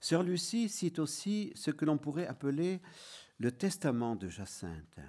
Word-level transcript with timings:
Sœur 0.00 0.22
Lucie 0.22 0.68
cite 0.68 0.98
aussi 0.98 1.52
ce 1.54 1.70
que 1.70 1.84
l'on 1.84 1.98
pourrait 1.98 2.26
appeler 2.26 2.80
le 3.38 3.52
testament 3.52 4.16
de 4.16 4.28
Jacinthe. 4.28 5.00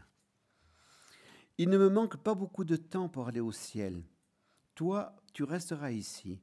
Il 1.57 1.69
ne 1.69 1.77
me 1.77 1.89
manque 1.89 2.17
pas 2.17 2.35
beaucoup 2.35 2.63
de 2.63 2.75
temps 2.75 3.09
pour 3.09 3.27
aller 3.27 3.39
au 3.39 3.51
ciel. 3.51 4.03
Toi, 4.75 5.15
tu 5.33 5.43
resteras 5.43 5.91
ici, 5.91 6.39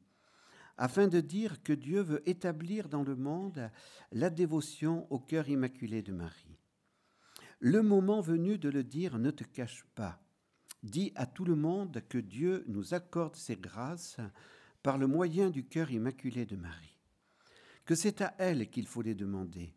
afin 0.77 1.09
de 1.09 1.21
dire 1.21 1.63
que 1.63 1.73
Dieu 1.73 2.03
veut 2.03 2.29
établir 2.29 2.89
dans 2.89 3.03
le 3.03 3.17
monde 3.17 3.71
la 4.13 4.31
dévotion 4.31 5.11
au 5.11 5.19
cœur 5.19 5.49
immaculé 5.49 6.03
de 6.03 6.13
Marie. 6.13 6.59
Le 7.59 7.83
moment 7.83 8.21
venu 8.21 8.59
de 8.59 8.69
le 8.69 8.85
dire, 8.85 9.19
ne 9.19 9.31
te 9.31 9.45
cache 9.45 9.87
pas. 9.95 10.21
Dis 10.83 11.13
à 11.15 11.27
tout 11.27 11.45
le 11.45 11.57
monde 11.57 12.03
que 12.09 12.19
Dieu 12.19 12.65
nous 12.69 12.93
accorde 12.93 13.37
ses 13.37 13.57
grâces 13.57 14.19
par 14.83 14.99
le 14.99 15.07
moyen 15.07 15.51
du 15.51 15.65
cœur 15.65 15.91
immaculé 15.91 16.45
de 16.45 16.57
Marie, 16.57 16.96
que 17.87 17.95
c'est 17.95 18.21
à 18.21 18.35
elle 18.39 18.69
qu'il 18.69 18.87
faut 18.87 19.03
les 19.03 19.15
demander, 19.15 19.73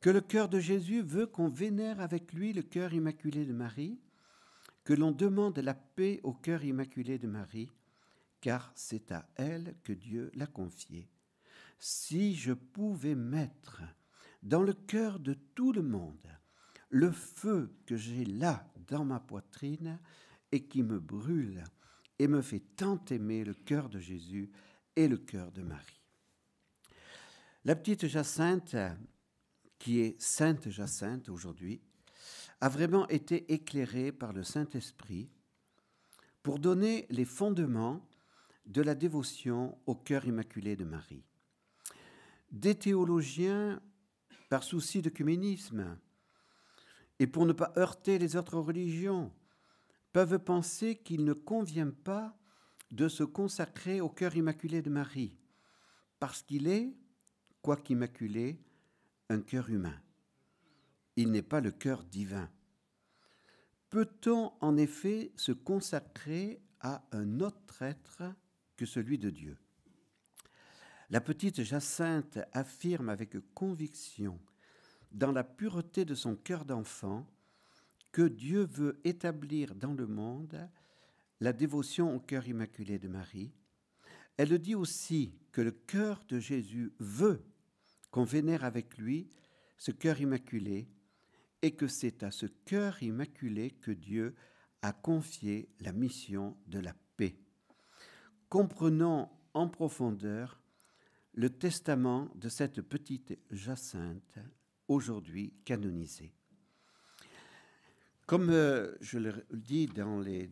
que 0.00 0.10
le 0.10 0.20
cœur 0.20 0.48
de 0.48 0.60
Jésus 0.60 1.02
veut 1.02 1.26
qu'on 1.26 1.48
vénère 1.48 2.00
avec 2.00 2.32
lui 2.32 2.52
le 2.52 2.62
cœur 2.62 2.94
immaculé 2.94 3.44
de 3.44 3.52
Marie, 3.52 3.98
que 4.84 4.94
l'on 4.94 5.10
demande 5.10 5.58
la 5.58 5.74
paix 5.74 6.20
au 6.22 6.32
cœur 6.32 6.64
immaculé 6.64 7.18
de 7.18 7.26
Marie, 7.26 7.70
car 8.40 8.70
c'est 8.76 9.10
à 9.10 9.28
elle 9.34 9.74
que 9.82 9.92
Dieu 9.92 10.30
l'a 10.34 10.46
confié. 10.46 11.08
Si 11.80 12.36
je 12.36 12.52
pouvais 12.52 13.16
mettre 13.16 13.82
dans 14.42 14.62
le 14.62 14.72
cœur 14.72 15.18
de 15.18 15.34
tout 15.34 15.72
le 15.72 15.82
monde 15.82 16.30
le 16.90 17.10
feu 17.10 17.74
que 17.84 17.96
j'ai 17.96 18.24
là 18.24 18.72
dans 18.86 19.04
ma 19.04 19.18
poitrine 19.18 19.98
et 20.52 20.64
qui 20.64 20.84
me 20.84 21.00
brûle 21.00 21.64
et 22.20 22.28
me 22.28 22.40
fait 22.40 22.62
tant 22.76 23.04
aimer 23.10 23.44
le 23.44 23.54
cœur 23.54 23.88
de 23.88 23.98
Jésus 23.98 24.50
et 24.94 25.08
le 25.08 25.18
cœur 25.18 25.50
de 25.50 25.62
Marie. 25.62 26.05
La 27.66 27.74
petite 27.74 28.06
Jacinthe, 28.06 28.76
qui 29.80 29.98
est 29.98 30.22
Sainte 30.22 30.70
Jacinthe 30.70 31.28
aujourd'hui, 31.28 31.82
a 32.60 32.68
vraiment 32.68 33.08
été 33.08 33.52
éclairée 33.52 34.12
par 34.12 34.32
le 34.32 34.44
Saint-Esprit 34.44 35.28
pour 36.44 36.60
donner 36.60 37.06
les 37.10 37.24
fondements 37.24 38.08
de 38.66 38.82
la 38.82 38.94
dévotion 38.94 39.76
au 39.84 39.96
cœur 39.96 40.26
immaculé 40.26 40.76
de 40.76 40.84
Marie. 40.84 41.24
Des 42.52 42.76
théologiens, 42.76 43.82
par 44.48 44.62
souci 44.62 45.02
d'œcuménisme, 45.02 45.98
et 47.18 47.26
pour 47.26 47.46
ne 47.46 47.52
pas 47.52 47.72
heurter 47.76 48.20
les 48.20 48.36
autres 48.36 48.58
religions, 48.58 49.32
peuvent 50.12 50.38
penser 50.38 50.94
qu'il 50.94 51.24
ne 51.24 51.32
convient 51.32 51.90
pas 51.90 52.38
de 52.92 53.08
se 53.08 53.24
consacrer 53.24 54.00
au 54.00 54.08
cœur 54.08 54.36
immaculé 54.36 54.82
de 54.82 54.90
Marie, 54.90 55.36
parce 56.20 56.44
qu'il 56.44 56.68
est, 56.68 56.94
quoiqu'immaculé, 57.66 58.60
un 59.28 59.40
cœur 59.40 59.70
humain. 59.70 60.00
Il 61.16 61.32
n'est 61.32 61.42
pas 61.42 61.60
le 61.60 61.72
cœur 61.72 62.04
divin. 62.04 62.48
Peut-on 63.90 64.52
en 64.60 64.76
effet 64.76 65.32
se 65.34 65.50
consacrer 65.50 66.62
à 66.78 67.04
un 67.10 67.40
autre 67.40 67.82
être 67.82 68.22
que 68.76 68.86
celui 68.86 69.18
de 69.18 69.30
Dieu? 69.30 69.58
La 71.10 71.20
petite 71.20 71.64
Jacinthe 71.64 72.38
affirme 72.52 73.08
avec 73.08 73.36
conviction 73.52 74.38
dans 75.10 75.32
la 75.32 75.42
pureté 75.42 76.04
de 76.04 76.14
son 76.14 76.36
cœur 76.36 76.66
d'enfant, 76.66 77.26
que 78.12 78.28
Dieu 78.28 78.64
veut 78.70 79.00
établir 79.02 79.74
dans 79.74 79.92
le 79.92 80.06
monde 80.06 80.70
la 81.40 81.52
dévotion 81.52 82.14
au 82.14 82.20
cœur 82.20 82.46
immaculé 82.46 83.00
de 83.00 83.08
Marie. 83.08 83.52
Elle 84.36 84.56
dit 84.60 84.76
aussi 84.76 85.34
que 85.50 85.62
le 85.62 85.72
cœur 85.72 86.22
de 86.28 86.38
Jésus 86.38 86.92
veut 87.00 87.42
qu'on 88.16 88.24
vénère 88.24 88.64
avec 88.64 88.96
lui 88.96 89.28
ce 89.76 89.90
cœur 89.90 90.22
immaculé 90.22 90.88
et 91.60 91.72
que 91.72 91.86
c'est 91.86 92.22
à 92.22 92.30
ce 92.30 92.46
cœur 92.46 93.02
immaculé 93.02 93.72
que 93.72 93.90
Dieu 93.90 94.34
a 94.80 94.94
confié 94.94 95.68
la 95.80 95.92
mission 95.92 96.56
de 96.66 96.78
la 96.78 96.94
paix. 97.18 97.36
Comprenons 98.48 99.28
en 99.52 99.68
profondeur 99.68 100.62
le 101.34 101.50
testament 101.50 102.30
de 102.36 102.48
cette 102.48 102.80
petite 102.80 103.38
Jacinthe 103.50 104.38
aujourd'hui 104.88 105.52
canonisé. 105.66 106.32
Comme 108.24 108.48
euh, 108.48 108.94
je 109.02 109.18
le 109.18 109.44
dis 109.52 109.88
dans 109.88 110.20
les 110.20 110.48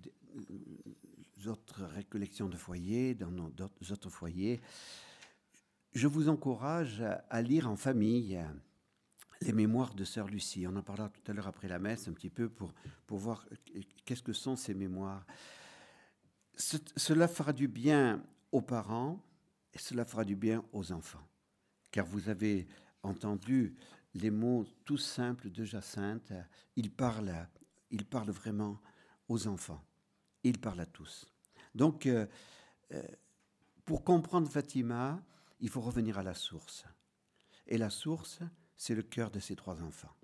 autres 1.47 1.83
récollections 1.83 2.51
de 2.51 2.59
foyers, 2.59 3.15
dans 3.15 3.31
nos 3.31 3.51
autres 3.91 4.11
foyers, 4.11 4.61
je 5.95 6.09
vous 6.09 6.29
encourage 6.29 7.03
à 7.31 7.41
lire 7.41 7.71
en 7.71 7.77
famille 7.77 8.41
les 9.41 9.53
mémoires 9.53 9.95
de 9.95 10.05
Sœur 10.05 10.27
Lucie. 10.27 10.67
On 10.67 10.75
en 10.77 10.83
parlera 10.83 11.09
tout 11.09 11.23
à 11.31 11.33
l'heure 11.33 11.47
après 11.47 11.69
la 11.69 11.79
messe 11.79 12.09
un 12.09 12.13
petit 12.13 12.31
peu 12.31 12.49
pour, 12.49 12.75
pour 13.07 13.19
voir 13.19 13.47
qu'est-ce 14.05 14.23
que 14.23 14.33
sont 14.33 14.57
ces 14.57 14.75
mémoires. 14.75 15.25
cela 16.57 17.29
fera 17.29 17.53
du 17.53 17.69
bien 17.69 18.25
aux 18.51 18.61
parents 18.61 19.25
et 19.73 19.79
cela 19.79 20.05
fera 20.05 20.25
du 20.25 20.35
bien 20.35 20.65
aux 20.73 20.93
enfants. 20.93 21.27
Car 21.93 22.07
vous 22.07 22.29
avez 22.29 22.67
entendu 23.03 23.77
les 24.15 24.31
mots 24.31 24.65
tout 24.85 24.99
simples 24.99 25.51
de 25.51 25.65
Jacinthe, 25.65 26.33
il 26.75 26.91
parle, 26.91 27.33
il 27.91 28.05
parle 28.05 28.31
vraiment 28.31 28.81
aux 29.29 29.47
enfants. 29.47 29.85
Il 30.43 30.59
parle 30.59 30.81
à 30.81 30.87
tous. 30.87 31.27
Donc, 31.75 32.07
euh, 32.07 32.27
euh, 32.93 33.03
pour 33.85 34.05
comprendre 34.05 34.49
Fatima, 34.49 35.21
il 35.65 35.71
faut 35.71 35.81
revenir 35.81 36.19
à 36.19 36.23
la 36.23 36.35
source. 36.35 36.85
Et 37.67 37.79
la 37.79 37.89
source, 37.89 38.41
c'est 38.77 38.95
le 38.95 39.03
cœur 39.03 39.31
de 39.31 39.41
ces 39.41 39.57
trois 39.57 39.83
enfants. 39.83 40.15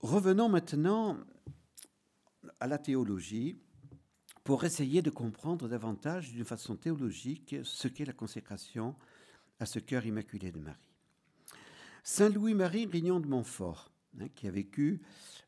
Revenons 0.00 0.48
maintenant 0.48 1.16
à 2.58 2.66
la 2.66 2.76
théologie 2.76 3.56
pour 4.42 4.64
essayer 4.64 5.00
de 5.00 5.10
comprendre 5.10 5.68
davantage 5.68 6.32
d'une 6.32 6.44
façon 6.44 6.74
théologique 6.74 7.54
ce 7.62 7.86
qu'est 7.86 8.04
la 8.04 8.12
consécration 8.12 8.96
à 9.60 9.66
ce 9.66 9.78
cœur 9.78 10.04
immaculé 10.04 10.50
de 10.50 10.58
Marie. 10.58 10.96
Saint 12.02 12.30
Louis-Marie 12.30 12.86
Rignon 12.86 13.20
de 13.20 13.28
Montfort, 13.28 13.92
hein, 14.18 14.26
qui 14.34 14.48
a 14.48 14.50
vécu 14.50 15.02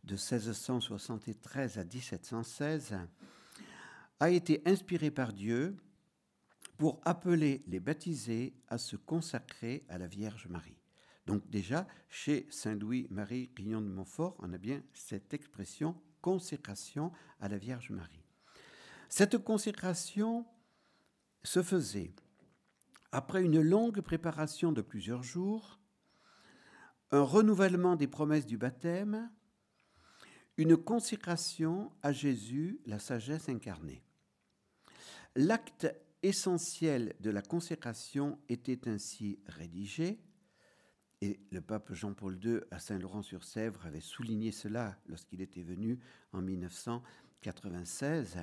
de 0.05 0.13
1673 0.13 1.79
à 1.79 1.85
1716, 1.85 2.95
a 4.21 4.31
été 4.31 4.63
inspiré 4.67 5.11
par 5.11 5.33
Dieu 5.33 5.77
pour 6.79 7.01
appeler 7.05 7.63
les 7.67 7.81
baptisés 7.81 8.55
à 8.69 8.79
se 8.79 8.97
consacrer 8.97 9.85
à 9.89 9.99
la 9.99 10.07
Vierge 10.07 10.49
Marie. 10.49 10.79
Donc 11.27 11.49
déjà, 11.49 11.87
chez 12.09 12.47
Saint 12.51 12.75
Louis-Marie 12.75 13.51
Rignon 13.57 13.81
de 13.81 13.89
Montfort, 13.89 14.37
on 14.41 14.53
a 14.53 14.59
bien 14.59 14.83
cette 14.93 15.33
expression 15.35 15.97
consécration 16.21 17.13
à 17.41 17.49
la 17.49 17.59
Vierge 17.59 17.91
Marie. 17.91 18.25
Cette 19.09 19.39
consécration 19.39 20.47
se 21.45 21.63
faisait 21.63 22.15
après 23.11 23.43
une 23.45 23.61
longue 23.61 24.01
préparation 24.01 24.73
de 24.73 24.81
plusieurs 24.81 25.23
jours, 25.23 25.79
un 27.11 27.23
renouvellement 27.23 27.95
des 27.95 28.07
promesses 28.07 28.47
du 28.47 28.57
baptême, 28.57 29.31
une 30.57 30.77
consécration 30.77 31.93
à 32.03 32.13
Jésus, 32.13 32.81
la 32.87 32.99
sagesse 32.99 33.49
incarnée. 33.49 34.03
L'acte 35.35 35.95
essentiel 36.23 37.15
de 37.21 37.31
la 37.31 37.43
consécration 37.43 38.39
était 38.49 38.89
ainsi 38.89 39.39
rédigé, 39.47 40.21
et 41.21 41.41
le 41.51 41.61
pape 41.61 41.93
Jean-Paul 41.93 42.39
II 42.43 42.61
à 42.71 42.79
Saint-Laurent-sur-Sèvre 42.79 43.87
avait 43.87 44.01
souligné 44.01 44.51
cela 44.51 44.99
lorsqu'il 45.07 45.41
était 45.41 45.63
venu 45.63 46.01
en 46.33 46.43
1996. 46.43 48.39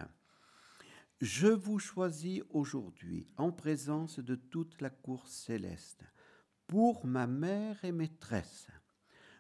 Je 1.19 1.47
vous 1.47 1.79
choisis 1.79 2.41
aujourd'hui 2.51 3.28
en 3.35 3.51
présence 3.51 4.19
de 4.19 4.35
toute 4.35 4.79
la 4.81 4.90
cour 4.90 5.28
céleste 5.28 6.06
pour 6.67 7.05
ma 7.05 7.28
mère 7.28 7.84
et 7.84 7.91
maîtresse, 7.91 8.67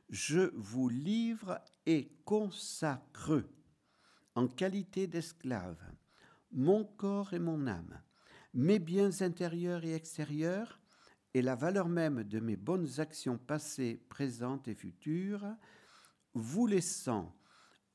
je 0.09 0.51
vous 0.55 0.89
livre 0.89 1.61
et 1.85 2.11
consacre 2.25 3.43
en 4.33 4.47
qualité 4.47 5.05
d'esclave 5.05 5.79
mon 6.51 6.83
corps 6.83 7.33
et 7.33 7.39
mon 7.39 7.67
âme, 7.67 8.01
mes 8.53 8.79
biens 8.79 9.21
intérieurs 9.21 9.83
et 9.85 9.93
extérieurs, 9.93 10.79
et 11.33 11.41
la 11.41 11.55
valeur 11.55 11.87
même 11.87 12.23
de 12.23 12.39
mes 12.39 12.55
bonnes 12.55 12.99
actions 12.99 13.37
passées, 13.37 14.01
présentes 14.09 14.67
et 14.67 14.75
futures, 14.75 15.45
vous 16.33 16.65
laissant 16.65 17.35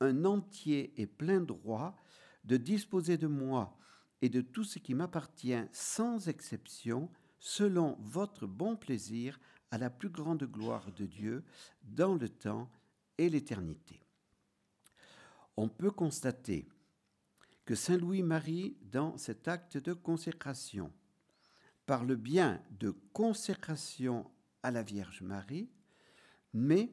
un 0.01 0.25
entier 0.25 0.93
et 1.01 1.07
plein 1.07 1.41
droit 1.41 1.97
de 2.45 2.57
disposer 2.57 3.17
de 3.17 3.27
moi 3.27 3.77
et 4.23 4.29
de 4.29 4.41
tout 4.41 4.65
ce 4.65 4.79
qui 4.79 4.95
m'appartient 4.95 5.65
sans 5.73 6.29
exception, 6.29 7.11
selon 7.39 7.97
votre 8.01 8.47
bon 8.47 8.77
plaisir, 8.77 9.39
à 9.71 9.79
la 9.79 9.91
plus 9.91 10.09
grande 10.09 10.45
gloire 10.45 10.93
de 10.93 11.05
Dieu, 11.05 11.45
dans 11.83 12.15
le 12.15 12.29
temps 12.29 12.71
et 13.19 13.29
l'éternité. 13.29 14.01
On 15.57 15.69
peut 15.69 15.91
constater 15.91 16.69
que 17.65 17.75
Saint 17.75 17.97
Louis-Marie, 17.97 18.77
dans 18.93 19.17
cet 19.17 19.49
acte 19.49 19.79
de 19.79 19.93
consécration, 19.93 20.93
parle 21.87 22.15
bien 22.17 22.63
de 22.79 22.91
consécration 23.13 24.31
à 24.63 24.71
la 24.71 24.83
Vierge 24.83 25.23
Marie, 25.23 25.71
mais 26.53 26.93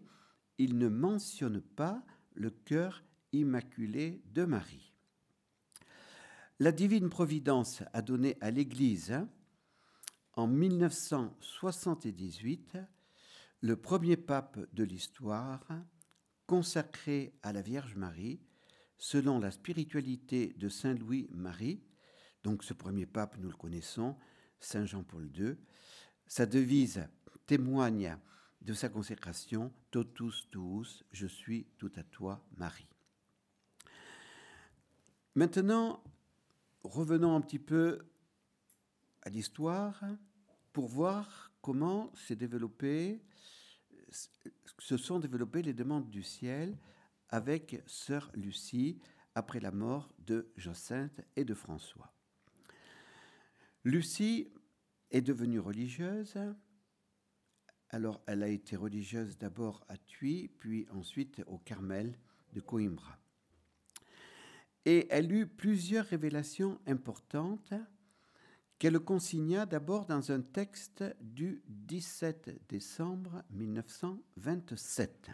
il 0.57 0.77
ne 0.77 0.87
mentionne 0.87 1.59
pas 1.61 2.01
le 2.33 2.49
cœur 2.49 3.03
immaculé 3.31 4.21
de 4.33 4.45
Marie. 4.45 4.93
La 6.59 6.71
divine 6.71 7.09
providence 7.09 7.83
a 7.93 8.01
donné 8.01 8.37
à 8.39 8.49
l'Église, 8.51 9.11
hein, 9.11 9.27
en 10.33 10.47
1978, 10.47 12.77
le 13.61 13.75
premier 13.75 14.15
pape 14.15 14.59
de 14.73 14.83
l'histoire 14.83 15.67
consacré 16.47 17.33
à 17.43 17.51
la 17.51 17.61
Vierge 17.61 17.95
Marie, 17.95 18.39
selon 19.01 19.39
la 19.39 19.49
spiritualité 19.49 20.53
de 20.57 20.69
Saint 20.69 20.93
Louis-Marie. 20.93 21.81
Donc 22.43 22.63
ce 22.63 22.75
premier 22.75 23.07
pape, 23.07 23.35
nous 23.39 23.49
le 23.49 23.57
connaissons, 23.57 24.15
Saint 24.59 24.85
Jean-Paul 24.85 25.27
II. 25.35 25.55
Sa 26.27 26.45
devise 26.45 27.07
témoigne 27.47 28.15
de 28.61 28.73
sa 28.73 28.89
consécration, 28.89 29.73
Totus 29.89 30.47
tuus, 30.51 31.03
je 31.11 31.25
suis 31.25 31.65
tout 31.79 31.91
à 31.95 32.03
toi, 32.03 32.45
Marie. 32.57 32.87
Maintenant, 35.33 36.03
revenons 36.83 37.35
un 37.35 37.41
petit 37.41 37.57
peu 37.57 38.05
à 39.23 39.29
l'histoire 39.29 39.99
pour 40.73 40.87
voir 40.87 41.51
comment 41.63 42.13
se 42.13 42.35
sont 44.97 45.19
développées 45.19 45.63
les 45.63 45.73
demandes 45.73 46.11
du 46.11 46.21
ciel 46.21 46.77
avec 47.31 47.81
sœur 47.87 48.31
Lucie 48.35 48.99
après 49.35 49.59
la 49.59 49.71
mort 49.71 50.13
de 50.19 50.51
Jacinthe 50.57 51.21
et 51.35 51.45
de 51.45 51.53
François. 51.53 52.13
Lucie 53.83 54.53
est 55.09 55.21
devenue 55.21 55.59
religieuse. 55.59 56.35
Alors, 57.89 58.21
elle 58.27 58.43
a 58.43 58.47
été 58.47 58.75
religieuse 58.75 59.37
d'abord 59.37 59.83
à 59.89 59.97
Thuy, 59.97 60.49
puis 60.59 60.87
ensuite 60.91 61.41
au 61.47 61.57
Carmel 61.57 62.17
de 62.53 62.61
Coimbra. 62.61 63.17
Et 64.85 65.07
elle 65.09 65.31
eut 65.31 65.47
plusieurs 65.47 66.05
révélations 66.05 66.79
importantes 66.87 67.73
qu'elle 68.79 68.99
consigna 68.99 69.65
d'abord 69.65 70.05
dans 70.05 70.31
un 70.31 70.41
texte 70.41 71.03
du 71.21 71.61
17 71.67 72.67
décembre 72.67 73.43
1927. 73.51 75.31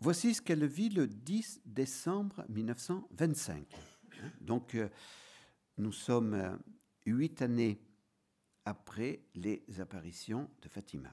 Voici 0.00 0.34
ce 0.34 0.42
qu'elle 0.42 0.64
vit 0.64 0.90
le 0.90 1.08
10 1.08 1.62
décembre 1.64 2.44
1925. 2.48 3.66
Donc, 4.40 4.76
euh, 4.76 4.88
nous 5.76 5.92
sommes 5.92 6.34
euh, 6.34 6.56
huit 7.04 7.42
années 7.42 7.80
après 8.64 9.20
les 9.34 9.64
apparitions 9.80 10.48
de 10.62 10.68
Fatima. 10.68 11.12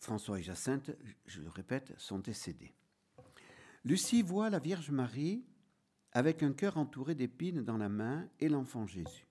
François 0.00 0.40
et 0.40 0.42
Jacinthe, 0.42 0.90
je 1.26 1.40
le 1.40 1.48
répète, 1.48 1.94
sont 1.98 2.18
décédés. 2.18 2.72
Lucie 3.84 4.22
voit 4.22 4.50
la 4.50 4.58
Vierge 4.58 4.90
Marie 4.90 5.44
avec 6.10 6.42
un 6.42 6.52
cœur 6.52 6.78
entouré 6.78 7.14
d'épines 7.14 7.62
dans 7.62 7.76
la 7.76 7.88
main 7.88 8.28
et 8.40 8.48
l'enfant 8.48 8.86
Jésus. 8.86 9.26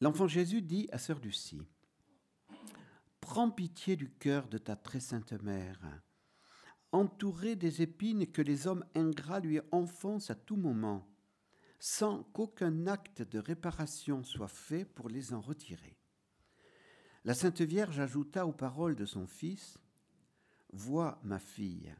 L'enfant 0.00 0.26
Jésus 0.26 0.62
dit 0.62 0.88
à 0.92 0.98
sœur 0.98 1.20
Lucie, 1.20 1.60
Prends 3.28 3.50
pitié 3.50 3.96
du 3.96 4.08
cœur 4.08 4.46
de 4.46 4.56
ta 4.56 4.76
très 4.76 5.00
sainte 5.00 5.32
mère, 5.42 5.80
entourée 6.92 7.56
des 7.56 7.82
épines 7.82 8.30
que 8.30 8.40
les 8.40 8.68
hommes 8.68 8.84
ingrats 8.94 9.40
lui 9.40 9.58
enfoncent 9.72 10.30
à 10.30 10.36
tout 10.36 10.54
moment, 10.54 11.08
sans 11.80 12.22
qu'aucun 12.22 12.86
acte 12.86 13.22
de 13.22 13.40
réparation 13.40 14.22
soit 14.22 14.46
fait 14.46 14.84
pour 14.84 15.08
les 15.08 15.34
en 15.34 15.40
retirer. 15.40 15.98
La 17.24 17.34
Sainte 17.34 17.62
Vierge 17.62 17.98
ajouta 17.98 18.46
aux 18.46 18.52
paroles 18.52 18.94
de 18.94 19.04
son 19.04 19.26
Fils, 19.26 19.76
Vois, 20.72 21.18
ma 21.24 21.40
fille, 21.40 21.92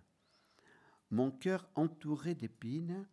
mon 1.11 1.33
cœur 1.33 1.69
entouré 1.75 2.37
d'épines, 2.37 3.05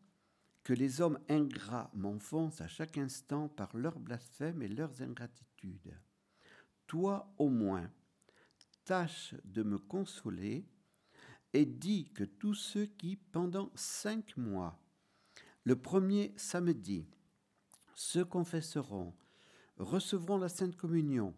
que 0.63 0.74
les 0.74 1.01
hommes 1.01 1.19
ingrats 1.30 1.89
m'enfoncent 1.95 2.62
à 2.62 2.68
chaque 2.68 3.00
instant 3.00 3.50
par 3.50 3.75
leurs 3.75 4.00
blasphèmes 4.00 4.62
et 4.62 4.69
leurs 4.69 5.01
ingratitudes. 5.01 6.00
Toi 6.86 7.33
au 7.39 7.50
moins, 7.50 7.89
tâche 8.85 9.35
de 9.45 9.63
me 9.63 9.77
consoler 9.77 10.65
et 11.53 11.65
dis 11.65 12.09
que 12.13 12.24
tous 12.24 12.56
ceux 12.56 12.85
qui, 12.85 13.15
pendant 13.15 13.71
cinq 13.75 14.35
mois, 14.38 14.80
le 15.63 15.75
premier 15.75 16.33
samedi, 16.35 17.07
se 17.95 18.19
confesseront, 18.19 19.13
recevront 19.77 20.38
la 20.38 20.50
Sainte 20.50 20.75
Communion, 20.75 21.33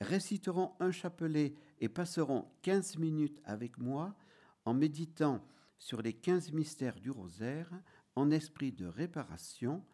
réciteront 0.00 0.72
un 0.80 0.90
chapelet 0.90 1.54
et 1.80 1.88
passeront 1.88 2.50
quinze 2.62 2.96
minutes 2.96 3.40
avec 3.44 3.78
moi 3.78 4.16
en 4.64 4.74
méditant 4.74 5.44
sur 5.78 6.00
les 6.02 6.12
quinze 6.12 6.52
mystères 6.52 7.00
du 7.00 7.10
rosaire 7.10 7.70
en 8.14 8.30
esprit 8.30 8.72
de 8.72 8.86
réparation, 8.86 9.84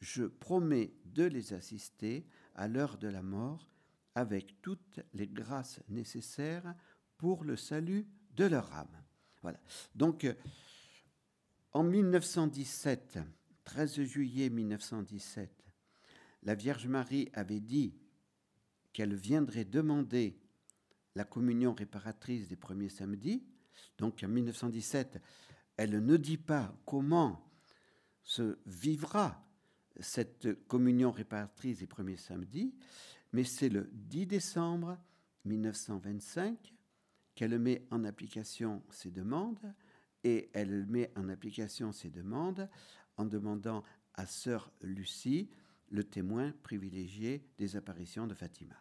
je 0.00 0.24
promets 0.24 0.92
de 1.04 1.24
les 1.24 1.52
assister 1.52 2.26
à 2.54 2.68
l'heure 2.68 2.98
de 2.98 3.08
la 3.08 3.22
mort 3.22 3.68
avec 4.14 4.60
toutes 4.62 5.00
les 5.12 5.28
grâces 5.28 5.80
nécessaires 5.88 6.74
pour 7.16 7.44
le 7.44 7.56
salut 7.56 8.06
de 8.34 8.44
leur 8.44 8.72
âme. 8.72 9.04
Voilà. 9.42 9.60
Donc, 9.94 10.26
en 11.72 11.82
1917, 11.82 13.18
13 13.64 14.02
juillet 14.02 14.50
1917, 14.50 15.64
la 16.44 16.54
Vierge 16.54 16.86
Marie 16.86 17.28
avait 17.34 17.60
dit 17.60 17.94
qu'elle 18.92 19.14
viendrait 19.14 19.64
demander 19.64 20.40
la 21.14 21.24
communion 21.24 21.74
réparatrice 21.74 22.48
des 22.48 22.56
premiers 22.56 22.88
samedis, 22.88 23.44
donc 23.98 24.22
en 24.24 24.28
1917, 24.28 25.20
elle 25.76 26.04
ne 26.04 26.16
dit 26.16 26.38
pas 26.38 26.74
comment 26.84 27.44
se 28.22 28.58
vivra 28.66 29.44
cette 30.00 30.66
communion 30.66 31.10
réparatrice 31.10 31.78
des 31.78 31.86
premiers 31.86 32.16
samedis, 32.16 32.74
mais 33.32 33.44
c'est 33.44 33.68
le 33.68 33.90
10 33.92 34.26
décembre 34.26 34.98
1925 35.44 36.74
qu'elle 37.34 37.58
met 37.58 37.86
en 37.90 38.04
application 38.04 38.82
ces 38.90 39.10
demandes, 39.10 39.74
et 40.24 40.50
elle 40.52 40.86
met 40.86 41.12
en 41.14 41.28
application 41.28 41.92
ces 41.92 42.10
demandes 42.10 42.68
en 43.16 43.24
demandant 43.24 43.84
à 44.14 44.26
sœur 44.26 44.72
Lucie 44.80 45.48
le 45.90 46.04
témoin 46.04 46.52
privilégié 46.62 47.46
des 47.56 47.76
apparitions 47.76 48.26
de 48.26 48.34
Fatima. 48.34 48.74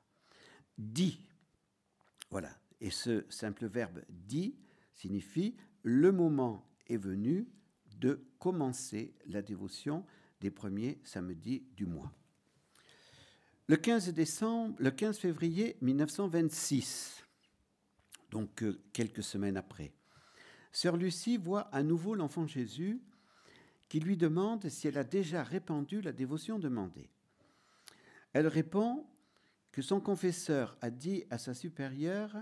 Dit, 0.77 1.21
voilà, 2.29 2.49
et 2.81 2.89
ce 2.89 3.25
simple 3.29 3.67
verbe 3.67 4.01
dit 4.09 4.55
signifie 4.93 5.55
le 5.83 6.11
moment 6.11 6.67
est 6.87 6.97
venu 6.97 7.47
de 7.97 8.27
commencer 8.39 9.13
la 9.25 9.41
dévotion 9.41 10.05
des 10.41 10.51
premiers 10.51 10.99
samedis 11.03 11.63
du 11.75 11.85
mois. 11.85 12.11
Le 13.69 13.75
15, 13.75 14.13
décembre, 14.13 14.75
le 14.79 14.91
15 14.91 15.17
février 15.17 15.75
1926, 15.81 17.25
donc 18.31 18.63
euh, 18.63 18.79
quelques 18.93 19.23
semaines 19.23 19.57
après, 19.57 19.91
Sœur 20.71 20.95
Lucie 20.95 21.35
voit 21.35 21.67
à 21.73 21.83
nouveau 21.83 22.15
l'enfant 22.15 22.47
Jésus 22.47 23.01
qui 23.89 23.99
lui 23.99 24.15
demande 24.15 24.69
si 24.69 24.87
elle 24.87 24.97
a 24.97 25.03
déjà 25.03 25.43
répandu 25.43 25.99
la 25.99 26.13
dévotion 26.13 26.59
demandée. 26.59 27.09
Elle 28.31 28.47
répond 28.47 29.05
que 29.73 29.81
son 29.81 29.99
confesseur 29.99 30.77
a 30.79 30.89
dit 30.89 31.25
à 31.29 31.37
sa 31.37 31.53
supérieure 31.53 32.37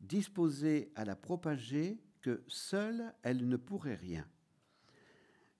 disposée 0.00 0.92
à 0.94 1.04
la 1.04 1.16
propager, 1.16 1.98
que 2.20 2.44
seule 2.46 3.12
elle 3.24 3.48
ne 3.48 3.56
pourrait 3.56 3.96
rien. 3.96 4.28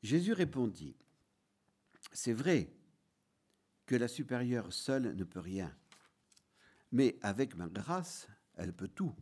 Jésus 0.05 0.33
répondit, 0.33 0.95
C'est 2.13 2.33
vrai 2.33 2.71
que 3.89 3.97
la 3.97 4.07
supérieure 4.07 4.73
seule 4.73 5.17
ne 5.17 5.25
peut 5.25 5.41
rien, 5.41 5.75
mais 6.93 7.19
avec 7.23 7.57
ma 7.57 7.69
grâce, 7.69 8.29
elle 8.55 8.73
peut 8.73 8.87
tout. 8.87 9.15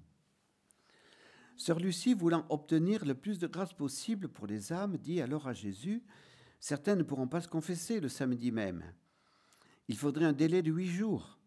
Sœur 1.57 1.79
Lucie, 1.79 2.13
voulant 2.13 2.45
obtenir 2.51 3.07
le 3.07 3.15
plus 3.15 3.39
de 3.39 3.47
grâce 3.47 3.73
possible 3.73 4.29
pour 4.29 4.47
les 4.47 4.73
âmes, 4.73 4.99
dit 4.99 5.23
alors 5.23 5.49
à 5.49 5.55
Jésus, 5.55 6.03
Certains 6.59 6.97
ne 6.97 7.03
pourront 7.03 7.29
pas 7.29 7.41
se 7.41 7.49
confesser 7.49 8.01
le 8.01 8.09
samedi 8.09 8.51
même. 8.51 8.83
Il 9.89 9.97
faudrait 9.97 10.25
un 10.25 10.33
délai 10.33 10.63
de 10.63 10.73
huit 10.73 10.89
jours. 10.89 11.39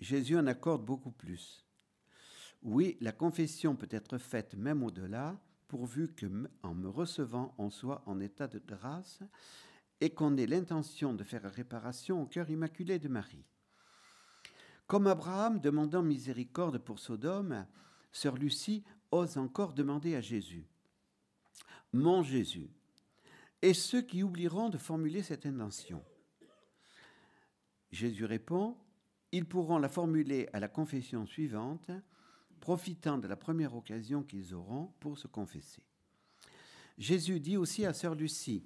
Jésus 0.00 0.36
en 0.38 0.46
accorde 0.46 0.84
beaucoup 0.84 1.10
plus. 1.10 1.66
Oui, 2.62 2.96
la 3.00 3.12
confession 3.12 3.76
peut 3.76 3.88
être 3.90 4.18
faite 4.18 4.54
même 4.54 4.82
au-delà, 4.82 5.38
pourvu 5.68 6.14
que, 6.14 6.26
en 6.62 6.74
me 6.74 6.88
recevant, 6.88 7.54
on 7.58 7.70
soit 7.70 8.02
en 8.06 8.20
état 8.20 8.48
de 8.48 8.58
grâce 8.58 9.20
et 10.00 10.10
qu'on 10.10 10.36
ait 10.36 10.46
l'intention 10.46 11.14
de 11.14 11.24
faire 11.24 11.50
réparation 11.50 12.22
au 12.22 12.26
cœur 12.26 12.50
immaculé 12.50 12.98
de 12.98 13.08
Marie. 13.08 13.44
Comme 14.86 15.06
Abraham 15.06 15.58
demandant 15.60 16.02
miséricorde 16.02 16.78
pour 16.78 16.98
Sodome, 16.98 17.66
sœur 18.12 18.36
Lucie 18.36 18.84
ose 19.10 19.36
encore 19.36 19.72
demander 19.72 20.14
à 20.14 20.20
Jésus 20.20 20.66
Mon 21.92 22.22
Jésus, 22.22 22.70
et 23.62 23.74
ceux 23.74 24.02
qui 24.02 24.22
oublieront 24.22 24.68
de 24.68 24.78
formuler 24.78 25.22
cette 25.22 25.46
intention? 25.46 26.04
Jésus 27.90 28.24
répond, 28.24 28.76
ils 29.32 29.46
pourront 29.46 29.78
la 29.78 29.88
formuler 29.88 30.48
à 30.52 30.60
la 30.60 30.68
confession 30.68 31.26
suivante, 31.26 31.90
profitant 32.60 33.18
de 33.18 33.28
la 33.28 33.36
première 33.36 33.74
occasion 33.74 34.22
qu'ils 34.22 34.54
auront 34.54 34.92
pour 35.00 35.18
se 35.18 35.26
confesser. 35.26 35.82
Jésus 36.98 37.40
dit 37.40 37.56
aussi 37.56 37.84
à 37.84 37.92
sœur 37.92 38.14
Lucie, 38.14 38.64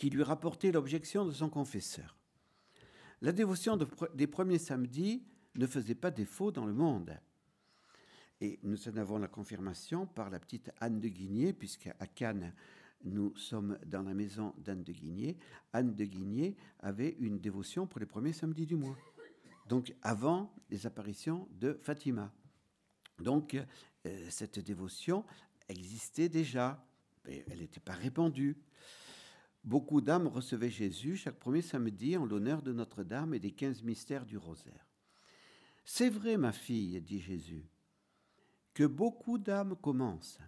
qui 0.00 0.08
lui 0.08 0.22
rapportait 0.22 0.72
l'objection 0.72 1.26
de 1.26 1.30
son 1.30 1.50
confesseur. 1.50 2.16
La 3.20 3.32
dévotion 3.32 3.76
des 4.14 4.26
premiers 4.26 4.58
samedis 4.58 5.22
ne 5.56 5.66
faisait 5.66 5.94
pas 5.94 6.10
défaut 6.10 6.50
dans 6.50 6.64
le 6.64 6.72
monde. 6.72 7.20
Et 8.40 8.58
nous 8.62 8.88
en 8.88 8.96
avons 8.96 9.18
la 9.18 9.28
confirmation 9.28 10.06
par 10.06 10.30
la 10.30 10.40
petite 10.40 10.70
Anne 10.80 11.00
de 11.00 11.08
Guigné, 11.08 11.52
puisqu'à 11.52 11.92
Cannes, 12.14 12.54
nous 13.04 13.36
sommes 13.36 13.78
dans 13.84 14.00
la 14.00 14.14
maison 14.14 14.54
d'Anne 14.56 14.84
de 14.84 14.92
Guigné. 14.94 15.36
Anne 15.74 15.94
de 15.94 16.04
Guigné 16.06 16.56
avait 16.78 17.14
une 17.18 17.38
dévotion 17.38 17.86
pour 17.86 18.00
les 18.00 18.06
premiers 18.06 18.32
samedis 18.32 18.64
du 18.64 18.76
mois, 18.76 18.96
donc 19.68 19.94
avant 20.00 20.50
les 20.70 20.86
apparitions 20.86 21.46
de 21.50 21.78
Fatima. 21.82 22.32
Donc 23.18 23.54
euh, 24.06 24.26
cette 24.30 24.60
dévotion 24.60 25.26
existait 25.68 26.30
déjà, 26.30 26.82
mais 27.26 27.44
elle 27.50 27.58
n'était 27.58 27.80
pas 27.80 27.92
répandue. 27.92 28.56
Beaucoup 29.64 30.00
d'âmes 30.00 30.26
recevaient 30.26 30.70
Jésus 30.70 31.16
chaque 31.16 31.38
premier 31.38 31.62
samedi 31.62 32.16
en 32.16 32.24
l'honneur 32.24 32.62
de 32.62 32.72
Notre-Dame 32.72 33.34
et 33.34 33.38
des 33.40 33.52
quinze 33.52 33.82
mystères 33.82 34.26
du 34.26 34.38
rosaire. 34.38 34.86
C'est 35.84 36.10
vrai, 36.10 36.36
ma 36.36 36.52
fille, 36.52 37.00
dit 37.00 37.20
Jésus, 37.20 37.68
que 38.74 38.84
beaucoup 38.84 39.38
d'âmes 39.38 39.76
commencent, 39.76 40.38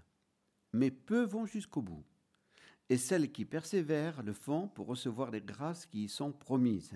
mais 0.73 0.91
peu 0.91 1.25
vont 1.25 1.47
jusqu'au 1.47 1.83
bout 1.83 2.05
et 2.93 2.99
celles 2.99 3.33
qui 3.33 3.47
persévèrent 3.47 4.23
le 4.23 4.35
font 4.35 4.69
pour 4.69 4.87
recevoir 4.87 5.31
les 5.31 5.41
grâces 5.41 5.87
qui 5.87 6.05
y 6.05 6.09
sont 6.11 6.31
promises. 6.31 6.93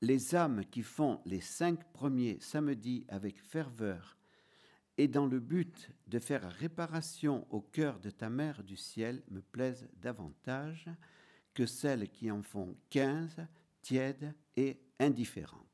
Les 0.00 0.36
âmes 0.36 0.64
qui 0.70 0.82
font 0.82 1.20
les 1.26 1.40
cinq 1.40 1.92
premiers 1.92 2.38
samedis 2.40 3.04
avec 3.08 3.40
ferveur 3.40 4.16
et 5.00 5.08
dans 5.08 5.24
le 5.24 5.40
but 5.40 5.90
de 6.08 6.18
faire 6.18 6.46
réparation 6.58 7.46
au 7.48 7.62
cœur 7.62 7.98
de 8.00 8.10
ta 8.10 8.28
mère 8.28 8.62
du 8.62 8.76
ciel 8.76 9.22
me 9.30 9.40
plaisent 9.40 9.88
davantage 9.96 10.90
que 11.54 11.64
celles 11.64 12.10
qui 12.10 12.30
en 12.30 12.42
font 12.42 12.76
quinze, 12.90 13.36
tièdes 13.80 14.34
et 14.58 14.78
indifférentes. 14.98 15.64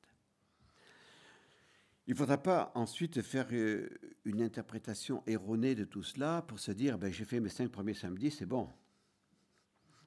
Il 2.06 2.12
ne 2.12 2.18
faudra 2.18 2.40
pas 2.40 2.70
ensuite 2.76 3.20
faire 3.20 3.48
euh, 3.50 3.88
une 4.24 4.42
interprétation 4.42 5.24
erronée 5.26 5.74
de 5.74 5.84
tout 5.84 6.04
cela 6.04 6.42
pour 6.42 6.60
se 6.60 6.70
dire 6.70 6.96
ben, 6.96 7.12
j'ai 7.12 7.24
fait 7.24 7.40
mes 7.40 7.48
cinq 7.48 7.72
premiers 7.72 7.94
samedis, 7.94 8.30
c'est 8.30 8.46
bon. 8.46 8.72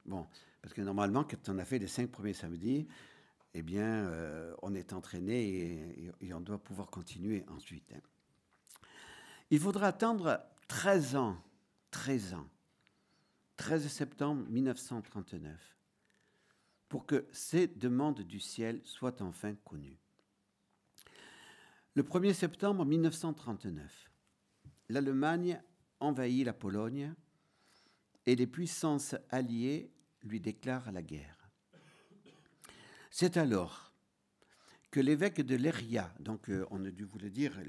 Bon, 0.06 0.26
parce 0.62 0.74
que 0.74 0.82
normalement, 0.82 1.26
quand 1.26 1.50
on 1.50 1.58
a 1.58 1.66
fait 1.66 1.80
les 1.80 1.88
cinq 1.88 2.10
premiers 2.10 2.32
samedis, 2.32 2.88
eh 3.54 3.64
bien, 3.64 3.84
euh, 3.84 4.56
on 4.62 4.74
est 4.76 4.94
entraîné 4.94 6.14
et, 6.22 6.34
on 6.34 6.40
doit 6.40 6.64
pouvoir 6.64 6.90
continuer 6.90 7.44
ensuite. 7.50 7.92
Hein. 7.92 8.00
Il 9.52 9.60
faudra 9.60 9.88
attendre 9.88 10.40
13 10.68 11.16
ans, 11.16 11.38
13 11.92 12.36
ans, 12.36 12.48
13 13.58 13.88
septembre 13.88 14.46
1939, 14.50 15.76
pour 16.88 17.06
que 17.06 17.28
ces 17.32 17.68
demandes 17.68 18.22
du 18.22 18.40
ciel 18.40 18.82
soient 18.84 19.22
enfin 19.22 19.56
connues. 19.56 20.00
Le 21.96 22.04
1er 22.04 22.34
septembre 22.34 22.86
1939, 22.86 24.12
l'Allemagne 24.90 25.62
envahit 26.00 26.46
la 26.46 26.54
Pologne 26.54 27.14
et 28.26 28.36
les 28.36 28.48
puissances 28.48 29.16
alliées 29.30 29.92
lui 30.22 30.40
déclare 30.40 30.92
la 30.92 31.02
guerre. 31.02 31.50
C'est 33.10 33.38
alors 33.38 33.89
que 34.92 35.00
l'évêque 35.00 35.42
de 35.42 35.56
Léria, 35.56 36.14
donc 36.20 36.50
euh, 36.50 36.66
on 36.72 36.84
a 36.86 36.92
dû 36.92 37.04
vous 37.04 37.20
le 37.20 37.30
dire, 37.30 37.60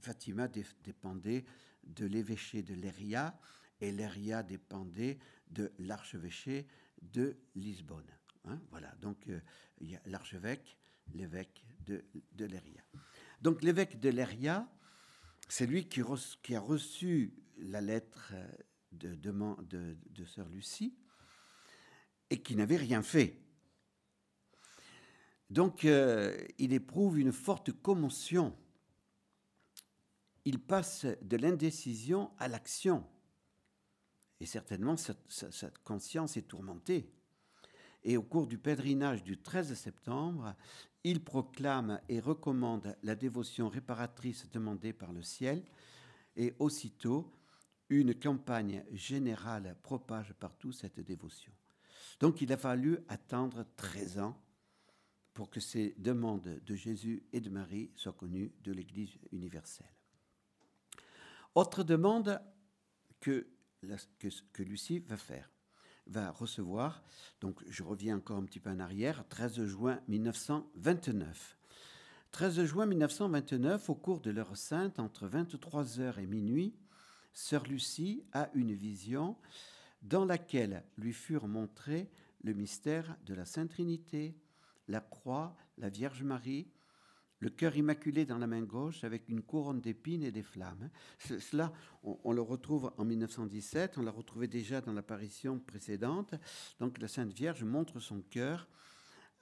Fatima 0.00 0.48
dépendait 0.48 1.44
de 1.84 2.06
l'évêché 2.06 2.62
de 2.62 2.74
Léria 2.74 3.38
et 3.80 3.90
Léria 3.90 4.42
dépendait 4.42 5.18
de 5.50 5.72
l'archevêché 5.78 6.66
de 7.00 7.36
Lisbonne. 7.54 8.10
Hein, 8.44 8.60
voilà, 8.70 8.94
donc 9.00 9.28
euh, 9.28 9.40
il 9.80 9.90
y 9.90 9.96
a 9.96 10.00
l'archevêque, 10.06 10.76
l'évêque 11.14 11.64
de, 11.86 12.04
de 12.32 12.44
Léria. 12.44 12.82
Donc 13.40 13.62
l'évêque 13.62 13.98
de 13.98 14.10
Léria, 14.10 14.70
c'est 15.48 15.66
lui 15.66 15.88
qui, 15.88 16.02
a 16.54 16.60
reçu 16.60 17.34
la 17.56 17.80
lettre 17.80 18.34
de, 18.92 19.14
de 19.14 20.24
sœur 20.24 20.48
Lucie, 20.48 20.94
et 22.30 22.40
qui 22.40 22.54
n'avait 22.54 22.76
rien 22.76 23.02
fait. 23.02 23.36
Donc 25.50 25.84
euh, 25.84 26.36
il 26.58 26.72
éprouve 26.72 27.18
une 27.18 27.32
forte 27.32 27.72
commotion. 27.72 28.56
Il 30.44 30.60
passe 30.60 31.06
de 31.22 31.36
l'indécision 31.36 32.30
à 32.38 32.48
l'action. 32.48 33.04
Et 34.40 34.46
certainement, 34.46 34.96
sa, 34.96 35.14
conscience 35.84 36.36
est 36.36 36.48
tourmentée. 36.48 37.12
Et 38.04 38.16
au 38.16 38.22
cours 38.22 38.46
du 38.46 38.56
pèlerinage 38.56 39.22
du 39.22 39.36
13 39.36 39.74
septembre, 39.74 40.54
il 41.04 41.22
proclame 41.22 42.00
et 42.08 42.20
recommande 42.20 42.96
la 43.02 43.14
dévotion 43.14 43.68
réparatrice 43.68 44.48
demandée 44.50 44.94
par 44.94 45.12
le 45.12 45.22
ciel. 45.22 45.62
Et 46.36 46.54
aussitôt, 46.58 47.30
une 47.90 48.14
campagne 48.14 48.84
générale 48.92 49.76
propage 49.82 50.32
partout 50.34 50.72
cette 50.72 51.00
dévotion. 51.00 51.52
Donc 52.20 52.40
il 52.40 52.52
a 52.52 52.56
fallu 52.56 52.98
attendre 53.08 53.66
13 53.76 54.20
ans 54.20 54.40
pour 55.34 55.50
que 55.50 55.60
ces 55.60 55.94
demandes 55.98 56.60
de 56.64 56.74
Jésus 56.74 57.22
et 57.32 57.40
de 57.40 57.50
Marie 57.50 57.90
soient 57.94 58.12
connues 58.12 58.52
de 58.62 58.72
l'Église 58.72 59.16
universelle. 59.32 59.92
Autre 61.54 61.82
demande 61.82 62.40
que, 63.20 63.46
Lucie 64.58 65.00
va 65.00 65.16
faire, 65.16 65.50
va 66.06 66.30
recevoir, 66.30 67.02
donc 67.40 67.62
je 67.68 67.82
reviens 67.82 68.16
encore 68.16 68.38
un 68.38 68.44
petit 68.44 68.60
peu 68.60 68.70
en 68.70 68.80
arrière, 68.80 69.26
13 69.28 69.64
juin 69.66 70.00
1929. 70.08 71.56
13 72.32 72.64
juin 72.64 72.86
1929, 72.86 73.90
au 73.90 73.94
cours 73.94 74.20
de 74.20 74.30
l'heure 74.30 74.56
sainte, 74.56 75.00
entre 75.00 75.28
23h 75.28 76.20
et 76.20 76.26
minuit, 76.26 76.74
Sœur 77.32 77.64
Lucie 77.64 78.24
a 78.32 78.50
une 78.54 78.72
vision 78.72 79.36
dans 80.02 80.24
laquelle 80.24 80.84
lui 80.96 81.12
furent 81.12 81.48
montrés 81.48 82.08
le 82.42 82.54
mystère 82.54 83.16
de 83.26 83.34
la 83.34 83.44
Sainte 83.44 83.70
Trinité, 83.70 84.34
la 84.90 85.00
croix, 85.00 85.56
la 85.78 85.88
Vierge 85.88 86.22
Marie, 86.22 86.68
le 87.38 87.48
cœur 87.48 87.74
immaculé 87.76 88.26
dans 88.26 88.36
la 88.36 88.46
main 88.46 88.62
gauche 88.62 89.02
avec 89.02 89.28
une 89.28 89.42
couronne 89.42 89.80
d'épines 89.80 90.24
et 90.24 90.30
des 90.30 90.42
flammes. 90.42 90.90
Cela, 91.18 91.72
on, 92.02 92.32
le 92.32 92.42
retrouve 92.42 92.92
en 92.98 93.04
1917, 93.04 93.96
on 93.96 94.02
l'a 94.02 94.10
retrouvé 94.10 94.46
déjà 94.46 94.82
dans 94.82 94.92
l'apparition 94.92 95.58
précédente. 95.58 96.34
Donc 96.80 96.98
la 96.98 97.08
Sainte 97.08 97.32
Vierge 97.32 97.64
montre 97.64 97.98
son 97.98 98.20
cœur 98.20 98.68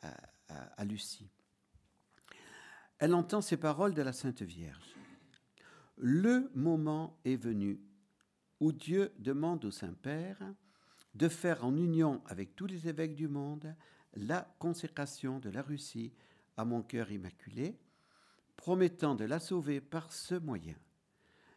à, 0.03 0.15
à 0.49 0.85
Lucie. 0.85 1.29
Elle 2.99 3.15
entend 3.15 3.41
ces 3.41 3.57
paroles 3.57 3.95
de 3.95 4.03
la 4.03 4.13
Sainte 4.13 4.43
Vierge. 4.43 4.95
Le 5.97 6.51
moment 6.55 7.19
est 7.25 7.37
venu 7.37 7.81
où 8.61 8.71
Dieu 8.71 9.13
demande 9.19 9.65
au 9.65 9.73
Saint-Père 9.73 10.39
de 11.15 11.29
faire 11.29 11.65
en 11.65 11.77
union 11.77 12.23
avec 12.27 12.55
tous 12.55 12.67
les 12.67 12.87
évêques 12.89 13.17
du 13.17 13.27
monde 13.27 13.75
la 14.27 14.55
consécration 14.59 15.39
de 15.39 15.51
la 15.51 15.63
Russie 15.63 16.13
à 16.57 16.65
mon 16.65 16.83
cœur 16.83 17.11
immaculé, 17.11 17.79
promettant 18.57 19.15
de 19.15 19.25
la 19.25 19.39
sauver 19.39 19.81
par 19.81 20.13
ce 20.13 20.35
moyen. 20.35 20.77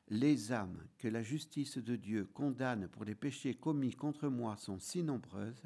Les 0.09 0.51
âmes 0.51 0.83
que 0.97 1.07
la 1.07 1.23
justice 1.23 1.77
de 1.77 1.95
Dieu 1.95 2.25
condamne 2.33 2.87
pour 2.87 3.05
les 3.05 3.15
péchés 3.15 3.55
commis 3.55 3.95
contre 3.95 4.27
moi 4.27 4.57
sont 4.57 4.77
si 4.77 5.03
nombreuses 5.03 5.63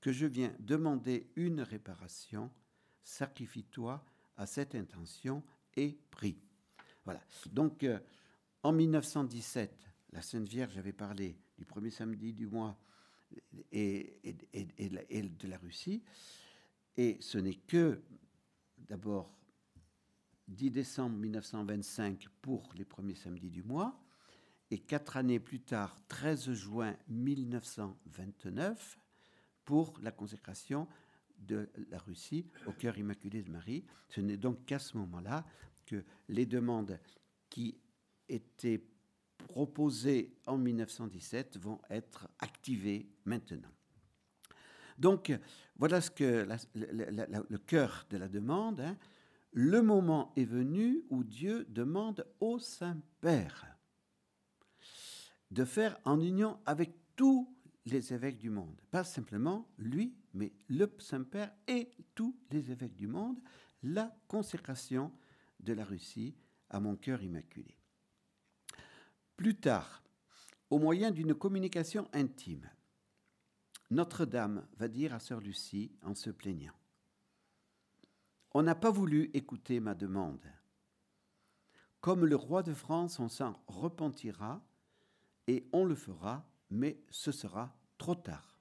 que 0.00 0.12
je 0.12 0.26
viens 0.26 0.54
demander 0.58 1.30
une 1.36 1.60
réparation. 1.60 2.50
Sacrifie-toi 3.02 4.04
à 4.36 4.46
cette 4.46 4.74
intention 4.74 5.42
et 5.76 5.98
prie. 6.10 6.38
Voilà. 7.04 7.20
Donc, 7.52 7.84
euh, 7.84 7.98
en 8.62 8.72
1917, 8.72 9.86
la 10.12 10.22
Sainte 10.22 10.48
Vierge 10.48 10.78
avait 10.78 10.92
parlé 10.92 11.36
du 11.58 11.64
premier 11.64 11.90
samedi 11.90 12.32
du 12.32 12.46
mois 12.46 12.78
et, 13.72 14.20
de 14.22 15.48
la 15.48 15.58
Russie. 15.58 16.02
Et 16.96 17.16
ce 17.20 17.38
n'est 17.38 17.54
que 17.54 18.00
d'abord 18.78 19.34
10 20.48 20.70
décembre 20.70 21.16
1925 21.16 22.28
pour 22.42 22.72
les 22.76 22.84
premiers 22.84 23.14
samedis 23.14 23.50
du 23.50 23.62
mois, 23.62 24.00
et 24.70 24.78
quatre 24.78 25.16
années 25.16 25.40
plus 25.40 25.60
tard, 25.60 25.96
13 26.08 26.52
juin 26.52 26.96
1929, 27.08 28.98
pour 29.64 29.98
la 30.02 30.10
consécration 30.10 30.88
de 31.38 31.68
la 31.90 31.98
Russie 31.98 32.46
au 32.66 32.72
cœur 32.72 32.98
immaculé 32.98 33.42
de 33.42 33.50
Marie. 33.50 33.84
Ce 34.08 34.20
n'est 34.20 34.36
donc 34.36 34.64
qu'à 34.64 34.78
ce 34.78 34.96
moment-là 34.98 35.44
que 35.86 36.04
les 36.28 36.46
demandes 36.46 36.98
qui 37.50 37.76
étaient 38.28 38.82
proposées 39.48 40.34
en 40.46 40.58
1917 40.58 41.58
vont 41.58 41.80
être 41.90 42.28
activées 42.38 43.08
maintenant. 43.24 43.70
Donc, 44.98 45.32
voilà 45.76 46.00
ce 46.00 46.10
que 46.10 46.46
le 46.74 47.58
cœur 47.58 48.06
de 48.10 48.16
la 48.16 48.28
demande. 48.28 48.80
Hein. 48.80 48.96
Le 49.52 49.82
moment 49.82 50.32
est 50.36 50.44
venu 50.44 51.04
où 51.10 51.24
Dieu 51.24 51.64
demande 51.68 52.26
au 52.40 52.58
Saint-Père 52.58 53.66
de 55.50 55.64
faire 55.64 55.98
en 56.04 56.20
union 56.20 56.58
avec 56.66 56.92
tous 57.14 57.48
les 57.86 58.12
évêques 58.12 58.38
du 58.38 58.50
monde. 58.50 58.80
Pas 58.90 59.04
simplement 59.04 59.68
lui, 59.78 60.16
mais 60.32 60.52
le 60.68 60.92
Saint-Père 60.98 61.52
et 61.68 61.90
tous 62.14 62.36
les 62.50 62.70
évêques 62.70 62.96
du 62.96 63.06
monde, 63.06 63.38
la 63.82 64.16
consécration 64.26 65.12
de 65.60 65.72
la 65.72 65.84
Russie 65.84 66.34
à 66.70 66.80
mon 66.80 66.96
cœur 66.96 67.22
immaculé. 67.22 67.76
Plus 69.36 69.56
tard, 69.56 70.02
au 70.70 70.78
moyen 70.78 71.10
d'une 71.10 71.34
communication 71.34 72.08
intime, 72.12 72.70
Notre-Dame 73.90 74.66
va 74.76 74.88
dire 74.88 75.12
à 75.12 75.18
Sœur 75.18 75.40
Lucie 75.40 75.92
en 76.02 76.14
se 76.14 76.30
plaignant 76.30 76.74
On 78.52 78.62
n'a 78.62 78.74
pas 78.74 78.90
voulu 78.90 79.30
écouter 79.34 79.80
ma 79.80 79.94
demande. 79.94 80.46
Comme 82.00 82.24
le 82.24 82.36
roi 82.36 82.62
de 82.62 82.74
France, 82.74 83.18
on 83.18 83.28
s'en 83.28 83.54
repentira 83.66 84.62
et 85.46 85.68
on 85.72 85.84
le 85.84 85.94
fera, 85.94 86.46
mais 86.70 87.00
ce 87.10 87.32
sera 87.32 87.76
trop 87.98 88.14
tard. 88.14 88.58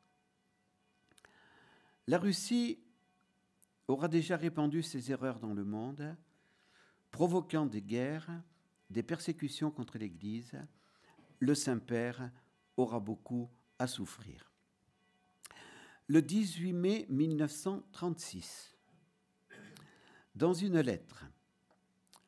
La 2.08 2.18
Russie 2.18 2.80
aura 3.88 4.08
déjà 4.08 4.38
répandu 4.38 4.82
ses 4.82 5.12
erreurs 5.12 5.40
dans 5.40 5.54
le 5.54 5.64
monde, 5.64 6.16
provoquant 7.12 7.66
des 7.66 7.82
guerres, 7.82 8.42
des 8.94 9.04
persécutions 9.04 9.72
contre 9.72 9.98
l'Église. 9.98 10.54
Le 11.40 11.56
Saint-Père 11.56 12.32
aura 12.78 13.00
beaucoup 13.00 13.50
à 13.80 13.88
souffrir. 13.88 14.52
Le 16.08 16.22
18 16.22 16.74
mai 16.74 17.06
1936, 17.10 18.76
dans 20.36 20.54
une 20.54 20.80
lettre, 20.80 21.26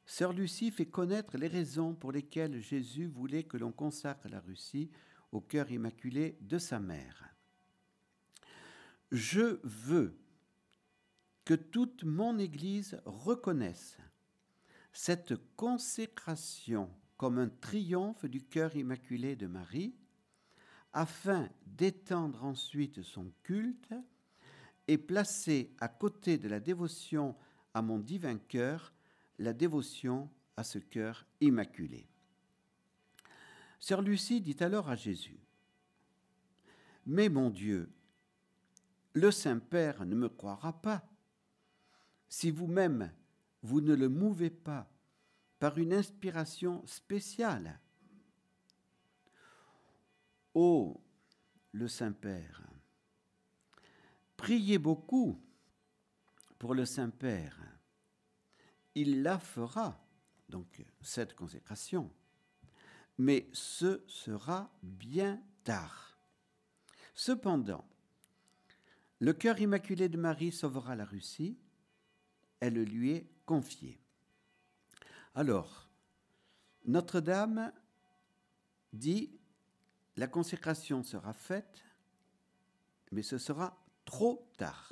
Sœur 0.05 0.33
Lucie 0.33 0.71
fait 0.71 0.85
connaître 0.85 1.37
les 1.37 1.47
raisons 1.47 1.93
pour 1.95 2.11
lesquelles 2.11 2.59
Jésus 2.59 3.07
voulait 3.07 3.43
que 3.43 3.57
l'on 3.57 3.71
consacre 3.71 4.29
la 4.29 4.39
Russie 4.39 4.91
au 5.31 5.41
cœur 5.41 5.71
immaculé 5.71 6.37
de 6.41 6.57
sa 6.57 6.79
mère. 6.79 7.35
Je 9.11 9.59
veux 9.63 10.17
que 11.43 11.53
toute 11.53 12.03
mon 12.03 12.37
Église 12.37 13.01
reconnaisse 13.05 13.97
cette 14.95 15.35
consécration 15.57 16.89
comme 17.17 17.37
un 17.37 17.49
triomphe 17.49 18.25
du 18.25 18.41
cœur 18.41 18.77
immaculé 18.77 19.35
de 19.35 19.45
Marie, 19.45 19.93
afin 20.93 21.49
d'étendre 21.65 22.45
ensuite 22.45 23.01
son 23.03 23.29
culte 23.43 23.93
et 24.87 24.97
placer 24.97 25.75
à 25.81 25.89
côté 25.89 26.37
de 26.37 26.47
la 26.47 26.61
dévotion 26.61 27.35
à 27.73 27.81
mon 27.81 27.99
divin 27.99 28.37
cœur 28.37 28.93
la 29.37 29.51
dévotion 29.51 30.29
à 30.55 30.63
ce 30.63 30.79
cœur 30.79 31.25
immaculé. 31.41 32.07
Sœur 33.81 34.01
Lucie 34.01 34.39
dit 34.39 34.55
alors 34.61 34.89
à 34.89 34.95
Jésus, 34.95 35.41
Mais 37.05 37.27
mon 37.27 37.49
Dieu, 37.49 37.91
le 39.11 39.29
Saint-Père 39.29 40.05
ne 40.05 40.15
me 40.15 40.29
croira 40.29 40.81
pas. 40.81 41.03
Si 42.29 42.49
vous-même, 42.49 43.11
vous 43.65 43.81
ne 43.81 43.95
le 43.95 44.09
mouvez 44.09 44.49
pas 44.49 44.87
par 45.59 45.77
une 45.77 45.93
inspiration 45.93 46.85
spéciale. 46.85 47.79
Ô 50.53 51.01
le 51.71 51.87
Saint-Père, 51.87 52.61
priez 54.37 54.77
beaucoup 54.77 55.41
pour 56.57 56.73
le 56.73 56.85
Saint-Père 56.85 57.59
il 58.95 59.23
la 59.23 59.37
fera, 59.39 60.01
donc 60.47 60.85
cette 61.01 61.35
consécration. 61.35 62.09
Mais 63.17 63.49
ce 63.51 64.03
sera 64.07 64.73
bien 64.81 65.41
tard. 65.63 66.17
Cependant, 67.13 67.85
le 69.19 69.33
cœur 69.33 69.59
immaculé 69.59 70.07
de 70.07 70.17
Marie 70.17 70.51
sauvera 70.51 70.95
la 70.95 71.05
Russie, 71.05 71.57
elle 72.59 72.81
lui 72.83 73.11
est 73.11 73.34
confiée. 73.45 73.99
Alors, 75.33 75.89
Notre-Dame 76.85 77.71
dit, 78.93 79.39
la 80.15 80.27
consécration 80.27 81.03
sera 81.03 81.33
faite, 81.33 81.83
mais 83.11 83.21
ce 83.21 83.37
sera 83.37 83.83
trop 84.05 84.51
tard. 84.57 84.91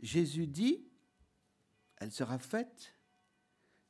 Jésus 0.00 0.46
dit, 0.46 0.88
elle 1.96 2.12
sera 2.12 2.38
faite, 2.38 2.94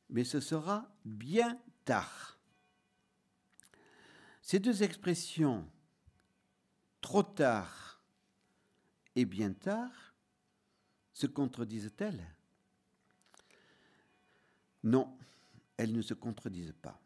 mais 0.09 0.23
ce 0.23 0.39
sera 0.39 0.89
bien 1.05 1.61
tard. 1.85 2.39
Ces 4.41 4.59
deux 4.59 4.83
expressions, 4.83 5.69
trop 7.01 7.23
tard 7.23 8.01
et 9.15 9.25
bien 9.25 9.51
tard, 9.53 10.15
se 11.13 11.27
contredisent-elles? 11.27 12.36
Non, 14.87 15.13
elles 15.75 15.91
ne 15.91 16.01
se 16.01 16.13
contredisent 16.13 16.75
pas. 16.81 16.97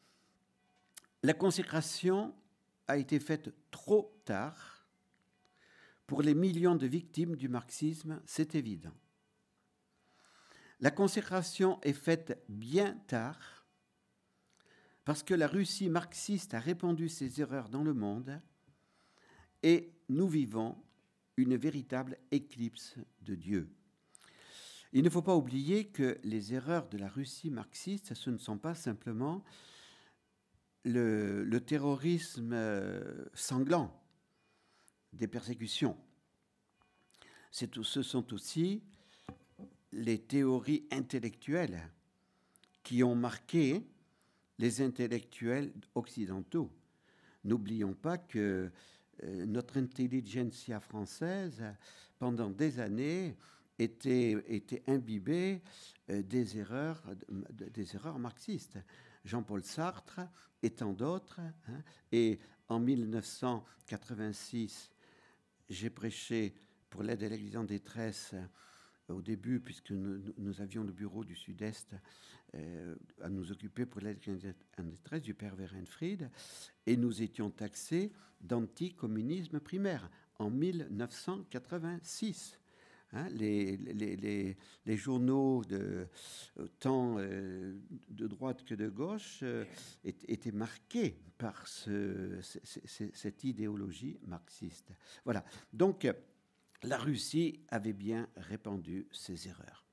La 1.24 1.34
consécration 1.34 2.36
a 2.88 2.98
été 2.98 3.20
faite 3.20 3.52
trop 3.72 4.22
tard 4.24 4.86
pour 6.06 6.22
les 6.22 6.36
millions 6.36 6.76
de 6.76 6.86
victimes 6.86 7.36
du 7.36 7.50
marxisme, 7.50 8.22
c'est 8.28 8.54
évident. 8.54 8.94
La 10.80 10.92
consécration 10.92 11.82
est 11.82 11.94
faite 11.94 12.44
bien 12.50 12.94
tard 13.08 13.66
parce 15.04 15.24
que 15.24 15.34
la 15.34 15.48
Russie 15.48 15.90
marxiste 15.90 16.54
a 16.54 16.60
répandu 16.60 17.10
ses 17.10 17.42
erreurs 17.42 17.70
dans 17.70 17.84
le 17.84 17.96
monde 17.96 18.40
et 19.64 19.92
nous 20.08 20.28
vivons 20.28 20.78
une 21.36 21.56
véritable 21.56 22.20
éclipse 22.30 22.96
de 23.22 23.34
Dieu. 23.34 23.74
Il 24.94 25.04
ne 25.04 25.10
faut 25.10 25.22
pas 25.22 25.36
oublier 25.36 25.86
que 25.86 26.20
les 26.24 26.54
erreurs 26.54 26.90
de 26.90 26.98
la 26.98 27.08
Russie 27.08 27.50
marxiste, 27.50 28.14
ce 28.14 28.30
ne 28.30 28.38
sont 28.38 28.58
pas 28.58 28.76
simplement 28.76 29.44
le, 30.84 31.60
terrorisme 31.60 32.52
euh, 32.54 33.26
sanglant 33.34 33.98
des 35.14 35.28
persécutions. 35.28 35.98
ce 37.52 38.02
sont 38.02 38.34
aussi 38.34 38.84
les 39.94 40.20
théories 40.20 40.88
intellectuelles 40.92 41.90
qui 42.84 43.04
ont 43.04 43.16
marqué 43.16 43.86
les 44.58 44.82
intellectuels 44.82 45.72
occidentaux. 45.96 46.72
N'oublions 47.44 47.94
pas 47.94 48.18
que 48.18 48.72
euh, 49.24 49.46
notre 49.46 49.78
intelligentsia 49.78 50.80
française, 50.80 51.64
pendant 52.20 52.50
des 52.50 52.80
années, 52.80 53.38
était, 53.84 54.38
était 54.48 54.84
imbibée 54.88 55.62
euh, 56.10 56.24
des, 56.24 56.58
erreurs, 56.58 57.04
marxistes. 58.20 58.80
Jean-Paul 59.24 59.64
Sartre 59.64 60.22
et 60.64 60.72
tant 60.72 60.94
d'autres. 60.94 61.40
Hein. 61.40 61.84
et 62.12 62.40
en 62.68 62.80
1986, 62.80 64.92
j'ai 65.70 65.90
prêché 65.90 66.54
pour 66.90 67.04
l'aide 67.04 67.24
à 67.24 67.30
l'Église 67.30 67.58
en 67.58 67.64
détresse 67.64 68.36
au 69.10 69.22
début, 69.22 69.60
puisque 69.60 69.92
nous, 69.92 70.62
avions 70.62 70.84
le 70.84 70.92
bureau 70.92 71.24
du 71.24 71.36
Sud-Est 71.36 71.96
euh, 72.56 72.96
à 73.22 73.30
nous 73.30 73.52
occuper 73.52 73.86
pour 73.86 74.02
l'aide 74.02 74.20
en 74.78 74.84
détresse 74.84 75.22
du 75.22 75.34
père 75.34 75.56
Werenfried, 75.56 76.30
et 76.86 76.98
nous 76.98 77.22
étions 77.22 77.50
taxés 77.50 78.12
d'anticommunisme 78.42 79.60
primaire 79.60 80.10
en 80.40 80.50
1986. 80.50 82.61
Hein, 83.14 83.28
les, 83.32 83.76
les, 83.76 84.56
les, 84.86 84.98
journaux 84.98 85.66
de, 85.66 86.08
tant 86.80 87.18
euh, 87.18 87.78
de 88.08 88.26
droite 88.26 88.64
que 88.64 88.74
de 88.74 88.88
gauche 88.88 89.40
euh, 89.44 89.66
étaient 90.04 90.54
marqués 90.54 91.20
par 91.38 91.68
ce, 91.68 92.40
cette 92.42 93.44
idéologie 93.44 94.18
marxiste. 94.28 94.94
Voilà. 95.26 95.44
Donc, 95.74 96.08
la 96.84 96.98
Russie 96.98 97.60
avait 97.68 97.92
bien 97.92 98.30
répandu 98.38 99.08
ses 99.12 99.50
erreurs. 99.50 99.86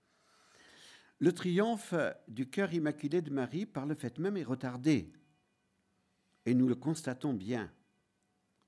Le 1.19 1.33
triomphe 1.33 1.95
du 2.29 2.49
cœur 2.49 2.73
immaculé 2.73 3.21
de 3.21 3.31
Marie, 3.31 3.67
par 3.67 3.87
le 3.87 3.97
fait 3.97 4.19
même, 4.21 4.37
est 4.37 4.45
retardé. 4.45 5.13
Et 6.47 6.55
nous 6.55 6.69
le 6.69 6.77
constatons 6.77 7.35
bien. 7.35 7.73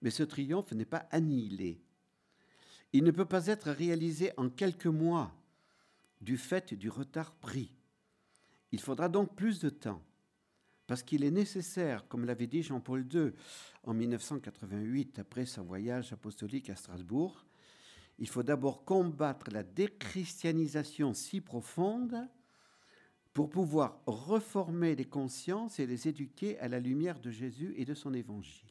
Mais 0.03 0.11
ce 0.11 0.25
triomphe 0.25 0.73
n'est 0.73 0.85
pas 0.85 1.07
annihilé. 1.13 1.81
Il 2.93 3.05
ne 3.05 3.11
peut 3.11 3.25
pas 3.25 3.47
être 3.47 3.71
réalisé 3.71 4.33
en 4.37 4.49
quelques 4.49 4.87
mois 4.87 5.33
du 6.21 6.37
fait 6.37 6.75
du 6.75 6.89
retard 6.89 7.33
pris. 7.35 7.73
Il 8.73 8.81
faudra 8.81 9.09
donc 9.09 9.35
plus 9.35 9.61
de 9.61 9.71
temps, 9.71 10.03
parce 10.87 11.03
qu'il 11.03 11.25
est 11.25 11.31
nécessaire, 11.31 12.07
comme 12.09 12.25
l'avait 12.25 12.47
dit 12.47 12.63
Jean-Paul 12.63 13.07
II 13.13 13.33
en 13.85 13.95
1988 13.95 15.19
après 15.19 15.47
son 15.47 15.63
voyage 15.63 16.13
apostolique 16.13 16.71
à 16.71 16.77
Strasbourg, 16.77 17.47
il 18.19 18.29
faut 18.29 18.43
d'abord 18.43 18.85
combattre 18.85 19.51
la 19.51 19.63
déchristianisation 19.63 21.15
si 21.15 21.41
profonde 21.41 22.29
pour 23.33 23.49
pouvoir 23.49 24.03
reformer 24.07 24.95
les 24.95 25.07
consciences 25.07 25.79
et 25.79 25.87
les 25.87 26.07
éduquer 26.07 26.59
à 26.59 26.69
la 26.69 26.81
lumière 26.81 27.19
de 27.19 27.31
Jésus 27.31 27.73
et 27.77 27.85
de 27.85 27.95
son 27.95 28.13
évangile. 28.13 28.70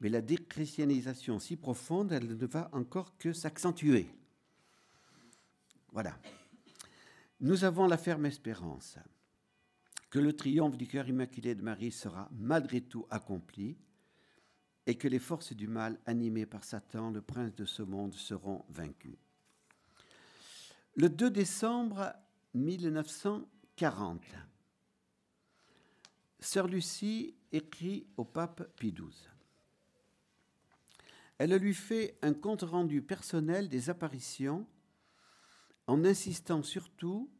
Mais 0.00 0.08
la 0.08 0.20
déchristianisation 0.20 1.38
si 1.38 1.56
profonde, 1.56 2.12
elle 2.12 2.36
ne 2.36 2.46
va 2.46 2.70
encore 2.72 3.16
que 3.18 3.32
s'accentuer. 3.32 4.08
Voilà. 5.92 6.16
Nous 7.40 7.64
avons 7.64 7.86
la 7.86 7.98
ferme 7.98 8.26
espérance 8.26 8.98
que 10.10 10.18
le 10.18 10.34
triomphe 10.34 10.76
du 10.76 10.86
cœur 10.86 11.08
immaculé 11.08 11.54
de 11.54 11.62
Marie 11.62 11.92
sera 11.92 12.28
malgré 12.32 12.80
tout 12.80 13.06
accompli 13.10 13.76
et 14.86 14.96
que 14.96 15.08
les 15.08 15.18
forces 15.18 15.52
du 15.52 15.68
mal, 15.68 15.98
animées 16.06 16.46
par 16.46 16.64
Satan, 16.64 17.10
le 17.10 17.20
prince 17.20 17.54
de 17.54 17.66
ce 17.66 17.82
monde, 17.82 18.14
seront 18.14 18.64
vaincues. 18.70 19.18
Le 20.96 21.10
2 21.10 21.30
décembre 21.30 22.14
1940, 22.54 24.22
Sœur 26.40 26.68
Lucie 26.68 27.34
écrit 27.52 28.06
au 28.16 28.24
pape 28.24 28.74
Pie 28.76 28.92
XII. 28.92 29.37
Elle 31.38 31.54
lui 31.54 31.74
fait 31.74 32.18
un 32.22 32.34
compte-rendu 32.34 33.00
personnel 33.00 33.68
des 33.68 33.90
apparitions 33.90 34.66
en 35.86 36.04
insistant 36.04 36.62
surtout 36.62 37.32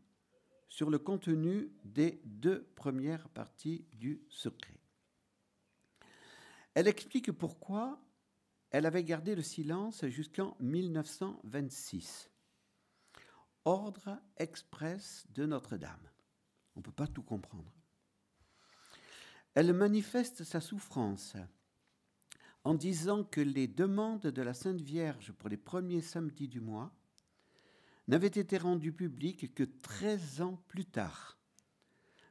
sur 0.68 0.88
le 0.88 0.98
contenu 0.98 1.72
des 1.84 2.20
deux 2.24 2.62
premières 2.76 3.28
parties 3.30 3.86
du 3.92 4.22
secret. 4.28 4.80
Elle 6.74 6.86
explique 6.86 7.32
pourquoi 7.32 8.00
elle 8.70 8.86
avait 8.86 9.02
gardé 9.02 9.34
le 9.34 9.42
silence 9.42 10.06
jusqu'en 10.06 10.56
1926. 10.60 12.30
Ordre 13.64 14.20
express 14.36 15.26
de 15.30 15.44
Notre-Dame. 15.46 16.08
On 16.76 16.80
ne 16.80 16.84
peut 16.84 16.92
pas 16.92 17.08
tout 17.08 17.22
comprendre. 17.22 17.72
Elle 19.54 19.72
manifeste 19.72 20.44
sa 20.44 20.60
souffrance 20.60 21.34
en 22.64 22.74
disant 22.74 23.24
que 23.24 23.40
les 23.40 23.66
demandes 23.68 24.26
de 24.26 24.42
la 24.42 24.54
Sainte 24.54 24.80
Vierge 24.80 25.32
pour 25.32 25.48
les 25.48 25.56
premiers 25.56 26.02
samedis 26.02 26.48
du 26.48 26.60
mois 26.60 26.92
n'avaient 28.06 28.26
été 28.26 28.58
rendues 28.58 28.92
publiques 28.92 29.54
que 29.54 29.64
13 29.64 30.42
ans 30.42 30.62
plus 30.68 30.86
tard, 30.86 31.38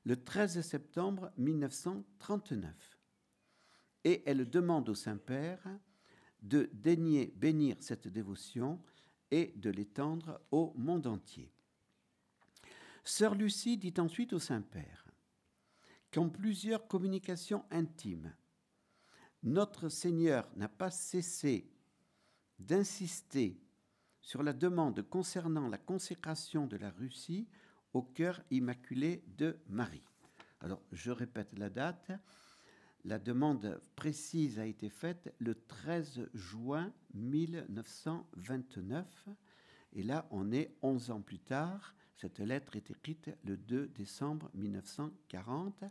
le 0.05 0.15
13 0.15 0.61
septembre 0.61 1.31
1939 1.37 2.97
et 4.07 4.23
elle 4.25 4.49
demande 4.49 4.87
au 4.87 4.95
Saint-Père 4.95 5.61
de 6.41 6.69
daigner 6.71 7.33
bénir 7.35 7.75
cette 7.81 8.07
dévotion 8.07 8.81
et 9.31 9.53
de 9.57 9.69
l'étendre 9.69 10.39
au 10.51 10.73
monde 10.77 11.07
entier. 11.07 11.51
Sœur 13.03 13.35
Lucie 13.35 13.77
dit 13.77 13.93
ensuite 13.97 14.31
au 14.31 14.39
Saint-Père 14.39 15.05
qu'en 16.09 16.29
plusieurs 16.29 16.87
communications 16.87 17.65
intimes, 17.69 18.33
notre 19.43 19.89
Seigneur 19.89 20.47
n'a 20.55 20.69
pas 20.69 20.91
cessé 20.91 21.69
d'insister 22.59 23.59
sur 24.21 24.43
la 24.43 24.53
demande 24.53 25.01
concernant 25.03 25.69
la 25.69 25.77
consécration 25.77 26.67
de 26.67 26.77
la 26.77 26.91
Russie 26.91 27.47
au 27.93 28.01
cœur 28.01 28.41
immaculé 28.51 29.23
de 29.37 29.57
Marie. 29.69 30.03
Alors, 30.59 30.81
je 30.91 31.11
répète 31.11 31.57
la 31.57 31.69
date, 31.69 32.11
la 33.07 33.19
demande 33.19 33.79
précise 33.95 34.59
a 34.59 34.65
été 34.65 34.89
faite 34.89 35.33
le 35.39 35.55
13 35.55 36.29
juin 36.33 36.91
1929. 37.13 39.29
Et 39.93 40.03
là, 40.03 40.27
on 40.31 40.51
est 40.51 40.75
11 40.81 41.11
ans 41.11 41.21
plus 41.21 41.39
tard. 41.39 41.95
Cette 42.17 42.39
lettre 42.39 42.75
est 42.75 42.91
écrite 42.91 43.29
le 43.45 43.55
2 43.55 43.87
décembre 43.87 44.51
1940. 44.55 45.85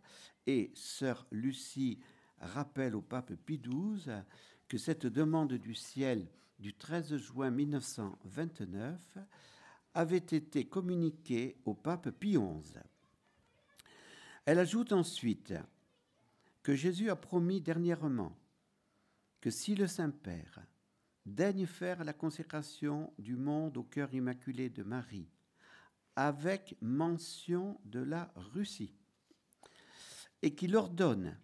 Et 0.47 0.73
sœur 0.75 1.27
Lucie 1.31 2.01
rappelle 2.41 2.95
au 2.95 3.03
pape 3.03 3.35
Pie 3.35 3.59
XII 3.59 4.23
que 4.69 4.79
cette 4.79 5.07
demande 5.07 5.55
du 5.55 5.75
ciel 5.75 6.29
du 6.59 6.75
13 6.75 7.17
juin 7.17 7.51
1929 7.51 9.19
avait 9.95 10.17
été 10.17 10.67
communiquée 10.67 11.57
au 11.65 11.75
pape 11.75 12.11
Pie 12.11 12.37
XI. 12.37 12.79
Elle 14.45 14.59
ajoute 14.59 14.93
ensuite 14.93 15.55
que 16.63 16.75
Jésus 16.75 17.11
a 17.11 17.17
promis 17.17 17.61
dernièrement 17.61 18.37
que 19.41 19.51
si 19.51 19.75
le 19.75 19.87
Saint-Père 19.87 20.61
daigne 21.25 21.67
faire 21.67 22.05
la 22.05 22.13
consécration 22.13 23.13
du 23.19 23.37
monde 23.37 23.77
au 23.77 23.83
cœur 23.83 24.13
immaculé 24.15 24.71
de 24.71 24.83
Marie, 24.83 25.29
avec 26.15 26.77
mention 26.81 27.81
de 27.85 28.01
la 28.01 28.33
Russie, 28.37 28.95
et 30.43 30.55
qu'il 30.55 30.77
ordonne 30.77 31.37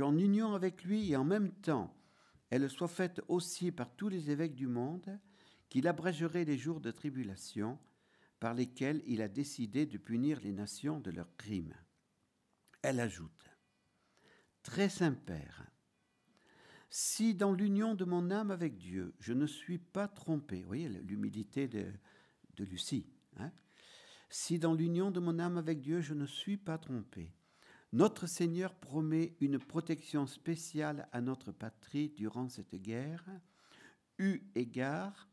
qu'en 0.00 0.16
union 0.16 0.54
avec 0.54 0.82
lui 0.84 1.10
et 1.10 1.16
en 1.16 1.24
même 1.24 1.52
temps, 1.52 1.94
elle 2.48 2.70
soit 2.70 2.88
faite 2.88 3.20
aussi 3.28 3.70
par 3.70 3.94
tous 3.96 4.08
les 4.08 4.30
évêques 4.30 4.54
du 4.54 4.66
monde, 4.66 5.18
qu'il 5.68 5.86
abrégerait 5.86 6.46
les 6.46 6.56
jours 6.56 6.80
de 6.80 6.90
tribulation 6.90 7.78
par 8.40 8.54
lesquels 8.54 9.02
il 9.06 9.20
a 9.20 9.28
décidé 9.28 9.84
de 9.84 9.98
punir 9.98 10.40
les 10.40 10.52
nations 10.52 11.00
de 11.00 11.10
leurs 11.10 11.36
crimes. 11.36 11.74
Elle 12.80 12.98
ajoute 12.98 13.50
Très 14.62 14.88
Saint-Père, 14.88 15.70
si 16.88 17.34
dans 17.34 17.52
l'union 17.52 17.94
de 17.94 18.06
mon 18.06 18.30
âme 18.30 18.50
avec 18.50 18.78
Dieu, 18.78 19.14
je 19.20 19.34
ne 19.34 19.46
suis 19.46 19.78
pas 19.78 20.08
trompé, 20.08 20.62
vous 20.62 20.68
voyez 20.68 20.88
l'humilité 20.88 21.68
de, 21.68 21.92
Lucie, 22.58 23.06
hein, 23.36 23.52
si 24.30 24.58
dans 24.58 24.74
l'union 24.74 25.10
de 25.10 25.20
mon 25.20 25.38
âme 25.38 25.58
avec 25.58 25.80
Dieu, 25.80 26.00
je 26.00 26.14
ne 26.14 26.26
suis 26.26 26.56
pas 26.56 26.78
trompé, 26.78 27.34
notre 27.92 28.26
Seigneur 28.26 28.74
promet 28.74 29.36
une 29.40 29.58
protection 29.58 30.26
spéciale 30.26 31.08
à 31.12 31.20
notre 31.20 31.52
patrie 31.52 32.10
durant 32.10 32.48
cette 32.48 32.76
guerre, 32.76 33.24
eu 34.18 34.40
égard 34.54 35.28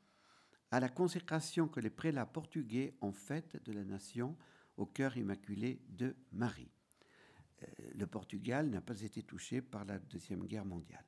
à 0.72 0.80
la 0.80 0.90
consécration 0.90 1.68
que 1.68 1.80
les 1.80 1.90
prélats 1.90 2.26
portugais 2.26 2.96
ont 3.02 3.14
faite 3.14 3.64
de 3.64 3.72
la 3.72 3.84
nation 3.84 4.36
au 4.76 4.86
cœur 4.86 5.18
immaculé 5.18 5.82
de 5.90 6.16
Marie 6.32 6.72
le 7.96 8.08
Portugal 8.08 8.70
n'a 8.70 8.82
pas 8.82 9.02
été 9.02 9.24
touché 9.24 9.62
par 9.62 9.86
la 9.86 10.00
Deuxième 10.00 10.46
Guerre 10.46 10.66
mondiale. 10.66 11.06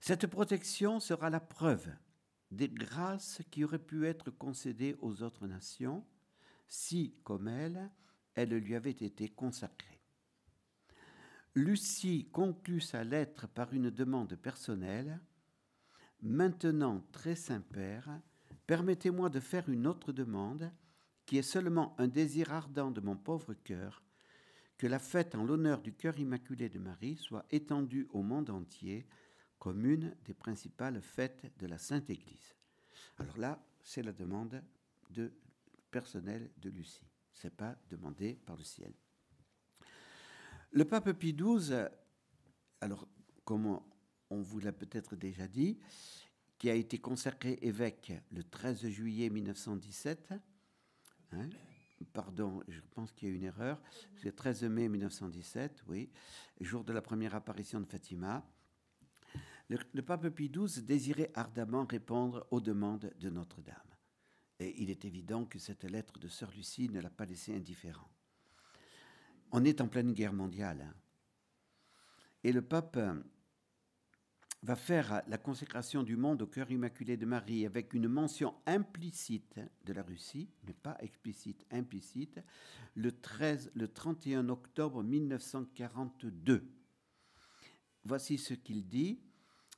Cette 0.00 0.26
protection 0.26 1.00
sera 1.00 1.30
la 1.30 1.40
preuve 1.40 1.88
des 2.50 2.68
grâces 2.68 3.40
qui 3.50 3.64
auraient 3.64 3.78
pu 3.78 4.06
être 4.06 4.30
concédées 4.30 4.96
aux 5.00 5.22
autres 5.22 5.46
nations 5.46 6.04
si, 6.68 7.16
comme 7.24 7.48
elle, 7.48 7.90
elle 8.36 8.50
lui 8.50 8.74
avait 8.74 8.90
été 8.90 9.28
consacrée. 9.28 10.00
Lucie 11.54 12.28
conclut 12.30 12.80
sa 12.80 13.02
lettre 13.02 13.48
par 13.48 13.72
une 13.72 13.90
demande 13.90 14.36
personnelle. 14.36 15.20
Maintenant, 16.22 17.02
très 17.12 17.34
Saint-Père, 17.34 18.20
permettez-moi 18.66 19.30
de 19.30 19.40
faire 19.40 19.68
une 19.68 19.86
autre 19.86 20.12
demande 20.12 20.70
qui 21.24 21.38
est 21.38 21.42
seulement 21.42 21.96
un 21.98 22.08
désir 22.08 22.52
ardent 22.52 22.90
de 22.90 23.00
mon 23.00 23.16
pauvre 23.16 23.54
cœur 23.54 24.02
que 24.78 24.86
la 24.86 24.98
fête 24.98 25.34
en 25.34 25.44
l'honneur 25.44 25.80
du 25.80 25.94
cœur 25.94 26.18
immaculé 26.18 26.68
de 26.68 26.78
Marie 26.78 27.16
soit 27.16 27.46
étendue 27.50 28.06
au 28.10 28.22
monde 28.22 28.50
entier 28.50 29.06
comme 29.58 29.86
une 29.86 30.14
des 30.26 30.34
principales 30.34 31.00
fêtes 31.00 31.50
de 31.58 31.66
la 31.66 31.78
Sainte 31.78 32.10
Église. 32.10 32.54
Alors 33.18 33.38
là, 33.38 33.66
c'est 33.82 34.02
la 34.02 34.12
demande 34.12 34.62
de 35.10 35.32
personnel 35.90 36.50
de 36.58 36.68
Lucie. 36.68 37.05
Ce 37.36 37.46
n'est 37.46 37.52
pas 37.52 37.76
demandé 37.90 38.34
par 38.46 38.56
le 38.56 38.64
ciel. 38.64 38.92
Le 40.72 40.84
pape 40.84 41.12
Pie 41.12 41.34
XII, 41.34 41.84
alors 42.80 43.06
comme 43.44 43.80
on 44.30 44.40
vous 44.40 44.58
l'a 44.58 44.72
peut-être 44.72 45.16
déjà 45.16 45.46
dit, 45.46 45.78
qui 46.58 46.70
a 46.70 46.74
été 46.74 46.98
consacré 46.98 47.58
évêque 47.62 48.12
le 48.32 48.42
13 48.42 48.88
juillet 48.88 49.28
1917, 49.28 50.32
hein, 51.32 51.48
pardon, 52.12 52.62
je 52.68 52.80
pense 52.94 53.12
qu'il 53.12 53.28
y 53.28 53.32
a 53.32 53.34
une 53.34 53.44
erreur, 53.44 53.82
c'est 54.16 54.34
13 54.34 54.64
mai 54.64 54.88
1917, 54.88 55.84
oui, 55.88 56.10
jour 56.60 56.84
de 56.84 56.92
la 56.92 57.02
première 57.02 57.34
apparition 57.34 57.80
de 57.80 57.86
Fatima. 57.86 58.44
Le, 59.68 60.02
pape 60.02 60.28
Pie 60.30 60.50
XII 60.50 60.82
désirait 60.82 61.30
ardemment 61.34 61.84
répondre 61.84 62.46
aux 62.50 62.60
demandes 62.60 63.12
de 63.18 63.30
Notre-Dame. 63.30 63.95
Et 64.58 64.82
il 64.82 64.90
est 64.90 65.04
évident 65.04 65.44
que 65.44 65.58
cette 65.58 65.84
lettre 65.84 66.18
de 66.18 66.28
Sœur 66.28 66.50
Lucie 66.52 66.88
ne 66.88 67.00
l'a 67.00 67.10
pas 67.10 67.26
laissé 67.26 67.54
indifférent. 67.54 68.10
On 69.52 69.64
est 69.64 69.80
en 69.80 69.88
pleine 69.88 70.12
guerre 70.12 70.32
mondiale. 70.32 70.80
Hein. 70.82 70.94
Et 72.42 72.52
le 72.52 72.62
pape 72.62 72.98
va 74.62 74.76
faire 74.76 75.22
la 75.28 75.38
consécration 75.38 76.02
du 76.02 76.16
monde 76.16 76.42
au 76.42 76.46
cœur 76.46 76.70
immaculé 76.70 77.16
de 77.16 77.26
Marie 77.26 77.66
avec 77.66 77.94
une 77.94 78.08
mention 78.08 78.54
implicite 78.66 79.60
de 79.84 79.92
la 79.92 80.02
Russie, 80.02 80.50
mais 80.64 80.72
pas 80.72 80.96
explicite, 81.00 81.64
implicite, 81.70 82.40
le, 82.94 83.12
13, 83.12 83.70
le 83.74 83.88
31 83.88 84.48
octobre 84.48 85.02
1942. 85.02 86.68
Voici 88.04 88.38
ce 88.38 88.54
qu'il 88.54 88.88
dit. 88.88 89.20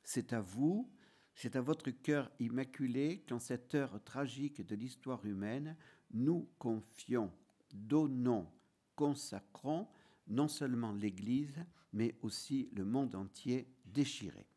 C'est 0.05 0.33
à 0.33 0.41
vous, 0.41 0.91
c'est 1.39 1.55
à 1.55 1.61
votre 1.61 1.91
cœur 1.91 2.33
immaculé 2.41 3.23
qu'en 3.29 3.39
cette 3.39 3.77
heure 3.77 4.03
tragique 4.03 4.61
de 4.67 4.75
l'histoire 4.75 5.25
humaine, 5.25 5.77
nous 6.11 6.51
confions, 6.59 7.31
donnons, 7.73 8.51
consacrons 8.97 9.87
non 10.27 10.49
seulement 10.49 10.91
l'Église, 10.91 11.65
mais 11.93 12.17
aussi 12.23 12.69
le 12.73 12.85
monde 12.85 13.15
entier 13.15 13.73
déchiré. 13.85 14.49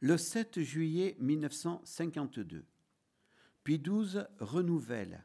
Le 0.00 0.16
7 0.16 0.60
juillet 0.60 1.18
1952, 1.20 2.64
Pie 3.62 3.78
XII 3.78 4.22
renouvelle 4.38 5.22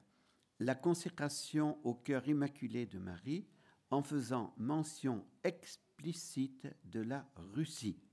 la 0.60 0.76
consécration 0.76 1.80
au 1.86 1.94
cœur 1.94 2.28
immaculé 2.28 2.86
de 2.86 3.00
Marie 3.00 3.48
en 3.92 4.04
faisant 4.04 4.54
mention 4.58 5.26
explicite 5.46 6.68
de 6.84 7.00
la 7.00 7.26
Russie. 7.54 8.05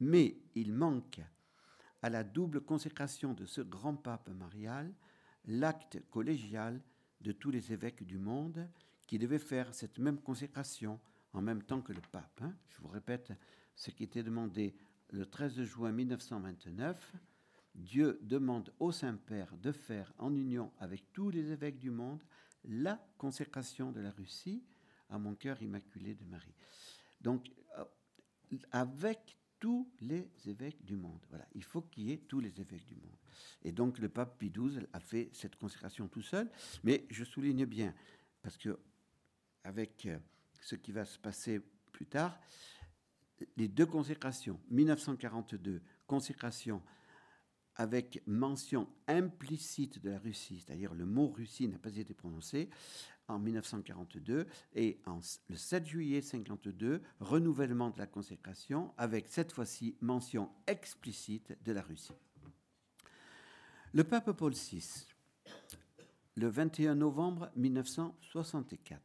Mais 0.00 0.36
il 0.54 0.72
manque 0.72 1.20
à 2.02 2.10
la 2.10 2.24
double 2.24 2.60
consécration 2.60 3.32
de 3.32 3.46
ce 3.46 3.60
grand 3.60 3.96
pape 3.96 4.28
marial 4.30 4.92
l'acte 5.46 5.98
collégial 6.10 6.80
de 7.20 7.32
tous 7.32 7.50
les 7.50 7.72
évêques 7.72 8.04
du 8.04 8.18
monde 8.18 8.68
qui 9.06 9.18
devaient 9.18 9.38
faire 9.38 9.74
cette 9.74 9.98
même 9.98 10.18
consécration 10.18 11.00
en 11.32 11.42
même 11.42 11.62
temps 11.62 11.82
que 11.82 11.92
le 11.92 12.00
pape. 12.12 12.40
Hein. 12.42 12.54
Je 12.68 12.80
vous 12.80 12.88
répète 12.88 13.32
ce 13.74 13.90
qui 13.90 14.04
était 14.04 14.22
demandé 14.22 14.74
le 15.10 15.26
13 15.26 15.62
juin 15.62 15.92
1929. 15.92 17.12
Dieu 17.74 18.18
demande 18.22 18.72
au 18.78 18.92
Saint-Père 18.92 19.56
de 19.56 19.72
faire 19.72 20.12
en 20.18 20.34
union 20.34 20.72
avec 20.78 21.12
tous 21.12 21.30
les 21.30 21.50
évêques 21.50 21.78
du 21.78 21.90
monde 21.90 22.22
la 22.64 23.04
consécration 23.18 23.92
de 23.92 24.00
la 24.00 24.10
Russie 24.10 24.62
à 25.10 25.18
mon 25.18 25.34
cœur 25.34 25.60
immaculé 25.60 26.14
de 26.14 26.24
Marie. 26.24 26.54
Donc, 27.20 27.50
euh, 27.78 27.84
avec 28.70 29.36
tous 29.64 29.88
les 30.02 30.28
évêques 30.44 30.84
du 30.84 30.94
monde. 30.94 31.24
Voilà, 31.30 31.48
il 31.54 31.64
faut 31.64 31.80
qu'il 31.80 32.02
y 32.02 32.12
ait 32.12 32.18
tous 32.18 32.38
les 32.38 32.60
évêques 32.60 32.84
du 32.84 32.96
monde. 32.96 33.16
Et 33.62 33.72
donc 33.72 33.98
le 33.98 34.10
pape 34.10 34.38
Pie 34.38 34.50
XII 34.50 34.86
a 34.92 35.00
fait 35.00 35.30
cette 35.32 35.56
consécration 35.56 36.06
tout 36.06 36.20
seul, 36.20 36.50
mais 36.82 37.06
je 37.08 37.24
souligne 37.24 37.64
bien, 37.64 37.94
parce 38.42 38.58
que 38.58 38.78
avec 39.62 40.04
euh, 40.04 40.18
ce 40.60 40.74
qui 40.74 40.92
va 40.92 41.06
se 41.06 41.18
passer 41.18 41.62
plus 41.92 42.04
tard, 42.04 42.38
les 43.56 43.68
deux 43.68 43.86
consécrations, 43.86 44.60
1942, 44.68 45.80
consécration 46.06 46.82
avec 47.76 48.22
mention 48.26 48.88
implicite 49.08 50.02
de 50.02 50.10
la 50.10 50.18
Russie, 50.18 50.62
c'est-à-dire 50.64 50.94
le 50.94 51.06
mot 51.06 51.28
Russie 51.28 51.68
n'a 51.68 51.78
pas 51.78 51.96
été 51.96 52.14
prononcé, 52.14 52.70
en 53.28 53.38
1942 53.38 54.46
et 54.74 55.00
le 55.48 55.56
7 55.56 55.86
juillet 55.86 56.20
52, 56.20 57.02
renouvellement 57.20 57.90
de 57.90 57.98
la 57.98 58.06
consécration 58.06 58.92
avec 58.98 59.28
cette 59.28 59.52
fois-ci 59.52 59.96
mention 60.00 60.50
explicite 60.66 61.56
de 61.64 61.72
la 61.72 61.82
Russie. 61.82 62.12
Le 63.92 64.04
pape 64.04 64.32
Paul 64.32 64.52
VI, 64.52 65.06
le 66.34 66.48
21 66.48 66.96
novembre 66.96 67.50
1964, 67.56 69.00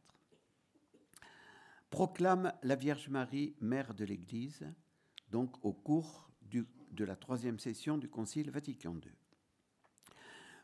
proclame 1.88 2.52
la 2.62 2.76
Vierge 2.76 3.08
Marie 3.08 3.54
mère 3.60 3.94
de 3.94 4.04
l'Église, 4.04 4.66
donc 5.30 5.64
au 5.64 5.72
cours 5.72 6.30
du, 6.42 6.66
de 6.90 7.04
la 7.04 7.16
troisième 7.16 7.58
session 7.58 7.98
du 7.98 8.08
Concile 8.08 8.50
Vatican 8.50 8.94
II. 8.94 9.12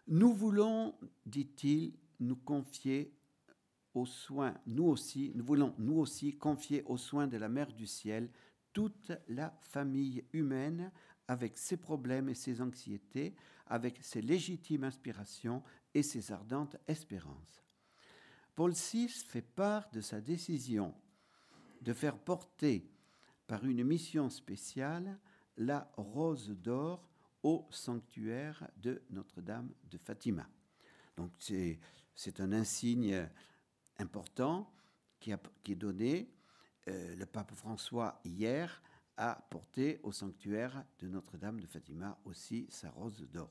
Nous 0.09 0.33
voulons, 0.33 0.95
dit-il, 1.25 1.95
nous 2.21 2.37
confier 2.37 3.13
aux 3.95 4.07
soins, 4.07 4.55
nous 4.67 4.85
aussi, 4.85 5.33
nous 5.35 5.45
voulons 5.45 5.75
nous 5.79 5.99
aussi 5.99 6.37
confier 6.37 6.83
aux 6.85 6.99
soins 6.99 7.27
de 7.27 7.37
la 7.37 7.49
Mère 7.49 7.73
du 7.73 7.87
Ciel 7.87 8.31
toute 8.73 9.13
la 9.29 9.59
famille 9.63 10.25
humaine 10.33 10.93
avec 11.29 11.57
ses 11.57 11.77
problèmes 11.77 12.29
et 12.29 12.35
ses 12.35 12.61
anxiétés, 12.61 13.35
avec 13.67 14.03
ses 14.03 14.23
légitimes 14.23 14.85
inspirations 14.85 15.63
et 15.95 16.03
ses 16.03 16.31
ardentes 16.31 16.77
espérances. 16.87 17.65
Paul 18.55 18.73
VI 18.73 19.09
fait 19.09 19.43
part 19.43 19.91
de 19.91 20.01
sa 20.01 20.21
décision 20.21 20.95
de 21.81 21.93
faire 21.93 22.19
porter 22.19 22.91
par 23.47 23.65
une 23.65 23.85
mission 23.85 24.29
spéciale 24.31 25.19
la 25.57 25.91
rose 25.97 26.51
d'or 26.51 27.09
au 27.43 27.67
sanctuaire 27.71 28.69
de 28.77 29.03
Notre-Dame 29.11 29.71
de 29.91 29.99
Fatima. 29.99 30.49
Donc 31.17 31.33
c'est 32.15 32.41
un 32.41 32.53
insigne 32.53 33.29
important 33.99 34.71
qui, 35.21 35.33
est 35.33 35.75
donné. 35.75 36.31
Euh, 36.89 37.17
le 37.17 37.27
pape 37.27 37.53
François, 37.55 38.21
hier, 38.25 38.83
a 39.17 39.47
porté 39.51 39.99
au 40.03 40.13
sanctuaire 40.13 40.85
de 40.99 41.09
Notre-Dame 41.09 41.61
de 41.61 41.67
Fatima 41.67 42.19
aussi 42.25 42.67
sa 42.71 42.91
rose 42.91 43.27
d'or. 43.33 43.51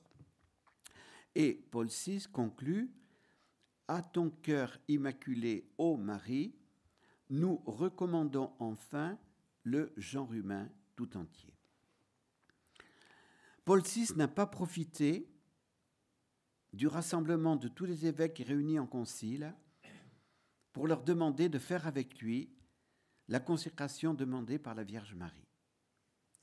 Et 1.33 1.53
Paul 1.71 1.87
VI 1.87 2.27
conclut 2.31 2.91
À 3.87 4.01
ton 4.01 4.29
cœur 4.29 4.77
immaculé, 4.87 5.69
ô 5.77 5.97
Marie, 5.97 6.55
nous 7.29 7.61
recommandons 7.65 8.53
enfin 8.59 9.17
le 9.63 9.91
genre 9.97 10.31
humain 10.33 10.69
tout 10.95 11.17
entier. 11.17 11.54
Paul 13.65 13.81
VI 13.81 14.13
n'a 14.15 14.27
pas 14.27 14.45
profité 14.45 15.27
du 16.71 16.87
rassemblement 16.87 17.55
de 17.55 17.67
tous 17.67 17.85
les 17.85 18.05
évêques 18.05 18.43
réunis 18.45 18.79
en 18.79 18.85
concile 18.85 19.55
pour 20.71 20.87
leur 20.87 21.03
demander 21.03 21.49
de 21.49 21.57
faire 21.57 21.87
avec 21.87 22.19
lui 22.19 22.49
la 23.27 23.39
consécration 23.39 24.13
demandée 24.13 24.59
par 24.59 24.75
la 24.75 24.83
Vierge 24.83 25.15
Marie. 25.15 25.47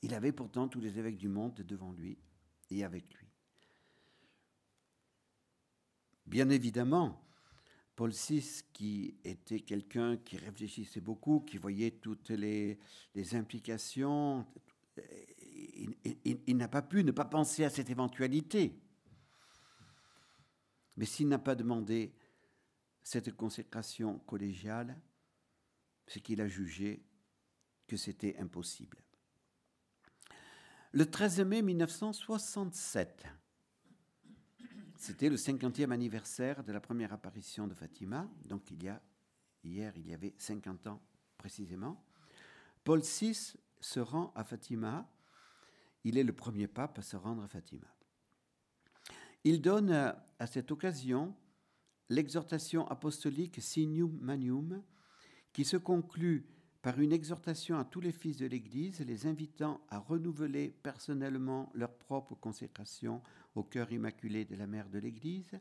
Il 0.01 0.13
avait 0.13 0.33
pourtant 0.33 0.67
tous 0.67 0.81
les 0.81 0.99
évêques 0.99 1.17
du 1.17 1.29
monde 1.29 1.55
devant 1.61 1.93
lui 1.93 2.17
et 2.69 2.83
avec 2.83 3.13
lui. 3.13 3.27
Bien 6.25 6.49
évidemment, 6.49 7.23
Paul 7.95 8.11
VI, 8.11 8.63
qui 8.73 9.15
était 9.23 9.59
quelqu'un 9.59 10.17
qui 10.17 10.37
réfléchissait 10.37 10.99
beaucoup, 10.99 11.41
qui 11.41 11.57
voyait 11.57 11.91
toutes 11.91 12.31
les, 12.31 12.79
implications, 13.33 14.45
n'a 16.47 16.67
pas 16.67 16.81
pu 16.81 17.03
ne 17.03 17.11
pas 17.11 17.25
penser 17.25 17.63
à 17.63 17.69
cette 17.69 17.89
éventualité. 17.89 18.79
Mais 20.97 21.05
s'il 21.05 21.27
n'a 21.27 21.39
pas 21.39 21.55
demandé 21.55 22.15
cette 23.01 23.35
consécration 23.35 24.19
collégiale, 24.19 24.99
c'est 26.07 26.19
qu'il 26.19 26.41
a 26.41 26.47
jugé 26.47 27.05
que 27.87 27.97
c'était 27.97 28.37
impossible. 28.37 28.97
Le 30.91 31.09
13 31.09 31.41
mai 31.41 31.61
1967, 31.61 33.25
c'était 34.95 35.29
le 35.29 35.35
50e 35.35 35.91
anniversaire 35.91 36.63
de 36.63 36.71
la 36.71 36.79
première 36.79 37.13
apparition 37.13 37.67
de 37.67 37.73
Fatima, 37.73 38.29
donc 38.45 38.69
il 38.71 38.83
y 38.83 38.89
a, 38.89 39.01
hier 39.63 39.91
il 39.97 40.07
y 40.07 40.13
avait 40.13 40.35
50 40.37 40.87
ans 40.87 41.01
précisément. 41.37 42.05
Paul 42.83 43.01
VI 43.01 43.55
se 43.81 43.99
rend 43.99 44.31
à 44.35 44.43
Fatima, 44.43 45.09
il 46.03 46.17
est 46.17 46.23
le 46.23 46.33
premier 46.33 46.67
pape 46.67 46.99
à 46.99 47.01
se 47.01 47.15
rendre 47.15 47.43
à 47.43 47.47
Fatima. 47.47 47.87
Il 49.43 49.61
donne 49.61 49.91
à 49.91 50.47
cette 50.47 50.71
occasion 50.71 51.35
l'exhortation 52.09 52.87
apostolique 52.87 53.61
Signum 53.61 54.17
Manium, 54.21 54.83
qui 55.51 55.65
se 55.65 55.77
conclut 55.77 56.47
par 56.81 56.99
une 56.99 57.13
exhortation 57.13 57.77
à 57.77 57.85
tous 57.85 58.01
les 58.01 58.11
fils 58.11 58.37
de 58.37 58.45
l'Église, 58.45 58.99
les 58.99 59.25
invitant 59.25 59.79
à 59.89 59.99
renouveler 59.99 60.69
personnellement 60.83 61.71
leur 61.73 61.93
propre 61.93 62.35
consécration 62.35 63.21
au 63.55 63.63
cœur 63.63 63.91
immaculé 63.91 64.43
de 64.43 64.55
la 64.55 64.67
Mère 64.67 64.89
de 64.89 64.99
l'Église 64.99 65.59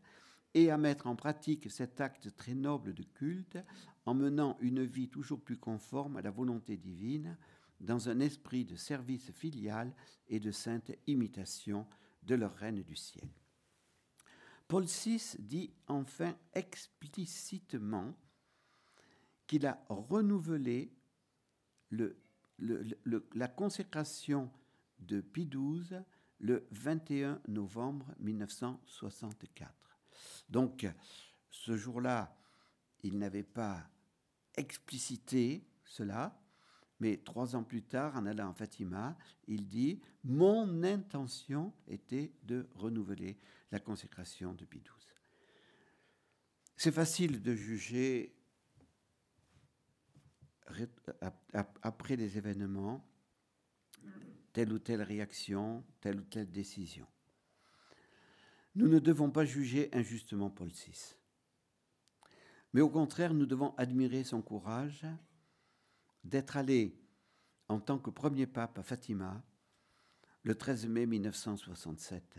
et 0.54 0.70
à 0.70 0.78
mettre 0.78 1.06
en 1.06 1.16
pratique 1.16 1.70
cet 1.70 2.00
acte 2.00 2.36
très 2.36 2.54
noble 2.54 2.92
de 2.92 3.04
culte 3.04 3.58
en 4.04 4.14
menant 4.14 4.58
une 4.60 4.84
vie 4.84 5.08
toujours 5.08 5.40
plus 5.40 5.56
conforme 5.56 6.16
à 6.16 6.22
la 6.22 6.30
volonté 6.30 6.76
divine 6.76 7.38
dans 7.82 8.08
un 8.08 8.20
esprit 8.20 8.64
de 8.64 8.76
service 8.76 9.30
filial 9.32 9.92
et 10.28 10.40
de 10.40 10.50
sainte 10.50 10.92
imitation 11.06 11.86
de 12.22 12.34
leur 12.36 12.54
Reine 12.54 12.82
du 12.82 12.96
ciel. 12.96 13.28
Paul 14.68 14.84
VI 14.84 15.36
dit 15.38 15.74
enfin 15.86 16.34
explicitement 16.54 18.14
qu'il 19.46 19.66
a 19.66 19.84
renouvelé 19.88 20.94
la 21.90 23.48
consécration 23.48 24.50
de 25.00 25.20
Pie 25.20 25.48
XII 25.48 25.98
le 26.38 26.66
21 26.70 27.40
novembre 27.48 28.14
1964. 28.18 30.00
Donc, 30.48 30.86
ce 31.50 31.76
jour-là, 31.76 32.34
il 33.02 33.18
n'avait 33.18 33.42
pas 33.42 33.90
explicité 34.56 35.66
cela, 35.84 36.41
mais 37.02 37.16
trois 37.16 37.56
ans 37.56 37.64
plus 37.64 37.82
tard, 37.82 38.14
en 38.16 38.26
allant 38.26 38.52
à 38.52 38.54
Fatima, 38.54 39.18
il 39.48 39.66
dit 39.66 40.00
Mon 40.22 40.84
intention 40.84 41.72
était 41.88 42.30
de 42.44 42.68
renouveler 42.76 43.40
la 43.72 43.80
consécration 43.80 44.54
de 44.54 44.64
Pie 44.64 44.78
XII. 44.78 45.10
C'est 46.76 46.92
facile 46.92 47.42
de 47.42 47.56
juger 47.56 48.36
après 51.82 52.14
les 52.14 52.38
événements, 52.38 53.04
telle 54.52 54.72
ou 54.72 54.78
telle 54.78 55.02
réaction, 55.02 55.84
telle 56.00 56.20
ou 56.20 56.24
telle 56.24 56.52
décision. 56.52 57.08
Nous 58.76 58.86
ne 58.86 59.00
devons 59.00 59.32
pas 59.32 59.44
juger 59.44 59.88
injustement 59.92 60.50
Paul 60.50 60.68
VI. 60.68 61.16
Mais 62.72 62.80
au 62.80 62.88
contraire, 62.88 63.34
nous 63.34 63.46
devons 63.46 63.74
admirer 63.76 64.22
son 64.22 64.40
courage 64.40 65.04
d'être 66.24 66.56
allé 66.56 66.98
en 67.68 67.80
tant 67.80 67.98
que 67.98 68.10
premier 68.10 68.46
pape 68.46 68.78
à 68.78 68.82
Fatima 68.82 69.42
le 70.42 70.54
13 70.54 70.86
mai 70.86 71.06
1967. 71.06 72.38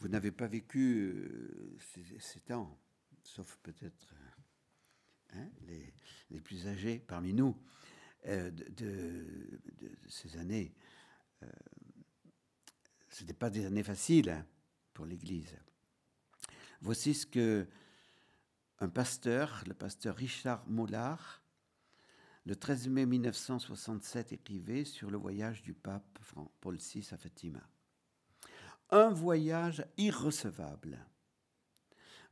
Vous 0.00 0.08
n'avez 0.08 0.32
pas 0.32 0.48
vécu 0.48 1.12
euh, 1.14 1.76
ces, 2.18 2.40
temps, 2.40 2.76
sauf 3.22 3.56
peut-être 3.62 4.14
hein, 5.34 5.48
les, 6.30 6.40
plus 6.40 6.66
âgés 6.66 6.98
parmi 6.98 7.32
nous, 7.32 7.56
euh, 8.26 8.50
de, 8.50 9.60
ces 10.08 10.36
années. 10.38 10.74
Euh, 11.42 11.46
ce 13.10 13.20
n'était 13.20 13.34
pas 13.34 13.50
des 13.50 13.64
années 13.66 13.84
faciles 13.84 14.30
hein, 14.30 14.46
pour 14.92 15.06
l'Église. 15.06 15.56
Voici 16.80 17.14
ce 17.14 17.26
que 17.26 17.68
un 18.80 18.88
pasteur, 18.88 19.62
le 19.68 19.74
pasteur 19.74 20.16
Richard 20.16 20.66
Mollard, 20.66 21.41
le 22.44 22.56
13 22.56 22.88
mai 22.88 23.06
1967 23.06 24.32
écrivait 24.32 24.84
sur 24.84 25.10
le 25.10 25.18
voyage 25.18 25.62
du 25.62 25.74
pape 25.74 26.18
Paul 26.60 26.76
VI 26.76 27.06
à 27.12 27.16
Fatima. 27.16 27.60
Un 28.90 29.10
voyage 29.10 29.84
irrecevable. 29.96 30.98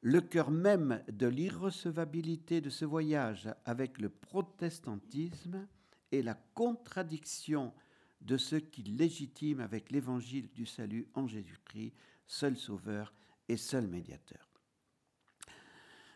Le 0.02 0.20
cœur 0.20 0.50
même 0.50 1.02
de 1.12 1.26
l'irrecevabilité 1.26 2.60
de 2.60 2.70
ce 2.70 2.84
voyage 2.84 3.48
avec 3.64 3.98
le 3.98 4.08
protestantisme 4.08 5.68
est 6.10 6.22
la 6.22 6.34
contradiction 6.34 7.72
de 8.20 8.36
ce 8.36 8.56
qui 8.56 8.82
légitime 8.82 9.60
avec 9.60 9.90
l'évangile 9.90 10.50
du 10.52 10.66
salut 10.66 11.08
en 11.14 11.26
Jésus-Christ, 11.26 11.94
seul 12.26 12.56
sauveur 12.56 13.14
et 13.48 13.56
seul 13.56 13.86
médiateur. 13.86 14.48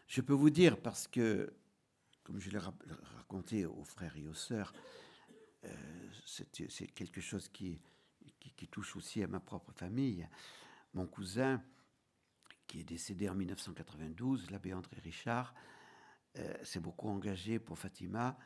Je 0.06 0.20
peux 0.20 0.34
vous 0.34 0.50
dire, 0.50 0.80
parce 0.80 1.08
que, 1.08 1.52
comme 2.24 2.40
je 2.40 2.50
l'ai 2.50 2.58
raconté 2.58 3.66
aux 3.66 3.84
frères 3.84 4.16
et 4.16 4.26
aux 4.26 4.34
sœurs, 4.34 4.72
euh, 5.64 5.68
c'est 6.26 6.88
quelque 6.88 7.20
chose 7.20 7.48
qui, 7.48 7.80
touche 8.70 8.96
aussi 8.96 9.22
à 9.22 9.28
ma 9.28 9.40
propre 9.40 9.72
famille. 9.72 10.26
Mon 10.94 11.06
cousin, 11.06 11.62
qui 12.66 12.80
est 12.80 12.84
décédé 12.84 13.28
en 13.28 13.34
1992, 13.34 14.50
l'abbé 14.50 14.72
André 14.72 14.96
Richard, 15.00 15.54
euh, 16.38 16.64
s'est 16.64 16.80
beaucoup 16.80 17.08
engagé 17.08 17.58
pour 17.58 17.78
Fatima 17.78 18.36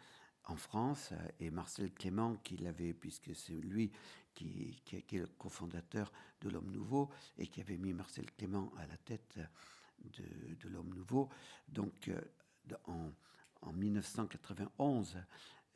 en 0.45 0.57
France 0.57 1.13
et 1.39 1.51
Marcel 1.51 1.93
Clément 1.93 2.37
qui 2.37 2.57
l'avait, 2.57 2.93
puisque 2.93 3.35
c'est 3.35 3.53
lui 3.53 3.93
qui, 4.35 4.83
est 4.93 5.13
le 5.13 5.27
cofondateur 5.27 6.13
de 6.41 6.49
l'Homme 6.51 6.71
Nouveau 6.71 7.11
et 7.39 7.47
qui 7.47 7.61
avait 7.61 7.79
mis 7.79 7.93
Marcel 7.93 8.31
Clément 8.33 8.73
à 8.77 8.87
la 8.87 8.97
tête 8.97 9.39
de, 10.05 10.69
l'homme 10.69 10.95
nouveau. 10.95 11.29
Donc, 11.69 12.09
euh, 12.09 12.21
en, 13.63 13.73
1991, 13.73 15.17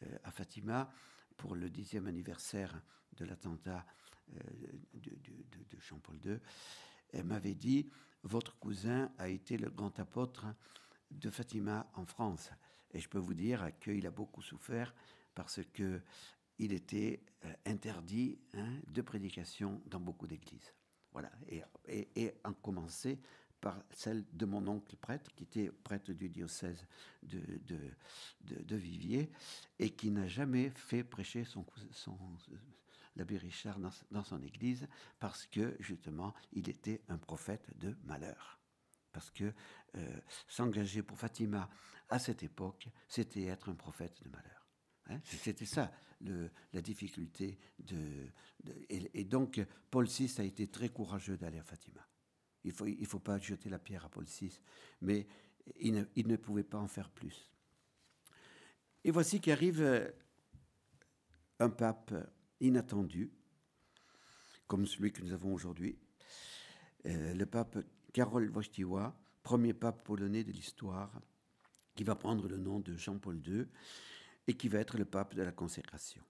euh, 0.02 0.18
à 0.24 0.30
Fatima, 0.30 0.92
pour 1.36 1.54
le 1.54 1.70
dixième 1.70 2.06
anniversaire 2.06 2.82
de 3.16 3.24
l'attentat 3.24 3.84
euh, 4.34 4.40
de, 4.94 5.78
Jean-Paul 5.78 6.16
II, 6.24 6.38
elle 7.12 7.24
m'avait 7.24 7.54
dit 7.54 7.90
Votre 8.22 8.56
cousin 8.58 9.10
a 9.18 9.28
été 9.28 9.58
le 9.58 9.70
grand 9.70 9.98
apôtre 9.98 10.46
de 11.10 11.30
Fatima 11.30 11.90
en 11.94 12.06
France. 12.06 12.50
Et 12.92 13.00
je 13.00 13.08
peux 13.08 13.18
vous 13.18 13.34
dire 13.34 13.70
qu'il 13.80 14.06
a 14.06 14.10
beaucoup 14.10 14.42
souffert 14.42 14.94
parce 15.34 15.60
que 15.72 16.00
il 16.58 16.72
était 16.72 17.24
interdit 17.64 18.38
hein, 18.54 18.78
de 18.86 19.02
prédication 19.02 19.82
dans 19.86 19.98
beaucoup 19.98 20.26
d'églises. 20.26 20.72
Voilà, 21.12 21.32
et 21.88 22.32
en 22.44 22.52
commencer 22.52 23.18
par 23.62 23.80
celle 23.94 24.24
de 24.32 24.44
mon 24.44 24.66
oncle 24.66 24.96
prêtre, 24.96 25.32
qui 25.34 25.44
était 25.44 25.70
prêtre 25.70 26.12
du 26.12 26.28
diocèse 26.28 26.84
de, 27.22 27.40
de, 28.42 28.76
Viviers, 28.76 29.30
et 29.78 29.90
qui 29.90 30.10
n'a 30.10 30.26
jamais 30.26 30.70
fait 30.70 31.04
prêcher 31.04 31.44
son, 31.44 31.64
son 31.92 32.18
l'abbé 33.16 33.38
Richard 33.38 33.78
dans, 34.10 34.24
son 34.24 34.42
église, 34.42 34.88
parce 35.20 35.46
que 35.46 35.76
justement, 35.78 36.34
il 36.52 36.68
était 36.68 37.02
un 37.08 37.18
prophète 37.18 37.70
de 37.78 37.96
malheur. 38.04 38.58
Parce 39.12 39.30
que 39.30 39.52
euh, 39.94 40.20
s'engager 40.48 41.02
pour 41.02 41.18
Fatima 41.18 41.70
à 42.08 42.18
cette 42.18 42.42
époque, 42.42 42.88
c'était 43.08 43.44
être 43.44 43.68
un 43.68 43.74
prophète 43.74 44.22
de 44.24 44.28
malheur. 44.30 44.66
Hein. 45.06 45.20
c'était 45.24 45.66
ça 45.66 45.92
le, 46.20 46.50
la 46.72 46.80
difficulté 46.80 47.58
de, 47.80 48.28
et, 48.88 49.20
et, 49.20 49.24
donc 49.24 49.60
Paul 49.90 50.06
VI 50.06 50.32
a 50.38 50.44
été 50.44 50.68
très 50.68 50.88
courageux 50.88 51.36
d'aller 51.36 51.58
à 51.58 51.64
Fatima. 51.64 52.06
Il 52.64 52.72
ne 53.00 53.06
faut, 53.06 53.18
pas 53.18 53.38
jeter 53.38 53.68
la 53.68 53.78
pierre 53.78 54.04
à 54.04 54.08
Paul 54.08 54.24
VI, 54.24 54.60
mais 55.00 55.26
il 55.80 55.94
ne, 55.94 56.04
il 56.16 56.28
ne 56.28 56.36
pouvait 56.36 56.62
pas 56.62 56.78
en 56.78 56.88
faire 56.88 57.10
plus. 57.10 57.50
Et 59.04 59.10
voici 59.10 59.40
qu'arrive 59.40 59.82
euh, 59.82 60.08
un 61.58 61.70
pape 61.70 62.14
inattendu, 62.60 63.32
comme 64.66 64.86
celui 64.86 65.12
que 65.12 65.22
nous 65.22 65.32
avons 65.32 65.52
aujourd'hui, 65.52 65.98
euh, 67.06 67.34
le 67.34 67.46
pape 67.46 67.78
Karol 68.12 68.50
Wojtyła, 68.50 69.16
premier 69.42 69.74
pape 69.74 70.04
polonais 70.04 70.44
de 70.44 70.52
l'histoire, 70.52 71.20
qui 71.94 72.04
va 72.04 72.14
prendre 72.14 72.48
le 72.48 72.56
nom 72.56 72.80
de 72.80 72.96
Jean-Paul 72.96 73.40
II 73.46 73.66
et 74.46 74.54
qui 74.54 74.68
va 74.68 74.78
être 74.78 74.96
le 74.96 75.04
pape 75.04 75.34
de 75.34 75.42
la 75.42 75.52
consécration. 75.52 76.22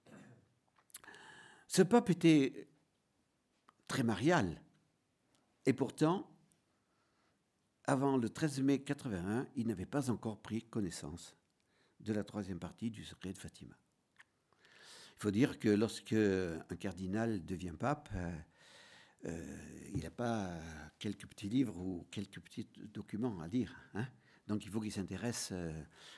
Ce 1.67 1.81
pape 1.81 2.09
était 2.09 2.67
très 3.87 4.03
marial. 4.03 4.61
Et 5.65 5.73
pourtant, 5.73 6.29
avant 7.85 8.17
le 8.17 8.29
13 8.29 8.61
mai 8.61 8.81
81, 8.81 9.47
il 9.55 9.67
n'avait 9.67 9.85
pas 9.85 10.09
encore 10.09 10.41
pris 10.41 10.63
connaissance 10.63 11.35
de 11.99 12.13
la 12.13 12.23
troisième 12.23 12.59
partie 12.59 12.89
du 12.89 13.03
secret 13.03 13.33
de 13.33 13.37
Fatima. 13.37 13.75
Il 15.15 15.21
faut 15.21 15.31
dire 15.31 15.59
que 15.59 15.69
lorsque 15.69 16.13
un 16.13 16.75
cardinal 16.77 17.45
devient 17.45 17.73
pape, 17.77 18.09
euh, 18.15 18.31
euh, 19.25 19.89
il 19.93 20.03
n'a 20.03 20.11
pas 20.11 20.49
quelques 20.99 21.27
petits 21.27 21.47
livres 21.47 21.77
ou 21.77 22.07
quelques 22.11 22.41
petits 22.41 22.67
documents 22.93 23.39
à 23.39 23.47
lire. 23.47 23.73
Hein. 23.93 24.05
Donc 24.47 24.65
il 24.65 24.71
faut 24.71 24.81
qu'il 24.81 24.91
s'intéresse 24.91 25.49
euh, 25.53 25.71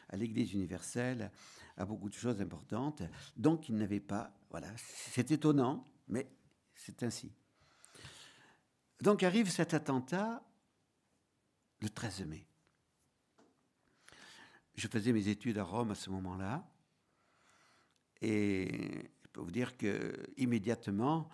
à 0.10 0.18
l'Église 0.18 0.54
universelle, 0.54 1.32
à 1.78 1.86
beaucoup 1.86 2.10
de 2.10 2.16
choses 2.16 2.42
importantes. 2.42 3.04
Donc 3.38 3.70
il 3.70 3.76
n'avait 3.76 4.00
pas, 4.00 4.34
voilà, 4.50 4.68
c'est 4.78 5.32
étonnant, 5.32 5.86
mais 6.08 6.28
c'est 6.74 7.04
ainsi. 7.04 7.32
Donc 9.02 9.24
arrive 9.24 9.50
cet 9.50 9.74
attentat 9.74 10.42
le 11.82 11.90
13 11.90 12.26
mai. 12.26 12.48
Je 14.76 14.88
faisais 14.88 15.12
mes 15.12 15.28
études 15.28 15.58
à 15.58 15.64
Rome 15.64 15.92
à 15.92 15.96
ce 15.96 16.10
moment-là. 16.10 16.68
Et 18.22 18.70
je 19.24 19.30
peux 19.32 19.42
vous 19.42 19.52
dire 19.52 19.78
que 19.78 20.14
immédiatement, 20.38 21.30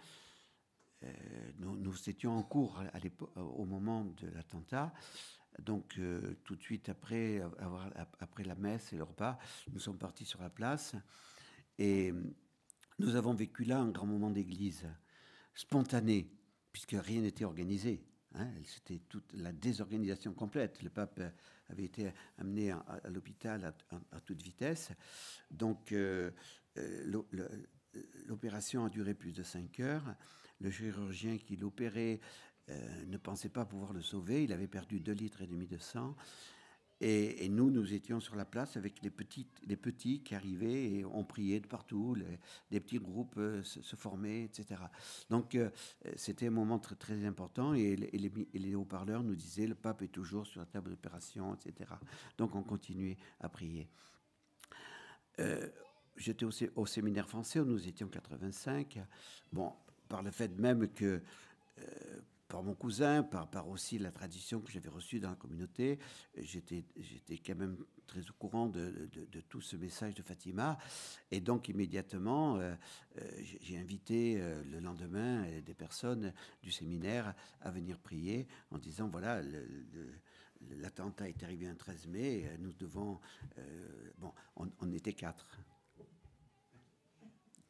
euh, 1.04 1.12
nous, 1.60 2.10
étions 2.10 2.38
en 2.38 2.43
cours 2.43 2.84
au 3.36 3.65
moment 3.65 4.06
de 4.06 4.28
l'attentat. 4.30 4.93
Donc, 5.60 5.97
euh, 5.97 6.36
tout 6.43 6.56
de 6.56 6.62
suite 6.62 6.89
après, 6.89 7.41
avoir, 7.60 7.89
après 8.19 8.43
la 8.43 8.56
messe 8.56 8.93
et 8.93 8.97
le 8.97 9.04
repas, 9.04 9.38
nous 9.71 9.80
sommes 9.80 9.97
partis 9.97 10.26
sur 10.26 10.41
la 10.41 10.50
place. 10.50 10.95
Et 11.78 12.13
nous 13.00 13.15
avons 13.15 13.34
vécu 13.34 13.63
là 13.63 13.80
un 13.80 13.89
grand 13.89 14.08
moment 14.08 14.30
d'église, 14.30 14.88
spontané 15.54 16.30
puisque 16.71 16.95
rien 16.97 17.21
n'était 17.21 17.45
organisé. 17.45 18.03
Hein. 18.36 18.47
C'était 18.63 18.99
toute 19.10 19.34
la 19.34 19.51
désorganisation 19.51 20.34
complète. 20.34 20.81
Le 20.84 20.89
pape 20.89 21.21
avait 21.69 21.84
été 21.84 22.12
amené 22.38 22.71
à, 22.71 23.01
l'hôpital 23.10 23.73
à, 24.12 24.21
toute 24.21 24.41
vitesse. 24.41 24.91
Donc, 25.49 25.91
euh, 25.91 26.31
euh, 26.77 27.23
l'opération 28.25 28.85
a 28.85 28.89
duré 28.89 29.13
plus 29.13 29.33
de 29.33 29.43
5 29.43 29.79
heures. 29.79 30.15
Le 30.60 30.69
chirurgien 30.69 31.37
qui 31.37 31.56
l'opérait 31.56 32.19
euh, 32.69 33.06
ne 33.06 33.17
pensait 33.17 33.50
pas 33.50 33.65
pouvoir 33.65 33.93
le 33.93 34.02
sauver. 34.02 34.43
Il 34.43 34.54
avait 34.54 34.67
perdu 34.67 35.00
2 35.00 35.12
litres 35.12 35.41
et 35.41 35.48
demi 35.48 35.67
de 35.67 35.77
sang. 35.77 36.15
Et, 37.04 37.49
nous, 37.49 37.71
nous 37.71 37.93
étions 37.95 38.19
sur 38.19 38.35
la 38.35 38.45
place 38.45 38.77
avec 38.77 39.02
les, 39.02 39.10
petites, 39.10 39.60
les 39.65 39.75
petits 39.75 40.21
qui 40.21 40.35
arrivaient 40.35 40.91
et 40.91 41.06
on 41.06 41.23
priait 41.23 41.60
de 41.60 41.65
partout, 41.65 42.13
les, 42.13 42.39
des 42.69 42.79
petits 42.79 42.99
groupes 42.99 43.33
euh, 43.37 43.63
se, 43.63 43.95
formaient, 43.95 44.43
etc. 44.43 44.83
Donc 45.27 45.56
euh, 45.56 45.71
c'était 46.15 46.45
un 46.45 46.52
moment 46.52 46.77
très, 46.77 47.25
important 47.25 47.73
et, 47.73 47.95
les, 47.95 48.31
les 48.54 48.75
haut-parleurs 48.75 49.23
nous 49.23 49.35
disaient 49.35 49.65
le 49.65 49.73
pape 49.73 50.04
est 50.04 50.10
toujours 50.10 50.45
sur 50.45 50.60
la 50.60 50.67
table 50.67 50.91
d'opération, 50.91 51.56
etc. 51.56 51.89
Donc 52.37 52.56
on 52.56 52.62
continuait 52.62 53.17
à 53.39 53.49
prier. 53.49 53.89
Euh, 55.39 55.67
j'étais 56.17 56.45
au, 56.45 56.52
au, 56.75 56.85
séminaire 56.85 57.27
français 57.27 57.60
où 57.60 57.65
nous 57.65 57.87
étions 57.87 58.10
85. 58.10 58.99
Bon, 59.52 59.73
par 60.08 60.21
le 60.21 60.29
fait 60.29 60.56
même 60.60 60.87
que 60.87 61.23
par 62.52 62.63
mon 62.63 62.75
cousin, 62.75 63.23
par, 63.23 63.69
aussi 63.69 63.97
la 63.97 64.12
tradition 64.12 64.60
que 64.60 64.69
j'avais 64.69 64.89
reçue 64.89 65.21
dans 65.21 65.29
la 65.29 65.37
communauté, 65.37 65.99
j'étais, 66.35 66.83
quand 67.45 67.56
même 67.56 67.77
très 68.06 68.19
au 68.29 68.33
courant 68.33 68.67
de, 68.67 69.10
de, 69.13 69.39
tout 69.39 69.62
ce 69.62 69.77
message 69.77 70.15
de 70.15 70.21
Fatima. 70.21 70.77
Et 71.31 71.39
donc 71.39 71.69
immédiatement, 71.69 72.58
euh, 72.58 72.75
euh, 73.17 73.31
j'ai 73.62 73.77
invité 73.77 74.35
euh, 74.37 74.62
le 74.65 74.81
lendemain 74.81 75.45
des 75.62 75.73
personnes 75.73 76.33
du 76.62 76.73
séminaire 76.73 77.33
à 77.62 77.71
venir 77.71 77.97
prier 77.97 78.49
en 78.69 78.77
disant, 78.77 79.08
voilà, 79.08 79.41
l'attentat 80.71 81.29
est 81.29 81.43
arrivé 81.43 81.67
un 81.67 81.75
13 81.75 82.08
mai, 82.08 82.52
nous 82.60 82.73
devons... 82.73 83.21
bon, 84.17 84.33
on, 84.58 84.69
on 84.81 84.91
était 84.91 85.13
quatre. 85.13 85.58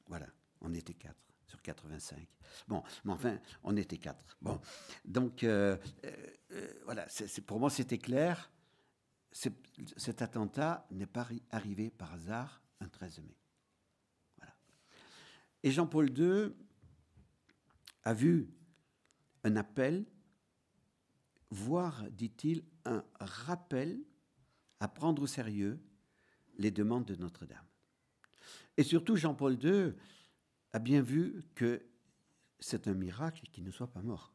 Voilà, 0.08 0.28
on 0.60 0.74
était 0.74 0.96
quatre 0.96 1.31
sur 1.52 1.62
85. 1.62 2.26
Bon, 2.68 2.82
mais 3.04 3.12
enfin, 3.12 3.38
on 3.64 3.76
était 3.76 3.98
quatre. 3.98 4.38
Bon, 4.42 4.60
donc 5.04 5.44
euh, 5.44 5.78
euh, 6.52 6.74
voilà, 6.86 7.06
c'est, 7.10 7.42
pour 7.42 7.60
moi 7.60 7.70
c'était 7.70 7.98
clair. 7.98 8.50
cet 9.32 10.22
attentat 10.22 10.88
n'est 10.92 11.06
pas 11.06 11.28
arrivé 11.52 11.92
par 11.92 12.14
hasard 12.14 12.62
un 12.80 12.88
13 12.88 13.20
mai. 13.20 13.38
Voilà. 14.38 14.54
Et 15.64 15.72
Jean-Paul 15.72 16.18
II 16.18 16.54
a 18.04 18.14
vu 18.14 18.50
un 19.44 19.58
appel, 19.58 20.06
voire, 21.50 22.10
dit-il, 22.12 22.64
un 22.86 23.04
rappel 23.20 24.00
à 24.80 24.88
prendre 24.88 25.22
au 25.22 25.28
sérieux 25.28 25.80
les 26.58 26.72
demandes 26.72 27.06
de 27.06 27.16
Notre-Dame. 27.16 27.66
Et 28.78 28.84
surtout, 28.84 29.18
Jean-Paul 29.18 29.62
II 29.62 29.94
a 30.74 30.80
bien 30.80 31.02
vu 31.02 31.44
que 31.56 31.82
c'est 32.60 32.88
un 32.88 32.94
miracle 32.94 33.44
qu'il 33.52 33.64
ne 33.64 33.72
soit 33.72 33.92
pas 33.92 34.02
mort. 34.02 34.34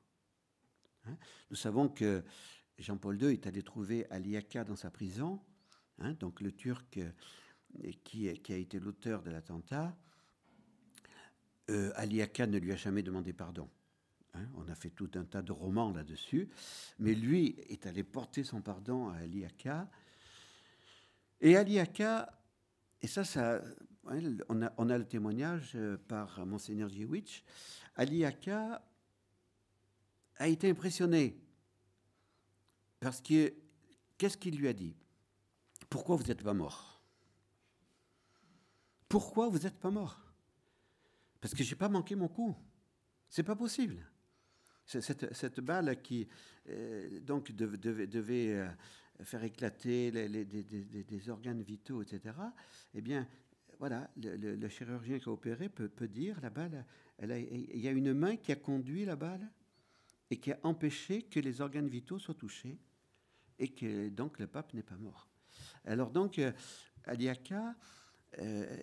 Hein? 1.06 1.16
Nous 1.50 1.56
savons 1.56 1.88
que 1.88 2.24
Jean-Paul 2.78 3.22
II 3.22 3.32
est 3.32 3.46
allé 3.46 3.62
trouver 3.62 4.06
Aliaka 4.10 4.64
dans 4.64 4.76
sa 4.76 4.90
prison, 4.90 5.40
hein, 5.98 6.12
donc 6.14 6.40
le 6.40 6.52
Turc 6.52 6.98
euh, 6.98 7.10
qui, 8.04 8.28
a 8.28 8.56
été 8.56 8.78
l'auteur 8.78 9.22
de 9.22 9.30
l'attentat. 9.30 9.96
Euh, 11.70 11.90
Aliaka 11.94 12.46
ne 12.46 12.58
lui 12.58 12.72
a 12.72 12.76
jamais 12.76 13.02
demandé 13.02 13.32
pardon. 13.32 13.68
Hein. 14.34 14.46
on 14.56 14.68
a 14.68 14.74
fait 14.74 14.90
tout 14.90 15.10
un 15.14 15.24
tas 15.24 15.40
de 15.40 15.52
romans 15.52 15.92
là-dessus, 15.92 16.50
mais 16.98 17.14
lui 17.14 17.56
est 17.68 17.86
allé 17.86 18.02
porter 18.02 18.44
son 18.44 18.60
pardon 18.60 19.08
à 19.08 19.16
Aliaka. 19.16 19.88
Et 21.40 21.56
Aliaka, 21.56 22.38
et 23.00 23.06
ça, 23.06 23.24
ça 23.24 23.62
on, 24.48 24.90
a, 24.90 24.98
le 24.98 25.04
témoignage 25.04 25.72
euh, 25.74 25.96
par 26.08 26.44
Monseigneur 26.46 26.88
Dziewicz. 26.88 27.42
Ali 27.96 28.24
Aka 28.24 28.82
a 30.36 30.48
été 30.48 30.70
impressionné 30.70 31.40
parce 33.00 33.20
que 33.20 33.54
qu'est-ce 34.18 34.36
qu'il 34.36 34.56
lui 34.56 34.68
a 34.68 34.72
dit? 34.72 34.94
Pourquoi 35.88 36.16
vous 36.16 36.24
n'êtes 36.24 36.42
pas 36.42 36.54
mort? 36.54 37.00
Pourquoi 39.08 39.48
vous 39.48 39.58
n'êtes 39.58 39.78
pas 39.78 39.90
mort? 39.90 40.20
Parce 41.40 41.54
que 41.54 41.62
j'ai 41.62 41.76
pas 41.76 41.88
manqué 41.88 42.14
mon 42.16 42.28
coup. 42.28 42.56
C'est 43.28 43.42
pas 43.42 43.56
possible. 43.56 44.04
Cette, 44.84 45.60
balle 45.60 46.00
qui 46.00 46.28
euh, 46.68 47.20
donc 47.20 47.50
devait, 47.52 48.54
euh, 48.54 48.68
faire 49.24 49.42
éclater 49.42 50.12
des, 50.12 51.28
organes 51.30 51.62
vitaux, 51.62 52.02
etc. 52.02 52.34
Eh 52.94 53.00
bien, 53.00 53.26
voilà, 53.78 54.10
le, 54.16 54.68
chirurgien 54.68 55.18
qui 55.18 55.28
a 55.28 55.32
opéré 55.32 55.68
peut, 55.68 56.08
dire 56.08 56.40
la 56.40 56.50
balle, 56.50 56.84
il 57.20 57.78
y 57.78 57.88
a 57.88 57.90
une 57.90 58.12
main 58.12 58.36
qui 58.36 58.52
a 58.52 58.56
conduit 58.56 59.04
la 59.04 59.16
balle 59.16 59.50
et 60.30 60.38
qui 60.38 60.52
a 60.52 60.58
empêché 60.62 61.22
que 61.22 61.40
les 61.40 61.60
organes 61.60 61.88
vitaux 61.88 62.18
soient 62.18 62.34
touchés 62.34 62.78
et 63.58 63.68
que 63.68 64.08
donc 64.08 64.38
le 64.38 64.46
pape 64.46 64.74
n'est 64.74 64.82
pas 64.82 64.96
mort. 64.96 65.28
Alors 65.84 66.10
donc, 66.10 66.38
euh, 66.38 66.52
Aliaka 67.04 67.74
euh, 68.38 68.76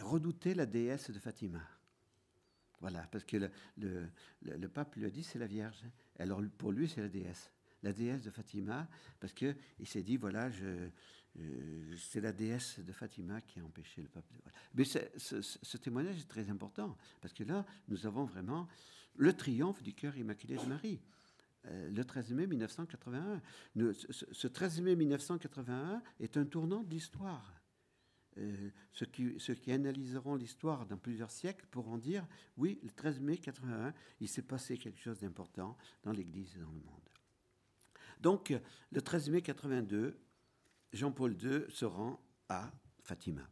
redoutait 0.00 0.54
la 0.54 0.66
déesse 0.66 1.10
de 1.10 1.18
Fatima. 1.18 1.62
Voilà, 2.80 3.06
parce 3.10 3.24
que 3.24 3.50
le, 3.76 4.08
le 4.42 4.68
pape 4.68 4.94
lui 4.96 5.04
a 5.04 5.10
dit 5.10 5.22
c'est 5.22 5.38
la 5.38 5.46
Vierge. 5.46 5.84
Alors 6.18 6.42
pour 6.58 6.72
lui, 6.72 6.88
c'est 6.88 7.00
la 7.00 7.08
déesse. 7.08 7.52
La 7.82 7.92
déesse 7.92 8.22
de 8.22 8.30
Fatima, 8.30 8.88
parce 9.20 9.32
qu'il 9.32 9.56
s'est 9.86 10.02
dit 10.02 10.16
voilà, 10.16 10.50
je, 10.50 10.90
c'est 11.96 12.20
la 12.20 12.32
déesse 12.32 12.80
de 12.80 12.92
Fatima 12.92 13.40
qui 13.40 13.60
a 13.60 13.64
empêché 13.64 14.02
le 14.02 14.08
pape. 14.08 14.24
De... 14.32 14.38
Mais 14.74 14.84
ce, 14.84 15.76
témoignage 15.76 16.18
est 16.18 16.28
très 16.28 16.50
important, 16.50 16.96
parce 17.20 17.32
que 17.32 17.44
là, 17.44 17.64
nous 17.88 18.06
avons 18.06 18.24
vraiment 18.24 18.68
le 19.16 19.32
triomphe 19.32 19.82
du 19.82 19.94
cœur 19.94 20.16
immaculé 20.16 20.56
de 20.56 20.64
Marie. 20.64 21.00
Euh, 21.66 21.90
le 21.90 22.04
13 22.04 22.32
mai 22.32 22.46
1981. 22.46 23.42
ce, 23.92 24.46
13 24.46 24.80
mai 24.80 24.96
1981 24.96 26.02
est 26.18 26.36
un 26.36 26.44
tournant 26.44 26.82
de 26.82 26.90
l'histoire. 26.90 27.60
Euh, 28.38 28.70
ceux, 28.92 29.06
qui, 29.06 29.34
ceux, 29.38 29.54
qui, 29.54 29.72
analyseront 29.72 30.36
l'histoire 30.36 30.86
dans 30.86 30.96
plusieurs 30.96 31.30
siècles 31.30 31.66
pourront 31.70 31.98
dire 31.98 32.26
oui, 32.56 32.78
le 32.82 32.90
13 32.90 33.20
mai 33.20 33.32
1981, 33.32 33.94
il 34.20 34.28
s'est 34.28 34.42
passé 34.42 34.78
quelque 34.78 35.00
chose 35.00 35.18
d'important 35.18 35.76
dans 36.02 36.12
l'Église 36.12 36.56
et 36.56 36.60
dans 36.60 36.70
le 36.70 36.80
monde. 36.80 37.08
Donc, 38.20 38.54
le 38.92 39.02
13 39.02 39.30
mai 39.30 39.42
82, 39.42 40.18
Jean-Paul 40.92 41.36
II 41.42 41.64
se 41.70 41.84
rend 41.84 42.20
à 42.48 42.70
Fatima. 43.02 43.48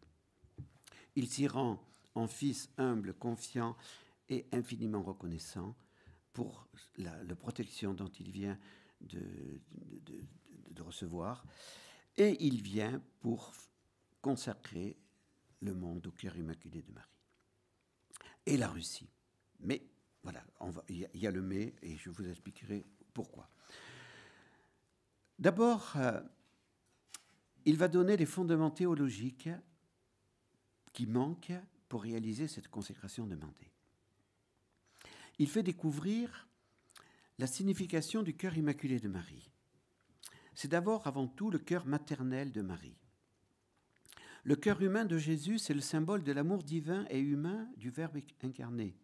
Il 1.17 1.29
s'y 1.29 1.47
rend 1.47 1.83
en 2.15 2.27
fils 2.27 2.71
humble, 2.79 3.15
confiant 3.15 3.77
et 4.29 4.47
infiniment 4.53 5.03
reconnaissant 5.03 5.77
pour 6.33 6.69
la, 6.97 7.13
protection 7.35 7.95
dont 7.95 8.09
il 8.21 8.31
vient 8.31 8.59
de, 9.01 9.61
recevoir. 10.81 11.45
Et 12.17 12.37
il 12.47 12.63
vient 12.63 13.03
pour 13.21 13.53
consacrer 14.23 14.97
le 15.61 15.75
monde 15.75 16.07
au 16.07 16.13
cœur 16.13 16.37
immaculé 16.37 16.83
de 16.83 16.93
Marie. 16.93 17.09
Et 18.47 18.57
la 18.57 18.69
Russie. 18.69 19.11
Mais 19.61 19.83
voilà, 20.23 20.45
il 20.89 21.09
y, 21.15 21.27
a 21.27 21.31
le 21.31 21.43
mais 21.43 21.75
et 21.83 21.97
je 21.97 22.11
vous 22.11 22.29
expliquerai 22.29 22.87
pourquoi. 23.13 23.51
D'abord, 25.39 25.95
euh, 25.97 26.21
il 27.65 27.77
va 27.77 27.89
donner 27.89 28.17
les 28.17 28.27
fondements 28.27 28.71
théologiques 28.71 29.51
qui 30.93 31.07
manquent 31.07 31.53
pour 31.89 32.03
réaliser 32.03 32.49
cette 32.49 32.69
consécration 32.69 33.27
demandée. 33.27 33.73
Il 35.39 35.49
fait 35.49 35.63
découvrir 35.63 36.49
la 37.39 37.47
signification 37.47 38.23
du 38.23 38.35
cœur 38.35 38.57
immaculé 38.57 38.99
de 38.99 39.09
Marie. 39.09 39.51
C'est 40.55 40.69
d'abord 40.69 41.07
avant 41.07 41.29
tout 41.29 41.51
le 41.51 41.59
cœur 41.59 41.87
maternel 41.87 42.51
de 42.51 42.63
Marie. 42.63 42.99
Le 44.45 44.57
cœur 44.57 44.83
humain 44.83 45.05
de 45.05 45.19
Jésus, 45.19 45.59
c'est 45.59 45.75
le 45.75 45.81
symbole 45.81 46.25
de 46.25 46.33
l'amour 46.33 46.63
divin 46.63 47.07
et 47.11 47.21
humain 47.21 47.69
du 47.77 47.91
Verbe 47.91 48.19
incarné. 48.43 48.97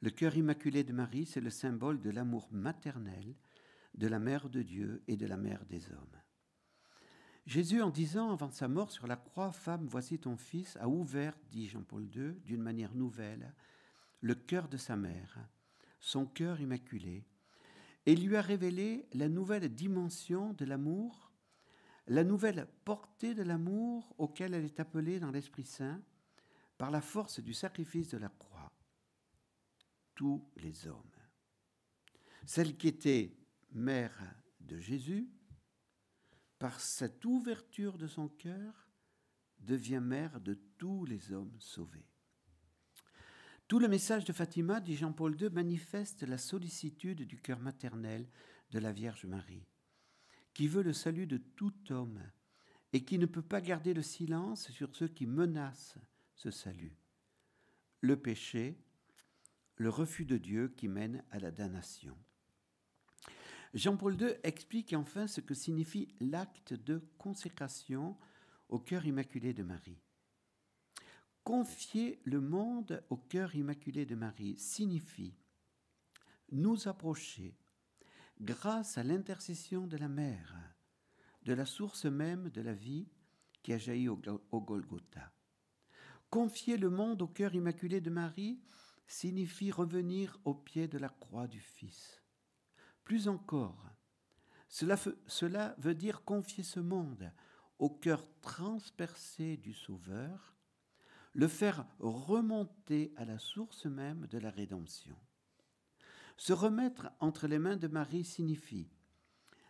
Le 0.00 0.10
cœur 0.10 0.36
immaculé 0.36 0.84
de 0.84 0.92
Marie, 0.92 1.26
c'est 1.26 1.40
le 1.40 1.50
symbole 1.50 2.00
de 2.00 2.10
l'amour 2.10 2.48
maternel 2.52 3.34
de 3.94 4.06
la 4.06 4.18
Mère 4.18 4.48
de 4.48 4.62
Dieu 4.62 5.02
et 5.08 5.16
de 5.16 5.26
la 5.26 5.36
Mère 5.36 5.64
des 5.64 5.88
hommes. 5.90 6.20
Jésus, 7.46 7.82
en 7.82 7.90
disant 7.90 8.32
avant 8.32 8.50
sa 8.50 8.68
mort 8.68 8.90
sur 8.90 9.06
la 9.06 9.16
croix, 9.16 9.52
Femme, 9.52 9.86
voici 9.86 10.18
ton 10.18 10.36
fils, 10.36 10.76
a 10.78 10.88
ouvert, 10.88 11.36
dit 11.50 11.68
Jean-Paul 11.68 12.08
II, 12.14 12.32
d'une 12.44 12.62
manière 12.62 12.94
nouvelle, 12.94 13.52
le 14.20 14.34
cœur 14.34 14.68
de 14.68 14.78
sa 14.78 14.96
mère, 14.96 15.38
son 16.00 16.24
cœur 16.24 16.60
immaculé, 16.60 17.24
et 18.06 18.16
lui 18.16 18.36
a 18.36 18.42
révélé 18.42 19.06
la 19.12 19.28
nouvelle 19.28 19.68
dimension 19.68 20.54
de 20.54 20.64
l'amour, 20.64 21.32
la 22.06 22.24
nouvelle 22.24 22.66
portée 22.84 23.34
de 23.34 23.42
l'amour 23.42 24.14
auquel 24.18 24.54
elle 24.54 24.64
est 24.64 24.80
appelée 24.80 25.20
dans 25.20 25.30
l'Esprit 25.30 25.64
Saint 25.64 26.00
par 26.76 26.90
la 26.90 27.00
force 27.00 27.40
du 27.40 27.54
sacrifice 27.54 28.08
de 28.08 28.18
la 28.18 28.28
croix. 28.28 28.72
Tous 30.14 30.46
les 30.56 30.86
hommes. 30.86 31.02
Celle 32.46 32.76
qui 32.76 32.88
était 32.88 33.36
mère 33.72 34.12
de 34.60 34.78
Jésus, 34.78 35.28
par 36.64 36.80
cette 36.80 37.26
ouverture 37.26 37.98
de 37.98 38.06
son 38.06 38.26
cœur, 38.26 38.88
devient 39.60 40.00
mère 40.00 40.40
de 40.40 40.54
tous 40.78 41.04
les 41.04 41.30
hommes 41.30 41.54
sauvés. 41.58 42.08
Tout 43.68 43.78
le 43.78 43.86
message 43.86 44.24
de 44.24 44.32
Fatima, 44.32 44.80
dit 44.80 44.96
Jean-Paul 44.96 45.38
II, 45.38 45.50
manifeste 45.50 46.22
la 46.22 46.38
sollicitude 46.38 47.26
du 47.26 47.38
cœur 47.38 47.60
maternel 47.60 48.26
de 48.70 48.78
la 48.78 48.92
Vierge 48.92 49.26
Marie, 49.26 49.66
qui 50.54 50.66
veut 50.66 50.82
le 50.82 50.94
salut 50.94 51.26
de 51.26 51.36
tout 51.36 51.74
homme 51.90 52.22
et 52.94 53.04
qui 53.04 53.18
ne 53.18 53.26
peut 53.26 53.42
pas 53.42 53.60
garder 53.60 53.92
le 53.92 54.00
silence 54.00 54.70
sur 54.70 54.96
ceux 54.96 55.08
qui 55.08 55.26
menacent 55.26 55.98
ce 56.34 56.50
salut. 56.50 56.96
Le 58.00 58.16
péché, 58.16 58.78
le 59.76 59.90
refus 59.90 60.24
de 60.24 60.38
Dieu 60.38 60.68
qui 60.68 60.88
mène 60.88 61.26
à 61.30 61.38
la 61.40 61.50
damnation. 61.50 62.16
Jean-Paul 63.74 64.20
II 64.20 64.34
explique 64.44 64.92
enfin 64.92 65.26
ce 65.26 65.40
que 65.40 65.52
signifie 65.52 66.08
l'acte 66.20 66.74
de 66.74 67.02
consécration 67.18 68.16
au 68.68 68.78
cœur 68.78 69.04
immaculé 69.04 69.52
de 69.52 69.64
Marie. 69.64 70.00
Confier 71.42 72.20
le 72.24 72.40
monde 72.40 73.04
au 73.10 73.16
cœur 73.16 73.56
immaculé 73.56 74.06
de 74.06 74.14
Marie 74.14 74.56
signifie 74.58 75.34
nous 76.52 76.86
approcher 76.86 77.58
grâce 78.40 78.96
à 78.96 79.02
l'intercession 79.02 79.88
de 79.88 79.96
la 79.96 80.08
mère, 80.08 80.56
de 81.42 81.52
la 81.52 81.66
source 81.66 82.04
même 82.04 82.50
de 82.50 82.60
la 82.60 82.74
vie 82.74 83.08
qui 83.62 83.72
a 83.72 83.78
jailli 83.78 84.08
au, 84.08 84.16
Golgotha. 84.60 85.32
Confier 86.30 86.76
le 86.76 86.90
monde 86.90 87.22
au 87.22 87.28
cœur 87.28 87.54
immaculé 87.54 88.00
de 88.00 88.10
Marie 88.10 88.60
signifie 89.06 89.72
revenir 89.72 90.38
au 90.44 90.54
pied 90.54 90.86
de 90.86 90.98
la 90.98 91.08
croix 91.08 91.48
du 91.48 91.60
Fils. 91.60 92.23
Plus 93.04 93.28
encore, 93.28 93.90
cela, 94.68 95.74
veut 95.78 95.94
dire 95.94 96.24
confier 96.24 96.64
ce 96.64 96.80
monde 96.80 97.30
au 97.78 97.90
cœur 97.90 98.26
transpercé 98.40 99.56
du 99.56 99.72
Sauveur, 99.72 100.56
le 101.32 101.48
faire 101.48 101.86
remonter 101.98 103.12
à 103.16 103.24
la 103.24 103.38
source 103.38 103.86
même 103.86 104.26
de 104.28 104.38
la 104.38 104.50
rédemption. 104.50 105.16
Se 106.36 106.52
remettre 106.52 107.10
entre 107.20 107.46
les 107.46 107.58
mains 107.58 107.76
de 107.76 107.88
Marie 107.88 108.24
signifie 108.24 108.88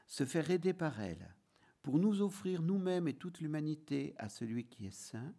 se 0.06 0.24
faire 0.24 0.50
aider 0.50 0.72
par 0.72 1.00
elle 1.00 1.34
pour 1.82 1.98
nous 1.98 2.22
offrir 2.22 2.62
nous-mêmes 2.62 3.08
et 3.08 3.14
toute 3.14 3.40
l'humanité 3.40 4.14
à 4.18 4.28
celui 4.28 4.66
qui 4.66 4.86
est 4.86 4.94
saint, 4.94 5.34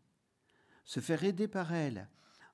se 0.84 1.00
faire 1.00 1.24
aider 1.24 1.48
par 1.48 1.74
elle 1.74 2.10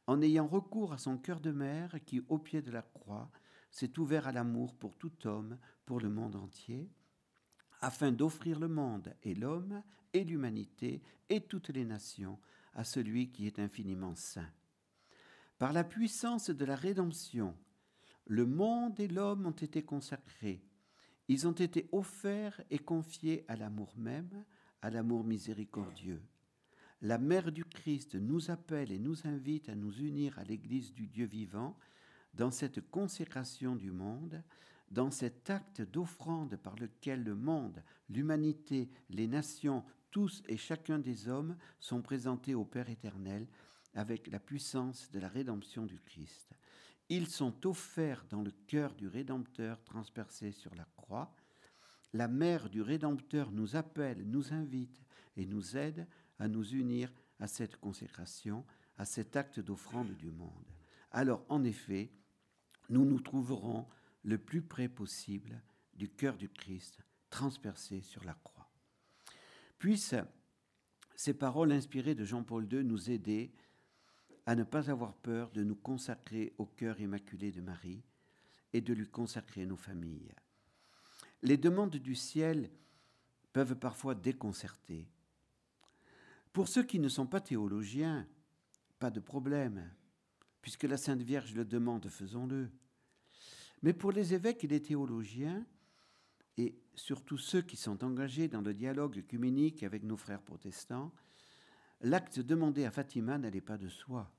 en 0.07 0.21
ayant 0.21 0.47
recours 0.47 0.93
à 0.93 0.97
son 0.97 1.17
cœur 1.17 1.39
de 1.41 1.51
mère 1.51 1.95
qui, 2.05 2.21
au 2.29 2.37
pied 2.37 2.61
de 2.61 2.71
la 2.71 2.81
croix, 2.81 3.29
s'est 3.71 3.97
ouvert 3.97 4.27
à 4.27 4.31
l'amour 4.31 4.75
pour 4.75 4.95
tout 4.97 5.25
homme, 5.25 5.57
pour 5.85 5.99
le 5.99 6.09
monde 6.09 6.35
entier, 6.35 6.89
afin 7.79 8.11
d'offrir 8.11 8.59
le 8.59 8.67
monde 8.67 9.15
et 9.23 9.33
l'homme 9.33 9.81
et 10.13 10.23
l'humanité 10.23 11.01
et 11.29 11.41
toutes 11.41 11.69
les 11.69 11.85
nations 11.85 12.39
à 12.73 12.83
celui 12.83 13.31
qui 13.31 13.47
est 13.47 13.59
infiniment 13.59 14.15
saint. 14.15 14.49
Par 15.57 15.73
la 15.73 15.83
puissance 15.83 16.49
de 16.49 16.65
la 16.65 16.75
rédemption, 16.75 17.55
le 18.25 18.45
monde 18.45 18.99
et 18.99 19.07
l'homme 19.07 19.45
ont 19.45 19.51
été 19.51 19.83
consacrés. 19.83 20.63
Ils 21.27 21.47
ont 21.47 21.53
été 21.53 21.87
offerts 21.91 22.61
et 22.69 22.79
confiés 22.79 23.45
à 23.47 23.55
l'amour 23.55 23.93
même, 23.97 24.45
à 24.81 24.89
l'amour 24.89 25.23
miséricordieux. 25.23 26.21
La 27.01 27.17
Mère 27.17 27.51
du 27.51 27.65
Christ 27.65 28.15
nous 28.15 28.51
appelle 28.51 28.91
et 28.91 28.99
nous 28.99 29.27
invite 29.27 29.69
à 29.69 29.75
nous 29.75 29.93
unir 29.93 30.37
à 30.37 30.43
l'Église 30.43 30.93
du 30.93 31.07
Dieu 31.07 31.25
vivant 31.25 31.75
dans 32.33 32.51
cette 32.51 32.89
consécration 32.89 33.75
du 33.75 33.91
monde, 33.91 34.41
dans 34.89 35.11
cet 35.11 35.49
acte 35.49 35.81
d'offrande 35.81 36.57
par 36.57 36.75
lequel 36.75 37.23
le 37.23 37.35
monde, 37.35 37.81
l'humanité, 38.09 38.89
les 39.09 39.27
nations, 39.27 39.83
tous 40.11 40.43
et 40.47 40.57
chacun 40.57 40.99
des 40.99 41.29
hommes 41.29 41.55
sont 41.79 42.01
présentés 42.01 42.53
au 42.53 42.65
Père 42.65 42.89
éternel 42.89 43.47
avec 43.93 44.27
la 44.27 44.39
puissance 44.39 45.09
de 45.11 45.19
la 45.19 45.29
rédemption 45.29 45.85
du 45.85 45.99
Christ. 45.99 46.53
Ils 47.09 47.27
sont 47.27 47.65
offerts 47.65 48.25
dans 48.29 48.41
le 48.41 48.51
cœur 48.67 48.93
du 48.95 49.07
Rédempteur 49.07 49.83
transpercé 49.83 50.51
sur 50.51 50.73
la 50.75 50.85
croix. 50.95 51.35
La 52.13 52.27
mère 52.27 52.69
du 52.69 52.81
Rédempteur 52.81 53.51
nous 53.51 53.75
appelle, 53.75 54.23
nous 54.25 54.53
invite 54.53 55.01
et 55.35 55.45
nous 55.45 55.77
aide 55.77 56.07
à 56.39 56.47
nous 56.47 56.65
unir 56.65 57.11
à 57.39 57.47
cette 57.47 57.77
consécration, 57.77 58.65
à 58.97 59.05
cet 59.05 59.35
acte 59.35 59.59
d'offrande 59.59 60.15
du 60.15 60.31
monde. 60.31 60.65
Alors, 61.11 61.45
en 61.49 61.63
effet, 61.63 62.11
nous 62.91 63.05
nous 63.05 63.19
trouverons 63.19 63.87
le 64.23 64.37
plus 64.37 64.61
près 64.61 64.89
possible 64.89 65.61
du 65.95 66.09
cœur 66.09 66.37
du 66.37 66.49
Christ 66.49 66.99
transpercé 67.29 68.01
sur 68.01 68.23
la 68.23 68.33
croix. 68.43 68.69
Puissent 69.79 70.15
ces 71.15 71.33
paroles 71.33 71.71
inspirées 71.71 72.15
de 72.15 72.25
Jean-Paul 72.25 72.71
II 72.71 72.83
nous 72.83 73.09
aider 73.09 73.53
à 74.45 74.55
ne 74.55 74.63
pas 74.63 74.91
avoir 74.91 75.13
peur 75.13 75.49
de 75.51 75.63
nous 75.63 75.75
consacrer 75.75 76.53
au 76.57 76.65
cœur 76.65 76.99
immaculé 76.99 77.51
de 77.51 77.61
Marie 77.61 78.03
et 78.73 78.81
de 78.81 78.93
lui 78.93 79.07
consacrer 79.07 79.65
nos 79.65 79.77
familles. 79.77 80.33
Les 81.43 81.57
demandes 81.57 81.95
du 81.95 82.15
ciel 82.15 82.69
peuvent 83.53 83.75
parfois 83.75 84.15
déconcerter. 84.15 85.07
Pour 86.53 86.67
ceux 86.67 86.83
qui 86.83 86.99
ne 86.99 87.09
sont 87.09 87.27
pas 87.27 87.41
théologiens, 87.41 88.27
pas 88.99 89.09
de 89.09 89.19
problème, 89.19 89.89
puisque 90.61 90.83
la 90.83 90.97
Sainte 90.97 91.21
Vierge 91.21 91.53
le 91.53 91.65
demande, 91.65 92.07
faisons-le. 92.07 92.69
Mais 93.81 93.93
pour 93.93 94.11
les 94.11 94.33
évêques 94.33 94.63
et 94.63 94.67
les 94.67 94.81
théologiens, 94.81 95.65
et 96.57 96.77
surtout 96.95 97.37
ceux 97.37 97.61
qui 97.61 97.77
sont 97.77 98.03
engagés 98.03 98.47
dans 98.47 98.61
le 98.61 98.73
dialogue 98.73 99.17
œcuménique 99.17 99.83
avec 99.83 100.03
nos 100.03 100.17
frères 100.17 100.41
protestants, 100.41 101.13
l'acte 102.01 102.39
demandé 102.39 102.85
à 102.85 102.91
Fatima 102.91 103.37
n'allait 103.37 103.61
pas 103.61 103.77
de 103.77 103.89
soi. 103.89 104.31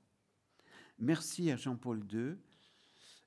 Merci 0.99 1.51
à 1.51 1.57
Jean-Paul 1.57 2.05
II 2.11 2.35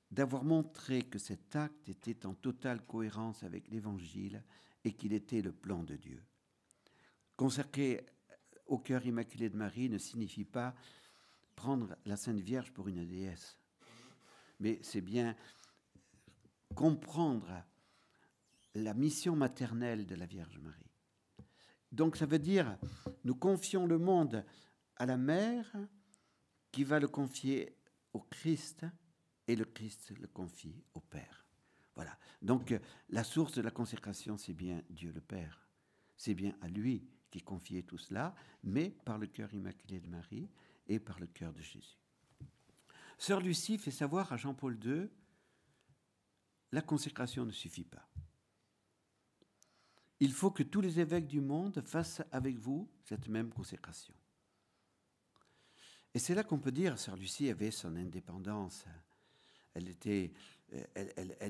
d'avoir 0.09 0.43
montré 0.43 1.03
que 1.03 1.19
cet 1.19 1.55
acte 1.55 1.89
était 1.89 2.25
en 2.25 2.33
totale 2.33 2.85
cohérence 2.85 3.43
avec 3.43 3.67
l'Évangile 3.69 4.43
et 4.83 4.93
qu'il 4.93 5.13
était 5.13 5.41
le 5.41 5.51
plan 5.51 5.83
de 5.83 5.95
Dieu. 5.95 6.23
Consacrer 7.35 8.05
au 8.65 8.79
cœur 8.79 9.05
immaculé 9.05 9.49
de 9.49 9.57
Marie 9.57 9.89
ne 9.89 9.97
signifie 9.97 10.45
pas 10.45 10.73
prendre 11.57 11.97
la 12.05 12.15
Sainte 12.15 12.39
Vierge 12.39 12.71
pour 12.71 12.87
une 12.87 13.05
déesse, 13.05 13.57
mais 14.59 14.79
c'est 14.83 15.01
bien 15.01 15.35
comprendre 16.75 17.51
la 18.75 18.93
mission 18.93 19.35
maternelle 19.35 20.05
de 20.05 20.15
la 20.15 20.27
Vierge 20.27 20.59
Marie. 20.59 20.91
Donc 21.91 22.15
ça 22.15 22.27
veut 22.27 22.39
dire, 22.39 22.77
nous 23.23 23.35
confions 23.35 23.87
le 23.87 23.97
monde 23.97 24.45
à 24.97 25.07
la 25.07 25.17
mère 25.17 25.75
qui 26.71 26.83
va 26.83 26.99
le 26.99 27.07
confier 27.07 27.75
au 28.13 28.19
Christ 28.19 28.85
et 29.47 29.55
le 29.55 29.65
Christ 29.65 30.11
le 30.19 30.27
confie 30.27 30.83
au 30.93 30.99
Père. 30.99 31.47
Voilà. 31.95 32.15
Donc 32.43 32.79
la 33.09 33.23
source 33.23 33.53
de 33.53 33.63
la 33.63 33.71
consécration, 33.71 34.37
c'est 34.37 34.53
bien 34.53 34.83
Dieu 34.91 35.11
le 35.11 35.21
Père. 35.21 35.67
C'est 36.15 36.35
bien 36.35 36.55
à 36.61 36.67
lui 36.67 37.09
qui 37.31 37.41
confiait 37.41 37.81
tout 37.81 37.97
cela, 37.97 38.35
mais 38.63 38.91
par 39.05 39.17
le 39.17 39.25
cœur 39.25 39.51
immaculé 39.55 39.99
de 39.99 40.07
Marie 40.07 40.49
et 40.87 40.99
par 40.99 41.19
le 41.19 41.27
cœur 41.27 41.53
de 41.53 41.61
Jésus. 41.61 41.97
Sœur 43.17 43.41
Lucie 43.41 43.77
fait 43.77 43.91
savoir 43.91 44.31
à 44.31 44.37
Jean-Paul 44.37 44.77
II, 44.83 45.09
la 46.71 46.81
consécration 46.81 47.45
ne 47.45 47.51
suffit 47.51 47.83
pas. 47.83 48.07
Il 50.19 50.33
faut 50.33 50.51
que 50.51 50.63
tous 50.63 50.81
les 50.81 50.99
évêques 50.99 51.27
du 51.27 51.41
monde 51.41 51.81
fassent 51.85 52.23
avec 52.31 52.57
vous 52.57 52.89
cette 53.03 53.27
même 53.27 53.49
consécration. 53.49 54.13
Et 56.13 56.19
c'est 56.19 56.35
là 56.35 56.43
qu'on 56.43 56.59
peut 56.59 56.71
dire, 56.71 56.97
Sœur 56.97 57.15
Lucie 57.15 57.49
avait 57.49 57.71
son 57.71 57.95
indépendance. 57.95 58.85
Elle 59.73 59.89
était, 59.89 60.31
elle, 60.95 61.46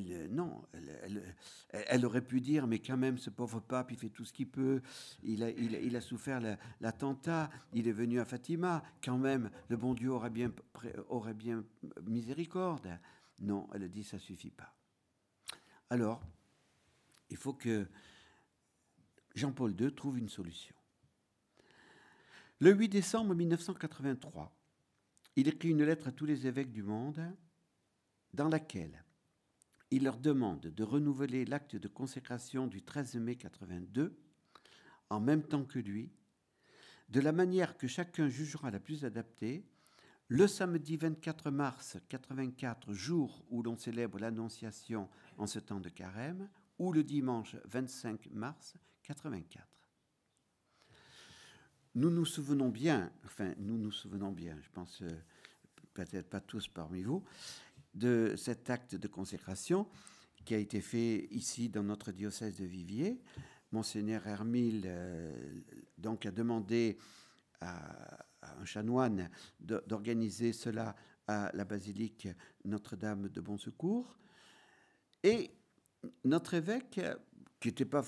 elle, 1.70 2.06
aurait 2.06 2.22
pu 2.22 2.42
dire, 2.42 2.68
mais 2.68 2.80
quand 2.80 2.98
même, 2.98 3.18
ce 3.18 3.30
pauvre 3.30 3.60
pape, 3.60 3.92
il 3.92 3.98
fait 3.98 4.10
tout 4.10 4.26
ce 4.26 4.34
qu'il 4.34 4.50
peut. 4.50 4.82
Il 5.24 5.44
a, 5.44 5.50
il, 5.50 5.96
a 5.96 6.02
souffert 6.02 6.40
l'attentat. 6.82 7.50
il 7.74 7.88
est 7.88 7.94
venu 7.94 8.20
à 8.20 8.26
Fatima. 8.26 8.84
Quand 9.04 9.18
même, 9.18 9.50
le 9.70 9.78
bon 9.78 9.94
Dieu 9.94 10.12
aurait 10.12 10.30
bien, 10.30 10.52
bien 11.36 11.64
miséricorde. 12.06 13.00
Non, 13.40 13.68
elle 13.74 13.90
dit, 13.90 14.04
ça 14.04 14.20
suffit 14.20 14.52
pas. 14.52 14.74
Alors, 15.90 16.22
il 17.30 17.38
faut 17.38 17.54
que 17.54 17.88
Jean-Paul 19.36 19.80
II 19.80 19.94
trouve 19.94 20.18
une 20.18 20.30
solution. 20.30 20.76
Le 22.60 22.74
8 22.74 22.90
décembre 22.90 23.36
1983, 23.36 24.52
il 25.36 25.48
écrit 25.48 25.70
une 25.70 25.84
lettre 25.84 26.08
à 26.08 26.12
tous 26.12 26.26
les 26.26 26.48
évêques 26.48 26.72
du 26.72 26.82
monde 26.82 27.22
dans 28.34 28.50
laquelle 28.50 29.04
il 29.92 30.04
leur 30.04 30.18
demande 30.18 30.62
de 30.62 30.84
renouveler 30.84 31.46
l'acte 31.46 31.76
de 31.76 31.88
consécration 31.88 32.68
du 32.68 32.82
13 32.82 33.16
mai 33.16 33.36
82 33.36 34.18
en 35.10 35.20
même 35.20 35.44
temps 35.44 35.64
que 35.64 35.80
lui, 35.80 36.12
de 37.10 37.22
la 37.22 37.32
manière 37.32 37.78
que 37.78 37.88
chacun 37.88 38.28
jugera 38.28 38.72
la 38.72 38.80
plus 38.80 39.06
adaptée, 39.06 39.66
le 40.28 40.46
samedi 40.48 40.98
24 40.98 41.52
mars 41.52 41.98
84, 42.10 42.94
jour 42.94 43.46
où 43.50 43.64
l'on 43.64 43.78
célèbre 43.78 44.20
l'Annonciation 44.20 45.08
en 45.38 45.48
ce 45.48 45.60
temps 45.60 45.80
de 45.80 45.90
carême, 45.90 46.50
ou 46.80 46.92
le 46.92 47.04
dimanche 47.04 47.56
25 47.66 48.30
mars 48.32 48.76
84. 49.04 49.66
Nous 51.96 52.10
nous 52.12 52.26
souvenons 52.26 52.70
bien, 52.70 53.12
enfin 53.26 53.56
nous 53.58 53.78
nous 53.78 53.92
souvenons 53.92 54.32
bien, 54.32 54.58
je 54.62 54.70
pense 54.70 55.02
euh, 55.02 55.10
peut-être 55.94 56.30
pas 56.30 56.42
tous 56.42 56.68
parmi 56.68 57.02
vous, 57.02 57.24
de 57.98 58.36
cet 58.38 58.70
acte 58.70 58.96
de 58.96 59.08
consécration 59.08 59.88
qui 60.46 60.54
a 60.54 60.58
été 60.58 60.82
fait 60.82 61.28
ici 61.32 61.68
dans 61.68 61.84
notre 61.84 62.12
diocèse 62.12 62.58
de 62.60 62.66
Viviers. 62.66 63.20
Monseigneur 63.72 64.26
Hermile 64.28 64.84
euh, 64.86 65.62
donc 65.98 66.26
a 66.26 66.32
demandé 66.32 66.98
à, 67.60 68.26
un 68.42 68.66
chanoine 68.66 69.30
d'organiser 69.60 70.54
cela 70.54 70.96
à 71.28 71.52
la 71.54 71.66
basilique 71.66 72.30
Notre-Dame 72.64 73.28
de 73.28 73.42
Bon 73.42 73.58
Secours. 73.58 74.18
Et 75.24 75.52
notre 76.24 76.54
évêque, 76.54 77.02
qui 77.60 77.68
n'était 77.68 77.84
pas, 77.84 78.06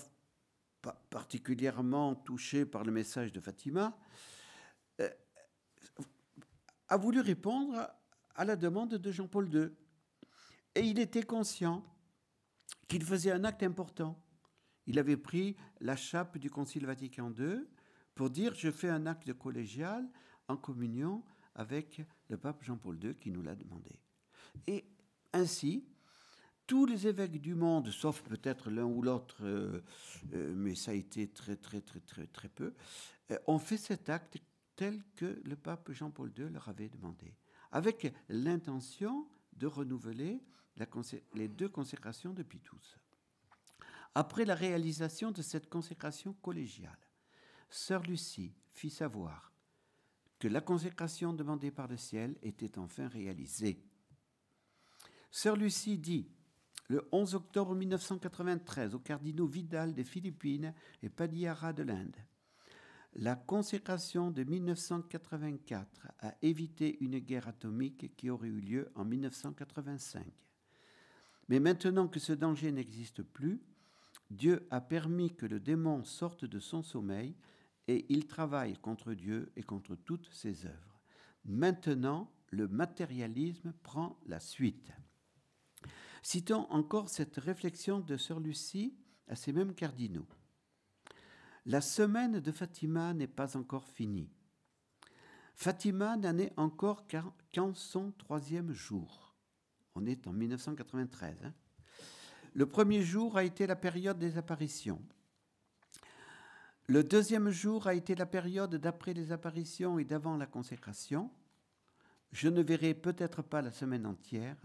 particulièrement 1.09 2.15
touché 2.15 2.65
par 2.65 2.83
le 2.83 2.91
message 2.93 3.33
de 3.33 3.41
Fatima, 3.41 3.99
euh, 5.01 5.09
a 6.87 6.95
voulu 6.95 7.19
répondre 7.19 7.89
à 8.39 8.45
la 8.45 8.55
demande 8.55 8.95
de 8.95 9.11
Jean-Paul 9.11 9.53
II. 9.53 9.69
Et 10.73 10.79
il 10.79 10.97
était 10.97 11.23
conscient 11.23 11.83
qu'il 12.87 13.03
faisait 13.03 13.31
un 13.31 13.43
acte 13.43 13.63
important. 13.63 14.17
Il 14.87 14.97
avait 14.97 15.17
pris 15.17 15.57
la 15.81 15.97
chape 15.97 16.37
du 16.37 16.49
Concile 16.49 16.85
Vatican 16.85 17.33
II 17.37 17.65
pour 18.15 18.29
dire 18.29 18.55
je 18.55 18.71
fais 18.71 18.87
un 18.87 19.07
acte 19.07 19.33
collégial 19.33 20.07
en 20.47 20.55
communion 20.55 21.21
avec 21.53 22.01
le 22.29 22.37
pape 22.37 22.63
Jean-Paul 22.63 23.03
II 23.03 23.15
qui 23.15 23.29
nous 23.29 23.41
l'a 23.41 23.55
demandé. 23.55 23.99
Et 24.67 24.85
ainsi, 25.33 25.85
tous 26.65 26.85
les 26.85 27.07
évêques 27.07 27.41
du 27.41 27.55
monde, 27.55 27.89
sauf 27.89 28.21
peut-être 28.21 28.69
l'un 28.69 28.85
ou 28.85 29.01
l'autre, 29.01 29.43
euh, 29.43 29.81
euh, 30.33 30.53
mais 30.55 30.75
ça 30.75 30.91
a 30.91 30.93
été 30.93 31.27
très 31.27 31.57
très 31.57 31.81
très 31.81 31.99
très 31.99 32.27
très 32.27 32.47
peu, 32.47 32.73
euh, 33.31 33.37
ont 33.47 33.59
fait 33.59 33.77
cet 33.77 34.07
acte 34.07 34.37
tel 34.77 35.03
que 35.17 35.41
le 35.43 35.57
pape 35.57 35.91
Jean-Paul 35.91 36.31
II 36.37 36.49
leur 36.51 36.69
avait 36.69 36.87
demandé, 36.87 37.35
avec 37.71 38.13
l'intention 38.29 39.27
de 39.53 39.67
renouveler 39.67 40.41
les 41.33 41.47
deux 41.47 41.69
consécrations 41.69 42.33
depuis 42.33 42.59
tous. 42.59 42.97
Après 44.15 44.45
la 44.45 44.55
réalisation 44.55 45.31
de 45.31 45.41
cette 45.41 45.69
consécration 45.69 46.33
collégiale, 46.33 46.97
Sœur 47.69 48.01
Lucie 48.03 48.53
fit 48.73 48.89
savoir 48.89 49.51
que 50.39 50.47
la 50.47 50.61
consécration 50.61 51.33
demandée 51.33 51.71
par 51.71 51.87
le 51.87 51.97
ciel 51.97 52.37
était 52.41 52.79
enfin 52.79 53.07
réalisée. 53.07 53.83
Sœur 55.29 55.57
Lucie 55.57 55.97
dit, 55.97 56.31
le 56.87 57.07
11 57.11 57.35
octobre 57.35 57.75
1993, 57.75 58.95
aux 58.95 58.99
cardinaux 58.99 59.45
Vidal 59.45 59.93
des 59.93 60.03
Philippines 60.03 60.73
et 61.03 61.09
Padiara 61.09 61.71
de 61.71 61.83
l'Inde, 61.83 62.15
la 63.13 63.35
consécration 63.35 64.31
de 64.31 64.43
1984 64.43 66.07
a 66.19 66.35
évité 66.41 66.97
une 67.03 67.19
guerre 67.19 67.47
atomique 67.47 68.15
qui 68.15 68.29
aurait 68.29 68.47
eu 68.47 68.61
lieu 68.61 68.91
en 68.95 69.03
1985. 69.03 70.25
Mais 71.47 71.59
maintenant 71.59 72.07
que 72.07 72.19
ce 72.19 72.33
danger 72.33 72.71
n'existe 72.71 73.23
plus, 73.23 73.61
Dieu 74.29 74.67
a 74.69 74.79
permis 74.79 75.35
que 75.35 75.47
le 75.47 75.59
démon 75.59 76.03
sorte 76.03 76.45
de 76.45 76.59
son 76.59 76.83
sommeil 76.83 77.35
et 77.87 78.05
il 78.09 78.27
travaille 78.27 78.77
contre 78.77 79.13
Dieu 79.13 79.51
et 79.55 79.63
contre 79.63 79.95
toutes 79.95 80.29
ses 80.31 80.67
œuvres. 80.67 81.01
Maintenant, 81.45 82.31
le 82.51 82.67
matérialisme 82.67 83.73
prend 83.83 84.19
la 84.27 84.39
suite. 84.39 84.91
Citons 86.21 86.67
encore 86.69 87.09
cette 87.09 87.37
réflexion 87.37 87.99
de 87.99 88.17
Sœur 88.17 88.39
Lucie 88.39 88.95
à 89.27 89.35
ces 89.35 89.53
mêmes 89.53 89.73
cardinaux. 89.73 90.27
La 91.69 91.81
semaine 91.81 92.39
de 92.39 92.51
Fatima 92.51 93.13
n'est 93.13 93.27
pas 93.27 93.55
encore 93.55 93.85
finie. 93.85 94.31
Fatima 95.53 96.17
n'en 96.17 96.35
est 96.39 96.51
encore 96.57 97.05
qu'en 97.53 97.75
son 97.75 98.11
troisième 98.13 98.71
jour. 98.71 99.35
On 99.93 100.07
est 100.07 100.25
en 100.25 100.33
1993. 100.33 101.43
Hein. 101.43 101.53
Le 102.55 102.65
premier 102.65 103.03
jour 103.03 103.37
a 103.37 103.43
été 103.43 103.67
la 103.67 103.75
période 103.75 104.17
des 104.17 104.39
apparitions. 104.39 104.99
Le 106.87 107.03
deuxième 107.03 107.51
jour 107.51 107.85
a 107.85 107.93
été 107.93 108.15
la 108.15 108.25
période 108.25 108.73
d'après 108.73 109.13
les 109.13 109.31
apparitions 109.31 109.99
et 109.99 110.05
d'avant 110.05 110.37
la 110.37 110.47
consécration. 110.47 111.29
Je 112.31 112.49
ne 112.49 112.63
verrai 112.63 112.95
peut-être 112.95 113.43
pas 113.43 113.61
la 113.61 113.69
semaine 113.69 114.07
entière. 114.07 114.57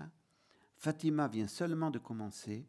Fatima 0.78 1.28
vient 1.28 1.48
seulement 1.48 1.90
de 1.90 1.98
commencer. 1.98 2.66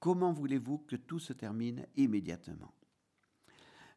Comment 0.00 0.32
voulez-vous 0.32 0.78
que 0.78 0.96
tout 0.96 1.18
se 1.18 1.34
termine 1.34 1.86
immédiatement? 1.96 2.72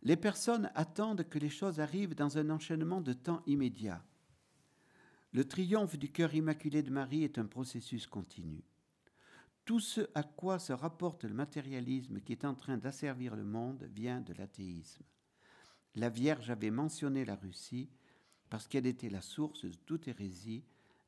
Les 0.01 0.15
personnes 0.15 0.71
attendent 0.75 1.27
que 1.27 1.39
les 1.39 1.49
choses 1.49 1.79
arrivent 1.79 2.15
dans 2.15 2.37
un 2.37 2.49
enchaînement 2.49 3.01
de 3.01 3.13
temps 3.13 3.43
immédiat. 3.45 4.03
Le 5.33 5.47
triomphe 5.47 5.97
du 5.97 6.11
cœur 6.11 6.33
immaculé 6.33 6.81
de 6.81 6.89
Marie 6.89 7.23
est 7.23 7.37
un 7.37 7.45
processus 7.45 8.07
continu. 8.07 8.63
Tout 9.65 9.79
ce 9.79 10.09
à 10.15 10.23
quoi 10.23 10.57
se 10.57 10.73
rapporte 10.73 11.25
le 11.25 11.33
matérialisme 11.33 12.21
qui 12.21 12.31
est 12.31 12.45
en 12.45 12.55
train 12.55 12.77
d'asservir 12.77 13.35
le 13.35 13.43
monde 13.43 13.87
vient 13.93 14.21
de 14.21 14.33
l'athéisme. 14.33 15.03
La 15.95 16.09
Vierge 16.09 16.49
avait 16.49 16.71
mentionné 16.71 17.25
la 17.25 17.35
Russie 17.35 17.89
parce 18.49 18.67
qu'elle 18.67 18.87
était 18.87 19.09
la 19.09 19.21
source 19.21 19.65
de 19.65 19.75
toute 19.85 20.07
hérésie, 20.07 20.63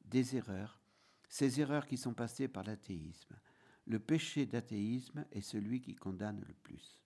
des 0.05 0.35
erreurs, 0.35 0.79
ces 1.29 1.59
erreurs 1.59 1.87
qui 1.87 1.97
sont 1.97 2.13
passées 2.13 2.47
par 2.47 2.63
l'athéisme. 2.63 3.35
Le 3.87 3.99
péché 3.99 4.45
d'athéisme 4.45 5.25
est 5.31 5.41
celui 5.41 5.81
qui 5.81 5.95
condamne 5.95 6.43
le 6.47 6.53
plus. 6.53 7.00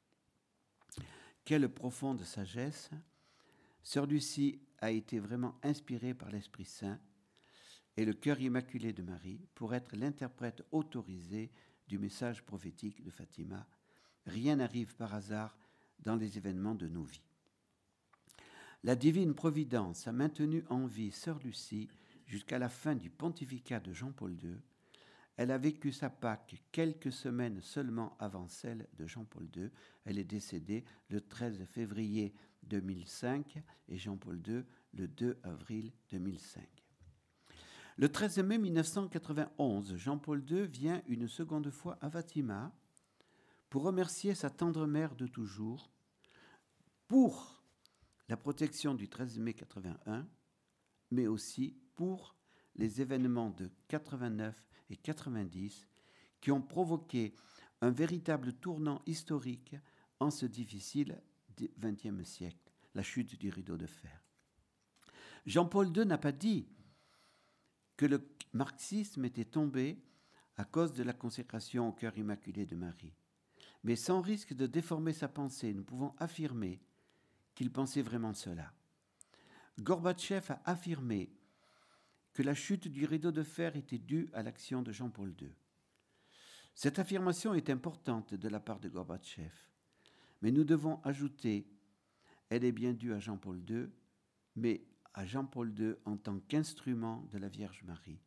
Quelle 1.46 1.70
profonde 1.70 2.24
sagesse 2.24 2.90
Sœur 3.84 4.08
Lucie 4.08 4.60
a 4.80 4.90
été 4.90 5.20
vraiment 5.20 5.54
inspirée 5.62 6.16
par 6.16 6.32
l'Esprit 6.32 6.66
Saint 6.66 7.00
et 7.98 8.04
le 8.04 8.14
cœur 8.14 8.40
immaculé 8.42 8.94
de 8.94 9.04
Marie 9.04 9.46
pour 9.54 9.76
être 9.76 9.96
l'interprète 9.96 10.64
autorisé 10.72 11.52
du 11.88 12.00
message 12.00 12.44
prophétique 12.44 13.04
de 13.04 13.12
Fatima. 13.12 13.68
Rien 14.26 14.56
n'arrive 14.56 14.96
par 14.96 15.14
hasard 15.14 15.56
dans 16.00 16.16
les 16.16 16.40
événements 16.40 16.74
de 16.74 16.88
nos 16.88 17.04
vies. 17.04 17.22
La 18.84 18.96
divine 18.96 19.36
providence 19.36 20.08
a 20.08 20.12
maintenu 20.12 20.64
en 20.70 20.88
vie 20.88 21.12
Sœur 21.12 21.38
Lucie 21.44 21.90
jusqu'à 22.26 22.58
la 22.58 22.70
fin 22.70 22.96
du 22.96 23.12
pontificat 23.12 23.80
de 23.80 23.94
Jean-Paul 23.94 24.36
II. 24.44 24.58
Elle 25.38 25.52
a 25.52 25.58
vécu 25.58 25.92
sa 25.92 26.10
Pâque 26.10 26.64
quelques 26.72 27.12
semaines 27.12 27.62
seulement 27.62 28.16
avant 28.20 28.48
celle 28.48 28.88
de 28.98 29.06
Jean-Paul 29.06 29.50
II. 29.56 29.70
Elle 30.06 30.18
est 30.18 30.24
décédée 30.24 30.86
le 31.10 31.20
13 31.20 31.66
février 31.66 32.34
2005 32.64 33.62
et 33.90 33.98
Jean-Paul 33.98 34.42
II 34.48 34.64
le 34.94 35.08
2 35.08 35.38
avril 35.44 35.92
2005. 36.12 36.64
Le 37.98 38.10
13 38.10 38.40
mai 38.40 38.58
1991, 38.58 39.96
Jean-Paul 39.96 40.44
II 40.50 40.68
vient 40.68 41.02
une 41.08 41.28
seconde 41.28 41.70
fois 41.70 41.98
à 42.02 42.10
Fatima 42.10 42.74
pour 43.70 43.84
remercier 43.84 44.36
sa 44.36 44.50
tendre 44.50 44.86
mère 44.86 45.16
de 45.16 45.28
toujours 45.28 45.92
pour 47.08 47.64
la 48.28 48.38
protection 48.38 48.96
du 48.96 49.08
13 49.08 49.40
mai 49.40 49.54
81, 49.54 50.28
mais 51.12 51.28
aussi 51.28 51.78
pour 51.96 52.36
les 52.76 53.02
événements 53.02 53.50
de 53.52 53.70
89 53.88 54.64
et 54.90 54.96
90 54.98 55.88
qui 56.42 56.52
ont 56.52 56.62
provoqué 56.62 57.34
un 57.82 57.92
véritable 57.92 58.54
tournant 58.54 59.02
historique 59.06 59.76
en 60.20 60.32
ce 60.32 60.46
difficile 60.46 61.22
XXe 61.80 62.24
siècle, 62.24 62.72
la 62.94 63.04
chute 63.04 63.40
du 63.40 63.50
rideau 63.50 63.78
de 63.78 63.88
fer. 63.88 64.22
Jean-Paul 65.46 65.96
II 65.96 66.06
n'a 66.06 66.18
pas 66.18 66.32
dit 66.32 66.68
que 67.98 68.06
le 68.06 68.28
marxisme 68.54 69.26
était 69.26 69.46
tombé 69.46 70.02
à 70.58 70.66
cause 70.66 70.94
de 70.94 71.04
la 71.04 71.14
consécration 71.14 71.90
au 71.90 71.92
cœur 71.92 72.18
immaculé 72.18 72.66
de 72.66 72.76
Marie. 72.76 73.14
Mais 73.84 73.96
sans 73.96 74.22
risque 74.22 74.54
de 74.54 74.66
déformer 74.66 75.14
sa 75.14 75.28
pensée, 75.28 75.74
nous 75.74 75.84
pouvons 75.84 76.16
affirmer 76.18 76.82
qu'il 77.54 77.72
pensait 77.72 78.02
vraiment 78.02 78.34
cela. 78.34 78.74
Gorbatchev 79.80 80.52
a 80.52 80.62
affirmé 80.66 81.30
que 82.36 82.44
la 82.44 82.54
chute 82.54 82.90
du 82.90 83.06
rideau 83.06 83.32
de 83.32 83.44
fer 83.44 83.78
était 83.78 83.98
due 83.98 84.30
à 84.34 84.44
l'action 84.44 84.82
de 84.82 84.92
Jean-Paul 84.92 85.34
II. 85.42 85.50
Cette 86.76 87.00
affirmation 87.00 87.54
est 87.54 87.70
importante 87.70 88.34
de 88.34 88.50
la 88.50 88.60
part 88.60 88.82
de 88.82 88.90
Gorbatchev, 88.90 89.54
mais 90.42 90.52
nous 90.52 90.66
devons 90.66 91.02
ajouter, 91.04 91.66
elle 92.50 92.66
est 92.66 92.74
bien 92.74 92.92
due 92.92 93.14
à 93.14 93.20
Jean-Paul 93.20 93.64
II, 93.70 93.88
mais 94.58 94.86
à 95.14 95.26
Jean-Paul 95.26 95.74
II 95.80 95.96
en 96.04 96.18
tant 96.18 96.40
qu'instrument 96.40 97.26
de 97.32 97.38
la 97.38 97.48
Vierge 97.48 97.84
Marie, 97.86 98.20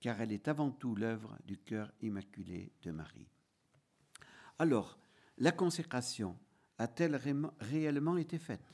car 0.00 0.20
elle 0.20 0.30
est 0.30 0.46
avant 0.46 0.70
tout 0.70 0.94
l'œuvre 0.94 1.36
du 1.44 1.58
cœur 1.58 1.90
immaculé 2.00 2.70
de 2.82 2.92
Marie. 2.92 3.26
Alors, 4.60 5.00
la 5.38 5.50
consécration 5.50 6.38
a-t-elle 6.78 7.16
réellement 7.58 8.16
été 8.18 8.38
faite? 8.38 8.72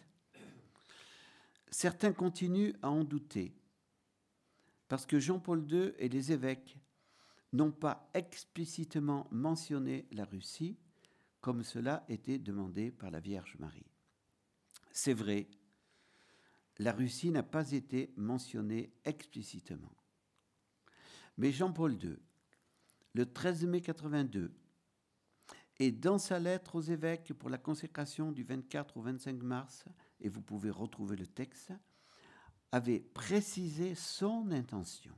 Certains 1.70 2.12
continuent 2.12 2.74
à 2.82 2.90
en 2.90 3.02
douter, 3.02 3.54
parce 4.89 5.07
que 5.07 5.18
Jean-Paul 5.18 5.70
II 5.70 5.93
et 5.99 6.09
les 6.09 6.32
évêques 6.32 6.78
n'ont 7.53 7.70
pas 7.70 8.11
explicitement 8.14 9.26
mentionné 9.30 10.07
la 10.12 10.24
Russie 10.24 10.76
comme 11.41 11.62
cela 11.62 12.05
était 12.09 12.39
demandé 12.39 12.91
par 12.91 13.11
la 13.11 13.20
Vierge 13.20 13.57
Marie. 13.59 13.86
C'est 14.91 15.14
vrai, 15.14 15.49
la 16.78 16.93
Russie 16.93 17.30
n'a 17.30 17.43
pas 17.43 17.72
été 17.72 18.12
mentionnée 18.16 18.93
explicitement. 19.05 19.95
Mais 21.36 21.53
Jean-Paul 21.53 21.95
II, 22.03 22.16
le 23.14 23.32
13 23.32 23.64
mai 23.66 23.80
82, 23.80 24.53
et 25.80 25.93
dans 25.93 26.18
sa 26.18 26.41
lettre 26.41 26.74
aux 26.74 26.82
évêques 26.82 27.32
pour 27.34 27.51
la 27.51 27.59
consécration 27.59 28.32
du 28.32 28.43
24 28.43 28.97
au 28.97 29.03
25 29.03 29.43
mars, 29.43 29.84
et 30.20 30.28
vous 30.28 30.43
pouvez 30.43 30.70
retrouver 30.70 31.16
le 31.16 31.26
texte, 31.26 31.72
avait 32.72 33.00
précisé 33.00 33.94
son 33.94 34.50
intention. 34.50 35.14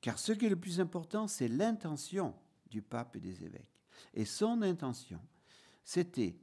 Car 0.00 0.18
ce 0.18 0.32
qui 0.32 0.46
est 0.46 0.50
le 0.50 0.58
plus 0.58 0.80
important, 0.80 1.28
c'est 1.28 1.48
l'intention 1.48 2.34
du 2.68 2.82
pape 2.82 3.16
et 3.16 3.20
des 3.20 3.44
évêques. 3.44 3.70
Et 4.14 4.24
son 4.24 4.62
intention, 4.62 5.20
c'était 5.84 6.36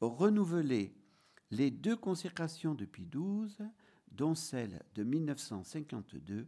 renouveler 0.00 0.94
les 1.50 1.70
deux 1.70 1.96
consécrations 1.96 2.74
depuis 2.74 3.04
12, 3.04 3.58
dont 4.12 4.34
celle 4.34 4.82
de 4.94 5.02
1952, 5.02 6.46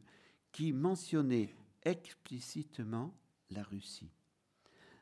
qui 0.52 0.72
mentionnait 0.72 1.54
explicitement 1.82 3.14
la 3.50 3.62
Russie. 3.62 4.12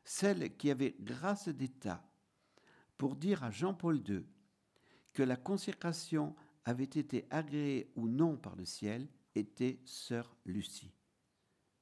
Celle 0.05 0.57
qui 0.57 0.71
avait 0.71 0.97
grâce 1.01 1.49
d'État 1.49 2.03
pour 2.97 3.17
dire 3.17 3.45
à 3.45 3.51
Jean-Paul 3.51 4.03
II 4.09 4.25
que 5.13 5.23
la 5.23 5.37
consécration 5.37 6.35
avait 6.71 6.85
été 6.85 7.27
agréée 7.31 7.91
ou 7.97 8.09
non 8.09 8.37
par 8.37 8.55
le 8.55 8.65
ciel 8.65 9.09
était 9.35 9.81
sœur 9.85 10.37
Lucie. 10.47 10.95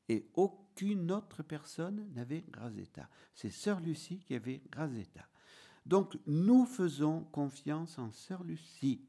Et 0.08 0.26
aucune 0.34 1.12
autre 1.12 1.42
personne 1.42 2.08
n'avait 2.14 2.44
grâce 2.48 2.74
d'État. 2.74 3.08
C'est 3.34 3.50
sœur 3.50 3.80
Lucie 3.80 4.18
qui 4.20 4.34
avait 4.34 4.62
grâce 4.70 4.92
d'État. 4.92 5.28
Donc 5.84 6.18
nous 6.26 6.64
faisons 6.64 7.24
confiance 7.24 7.98
en 7.98 8.10
sœur 8.10 8.42
Lucie. 8.44 9.02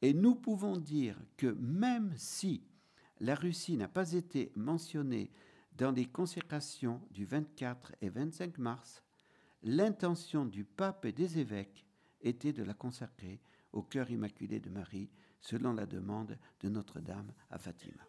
Et 0.00 0.14
nous 0.14 0.34
pouvons 0.34 0.78
dire 0.78 1.18
que 1.36 1.48
même 1.60 2.14
si 2.16 2.62
la 3.20 3.34
Russie 3.34 3.76
n'a 3.76 3.88
pas 3.88 4.12
été 4.12 4.50
mentionnée 4.56 5.30
dans 5.76 5.92
les 5.92 6.06
consécrations 6.06 7.02
du 7.10 7.26
24 7.26 7.92
et 8.00 8.08
25 8.08 8.56
mars, 8.58 9.02
l'intention 9.62 10.46
du 10.46 10.64
pape 10.64 11.04
et 11.04 11.12
des 11.12 11.38
évêques 11.38 11.84
était 12.22 12.54
de 12.54 12.62
la 12.62 12.74
consacrer 12.74 13.40
au 13.74 13.82
cœur 13.82 14.10
immaculé 14.10 14.60
de 14.60 14.70
Marie, 14.70 15.10
selon 15.40 15.72
la 15.72 15.84
demande 15.84 16.38
de 16.60 16.68
Notre-Dame 16.68 17.32
à 17.50 17.58
Fatima. 17.58 18.02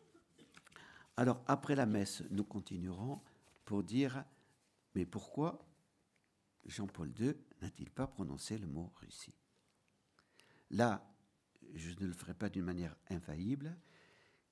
Alors, 1.17 1.43
après 1.47 1.75
la 1.75 1.85
messe, 1.85 2.23
nous 2.29 2.43
continuerons 2.43 3.21
pour 3.65 3.83
dire, 3.83 4.23
mais 4.93 5.05
pourquoi 5.05 5.65
Jean-Paul 6.65 7.11
II 7.19 7.33
n'a-t-il 7.61 7.89
pas 7.89 8.07
prononcé 8.07 8.57
le 8.57 8.67
mot 8.67 8.93
Russie? 8.97 9.35
Là, 10.69 11.11
je 11.73 11.91
ne 11.99 12.05
le 12.05 12.13
ferai 12.13 12.33
pas 12.33 12.49
d'une 12.49 12.65
manière 12.65 12.95
infaillible, 13.09 13.75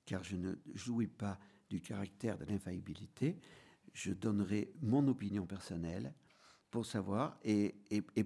car 0.04 0.24
je 0.24 0.36
ne 0.36 0.54
jouis 0.74 1.06
pas 1.06 1.38
du 1.70 1.80
caractère 1.80 2.36
de 2.38 2.44
l'infaillibilité. 2.44 3.38
Je 3.92 4.12
donnerai 4.12 4.72
mon 4.82 5.06
opinion 5.06 5.46
personnelle 5.46 6.12
pour 6.74 6.86
savoir 6.86 7.38
et, 7.44 7.72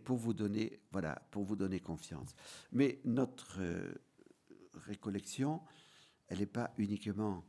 pour 0.06 0.16
vous 0.16 0.32
donner 0.32 0.80
voilà 0.90 1.20
pour 1.30 1.44
vous 1.44 1.54
donner 1.54 1.80
confiance. 1.80 2.34
Mais 2.72 2.98
notre 3.04 3.60
euh, 3.60 3.92
récollection, 4.86 5.60
elle 6.28 6.38
n'est 6.38 6.46
pas 6.46 6.72
uniquement 6.78 7.44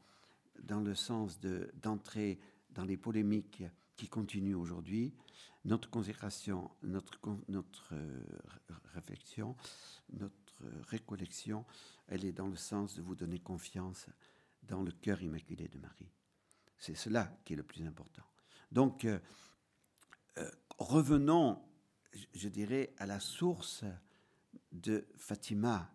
dans 0.61 0.81
le 0.81 0.93
sens 0.95 1.39
d'entrer 1.39 2.37
dans 2.71 2.83
les 2.83 2.97
polémiques 2.97 3.63
qui 3.95 4.09
continuent 4.09 4.57
aujourd'hui. 4.57 5.13
Notre 5.63 5.89
consécration, 5.89 6.69
notre, 6.83 7.17
notre 7.47 7.93
euh, 7.93 8.21
réflexion, 8.93 9.55
notre 10.11 10.65
récollection, 10.89 11.63
elle 12.09 12.25
est 12.25 12.33
dans 12.33 12.49
le 12.49 12.57
sens 12.57 12.93
de 12.97 13.01
vous 13.01 13.15
donner 13.15 13.39
confiance 13.39 14.07
dans 14.63 14.83
le 14.83 14.91
cœur 14.91 15.21
immaculé 15.21 15.69
de 15.69 15.79
Marie. 15.79 16.11
C'est 16.77 16.95
cela 16.95 17.39
qui 17.45 17.53
est 17.53 17.55
le 17.55 17.63
plus 17.63 17.85
important. 17.85 18.25
Donc, 18.69 19.05
euh, 19.05 19.17
revenons, 20.79 21.61
je 22.33 22.47
dirais, 22.47 22.93
à 22.97 23.05
la 23.05 23.19
source 23.19 23.83
de 24.71 25.07
Fatima 25.17 25.91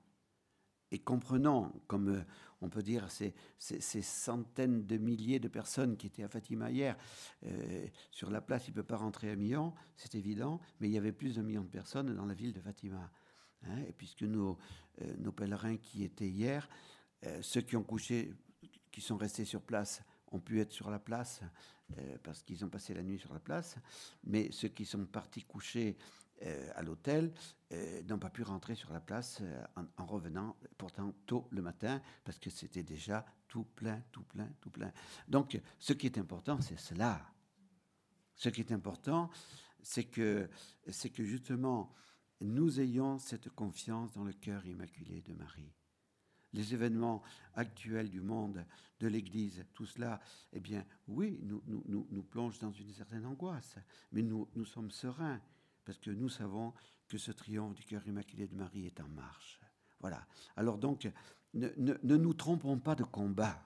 et 0.91 1.01
comprenons, 1.01 1.72
comme 1.89 2.09
euh, 2.09 2.24
on 2.61 2.68
peut 2.68 2.82
dire, 2.82 3.11
ces, 3.11 3.35
centaines 3.59 4.87
de 4.87 4.97
milliers 4.97 5.41
de 5.41 5.49
personnes 5.49 5.97
qui 5.97 6.07
étaient 6.07 6.22
à 6.22 6.28
Fatima 6.28 6.70
hier. 6.70 6.97
Euh, 7.45 7.87
sur 8.12 8.30
la 8.30 8.41
place, 8.41 8.68
il 8.68 8.70
ne 8.70 8.76
peut 8.76 8.85
pas 8.85 8.97
rentrer 8.97 9.30
un 9.30 9.37
million, 9.37 9.74
c'est 9.97 10.14
évident, 10.14 10.61
mais 10.78 10.89
il 10.89 10.93
y 10.93 10.99
avait 10.99 11.12
plus 11.12 11.37
d'un 11.37 11.43
million 11.43 11.62
de 11.62 11.68
personnes 11.68 12.14
dans 12.14 12.26
la 12.26 12.35
ville 12.35 12.53
de 12.53 12.61
Fatima. 12.61 13.11
Hein. 13.66 13.78
et 13.89 13.93
puisque 13.93 14.22
nos, 14.22 14.59
euh, 15.01 15.16
nos, 15.18 15.32
pèlerins 15.32 15.78
qui 15.78 16.05
étaient 16.05 16.28
hier, 16.28 16.68
ceux 17.41 17.62
qui 17.62 17.74
ont 17.74 17.82
couché, 17.82 18.35
qui 18.93 19.01
sont 19.01 19.16
restés 19.16 19.47
sur 19.47 19.62
place, 19.62 20.03
ont 20.35 20.41
pu 20.41 20.61
être 20.61 20.72
sur 20.72 20.91
la 20.91 20.99
place 20.99 21.41
euh, 21.99 22.18
parce 22.22 22.43
qu'ils 22.43 22.64
ont 22.64 22.68
passé 22.68 22.93
la 22.93 23.03
nuit 23.03 23.18
sur 23.18 23.32
la 23.32 23.41
place, 23.41 23.76
mais 24.24 24.51
ceux 24.51 24.68
qui 24.68 24.85
sont 24.85 25.05
partis 25.07 25.43
coucher 25.43 25.97
euh, 26.43 26.70
à 26.74 26.82
l'hôtel 26.82 27.32
euh, 27.72 28.03
n'ont 28.05 28.18
pas 28.18 28.30
pu 28.30 28.43
rentrer 28.43 28.74
sur 28.74 28.93
la 28.93 29.01
place 29.01 29.43
en, 29.76 30.07
revenant 30.07 30.57
pourtant 30.76 31.12
tôt 31.26 31.47
le 31.51 31.62
matin 31.62 32.03
parce 32.24 32.39
que 32.39 32.51
c'était 32.51 32.82
déjà 32.82 33.24
tout 33.49 33.64
plein, 33.64 34.03
tout 34.11 34.24
plein, 34.24 34.49
tout 34.61 34.70
plein. 34.70 34.93
Donc 35.28 35.61
ce 35.78 35.93
qui 35.93 36.07
est 36.07 36.18
important, 36.18 36.61
c'est 36.61 36.78
cela. 36.78 37.20
Ce 38.35 38.49
qui 38.49 38.61
est 38.61 38.72
important, 38.72 39.30
c'est 39.80 40.05
que, 40.05 40.49
c'est 40.89 41.11
que 41.11 41.22
justement 41.22 41.95
nous 42.41 42.80
ayons 42.80 43.18
cette 43.18 43.51
confiance 43.51 44.12
dans 44.12 44.24
le 44.24 44.32
cœur 44.32 44.66
immaculé 44.66 45.22
de 45.22 45.35
Marie 45.35 45.72
les 46.55 46.73
événements 46.73 47.23
actuels 47.55 48.09
du 48.09 48.21
monde, 48.21 48.65
de 49.01 49.09
l'Église, 49.09 49.65
tout 49.75 49.87
cela, 49.87 50.21
eh 50.53 50.61
bien, 50.61 50.87
oui, 51.09 51.41
nous, 51.43 51.63
nous, 51.67 52.23
plonge 52.23 52.59
dans 52.61 52.71
une 52.71 52.93
certaine 52.93 53.27
angoisse, 53.27 53.77
mais 54.13 54.23
nous, 54.23 54.49
nous 54.55 54.65
sommes 54.65 54.91
sereins, 54.91 55.41
parce 55.85 55.99
que 55.99 56.11
nous 56.11 56.29
savons 56.29 56.73
que 57.09 57.19
ce 57.19 57.33
triomphe 57.33 57.75
du 57.75 57.85
cœur 57.85 58.07
immaculé 58.07 58.47
de 58.47 58.55
Marie 58.55 58.87
est 58.87 59.01
en 59.01 59.09
marche. 59.09 59.61
Voilà. 60.01 60.27
Alors 60.57 60.79
donc, 60.79 61.11
ne, 61.53 61.69
ne, 61.77 62.17
nous 62.17 62.35
trompons 62.35 62.79
pas 62.79 62.95
de 62.95 63.05
combat. 63.05 63.63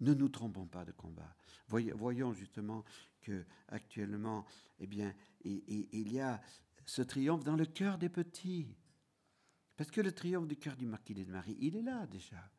Ne 0.00 0.14
nous 0.14 0.28
trompons 0.28 0.66
pas 0.66 0.84
de 0.84 0.92
combat. 0.92 1.36
Voyons 1.68 2.32
justement 2.32 2.84
que 3.20 3.44
actuellement, 3.68 4.44
eh 4.78 4.86
bien, 4.86 5.14
il 5.44 6.12
y 6.12 6.20
a 6.20 6.40
ce 6.86 7.02
triomphe 7.02 7.44
dans 7.44 7.56
le 7.56 7.66
cœur 7.66 7.98
des 7.98 8.08
petits. 8.08 8.76
Parce 9.76 9.90
que 9.90 10.00
le 10.00 10.12
triomphe 10.12 10.46
du 10.46 10.56
cœur 10.56 10.76
du 10.76 10.86
marquis 10.86 11.14
de 11.14 11.24
Marie, 11.24 11.56
il 11.60 11.76
est 11.76 11.82
là 11.82 12.06
déjà. 12.06 12.50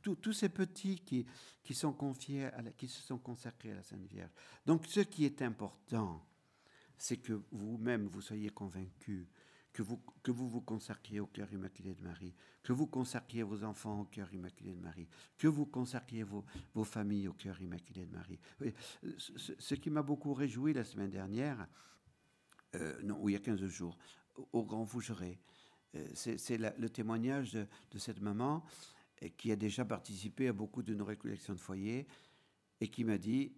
Tous, 0.00 0.32
ces 0.32 0.48
petits 0.48 1.00
qui, 1.00 1.26
qui, 1.62 1.74
se 1.74 1.80
sont 1.80 1.92
consacrés 3.18 3.72
à 3.72 3.74
la 3.74 3.82
Sainte 3.82 4.06
Vierge. 4.06 4.30
Donc 4.64 4.86
ce 4.86 5.00
qui 5.00 5.24
est 5.24 5.42
important, 5.42 6.24
c'est 6.96 7.18
que 7.18 7.42
vous-même 7.50 8.06
vous 8.06 8.22
soyez 8.22 8.48
convaincus 8.48 9.26
que 9.72 9.82
vous, 9.82 10.00
que 10.22 10.30
vous 10.30 10.48
vous 10.48 10.60
consacriez 10.60 11.20
au 11.20 11.26
cœur 11.26 11.52
immaculé 11.52 11.94
de 11.94 12.02
Marie, 12.02 12.34
que 12.62 12.72
vous 12.72 12.86
consacriez 12.86 13.42
vos 13.42 13.62
enfants 13.62 14.00
au 14.00 14.04
cœur 14.04 14.32
immaculé 14.32 14.74
de 14.74 14.80
Marie, 14.80 15.08
que 15.36 15.46
vous 15.46 15.66
consacriez 15.66 16.24
vos, 16.24 16.44
vos 16.74 16.84
familles 16.84 17.28
au 17.28 17.32
cœur 17.32 17.60
immaculé 17.60 18.06
de 18.06 18.12
Marie. 18.12 18.40
ce, 19.18 19.74
qui 19.74 19.90
m'a 19.90 20.02
beaucoup 20.02 20.34
réjoui 20.34 20.72
la 20.72 20.84
semaine 20.84 21.10
dernière, 21.10 21.68
euh, 22.74 23.00
non, 23.02 23.28
il 23.28 23.32
y 23.32 23.36
a 23.36 23.38
15 23.38 23.64
jours, 23.66 23.96
au 24.52 24.64
Grand 24.64 24.84
Fougeray, 24.84 25.38
c'est 26.14 26.58
le 26.58 26.88
témoignage 26.88 27.52
de, 27.52 27.98
cette 27.98 28.20
maman 28.20 28.64
euh, 29.22 29.28
qui 29.36 29.50
a 29.52 29.56
déjà 29.56 29.84
participé 29.84 30.48
à 30.48 30.52
beaucoup 30.52 30.82
de 30.82 30.94
nos 30.94 31.04
récollections 31.04 31.54
de 31.54 31.58
foyer 31.58 32.06
et 32.80 32.88
qui 32.88 33.04
m'a 33.04 33.18
dit, 33.18 33.52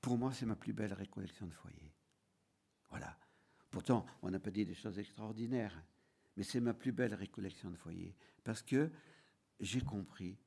pour 0.00 0.18
moi, 0.18 0.32
c'est 0.32 0.46
ma 0.46 0.56
plus 0.56 0.72
belle 0.72 0.92
récollection 0.92 1.46
de 1.46 1.52
foyer. 1.52 1.92
Voilà. 2.90 3.18
Pourtant, 3.70 4.06
on 4.22 4.30
n'a 4.30 4.40
pas 4.40 4.50
dit 4.50 4.64
des 4.64 4.74
choses 4.74 4.98
extraordinaires, 4.98 5.82
mais 6.36 6.42
c'est 6.42 6.60
ma 6.60 6.74
plus 6.74 6.92
belle 6.92 7.14
récollection 7.14 7.70
de 7.70 7.76
foyer 7.76 8.16
parce 8.44 8.62
que 8.62 8.90
j'ai 9.60 9.80
compris 9.80 10.38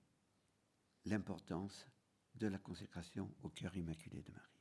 l'importance 1.06 1.88
de 2.36 2.48
la 2.48 2.58
consécration 2.58 3.32
au 3.44 3.50
cœur 3.50 3.76
immaculé 3.76 4.22
de 4.22 4.32
Marie 4.32 4.61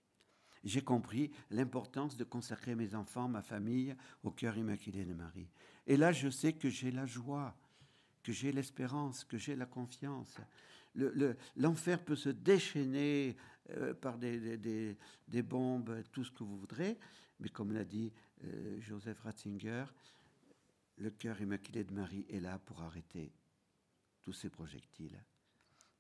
j'ai 0.65 0.83
compris 0.83 1.31
l'importance 1.51 2.17
de 2.17 2.25
consacrer 2.25 2.75
mes 2.75 2.95
enfants, 2.95 3.29
ma 3.29 3.43
famille 3.43 3.95
au 4.23 4.31
cœur 4.31 4.57
immaculé 4.57 5.05
de 5.05 5.15
Marie. 5.15 5.49
Et 5.87 5.97
là, 5.97 6.13
je 6.13 6.29
sais 6.29 6.53
que 6.53 6.69
j'ai 6.69 6.91
la 6.91 7.07
joie, 7.07 7.57
que 8.23 8.33
j'ai 8.33 8.53
l'espérance, 8.53 9.25
que 9.25 9.39
j'ai 9.39 9.57
la 9.57 9.67
confiance. 9.67 10.37
L'enfer 11.57 12.05
peut 12.05 12.17
se 12.17 12.29
déchaîner 12.29 13.37
euh, 13.71 13.95
par 13.95 14.19
des, 14.19 14.57
des, 15.29 15.43
bombes, 15.43 16.03
tout 16.13 16.25
ce 16.25 16.31
que 16.31 16.45
vous 16.45 16.59
voudrez, 16.59 16.99
mais 17.39 17.49
comme 17.49 17.73
l'a 17.73 17.85
dit 17.85 18.13
euh, 18.45 18.81
Joseph 18.81 19.21
Ratzinger, 19.21 19.85
le 20.99 21.11
cœur 21.11 21.41
immaculé 21.41 21.85
de 21.85 21.93
Marie 21.93 22.27
est 22.29 22.41
là 22.41 22.59
pour 22.59 22.83
arrêter 22.83 23.33
tous 24.23 24.33
ces 24.33 24.51
projectiles. 24.51 25.23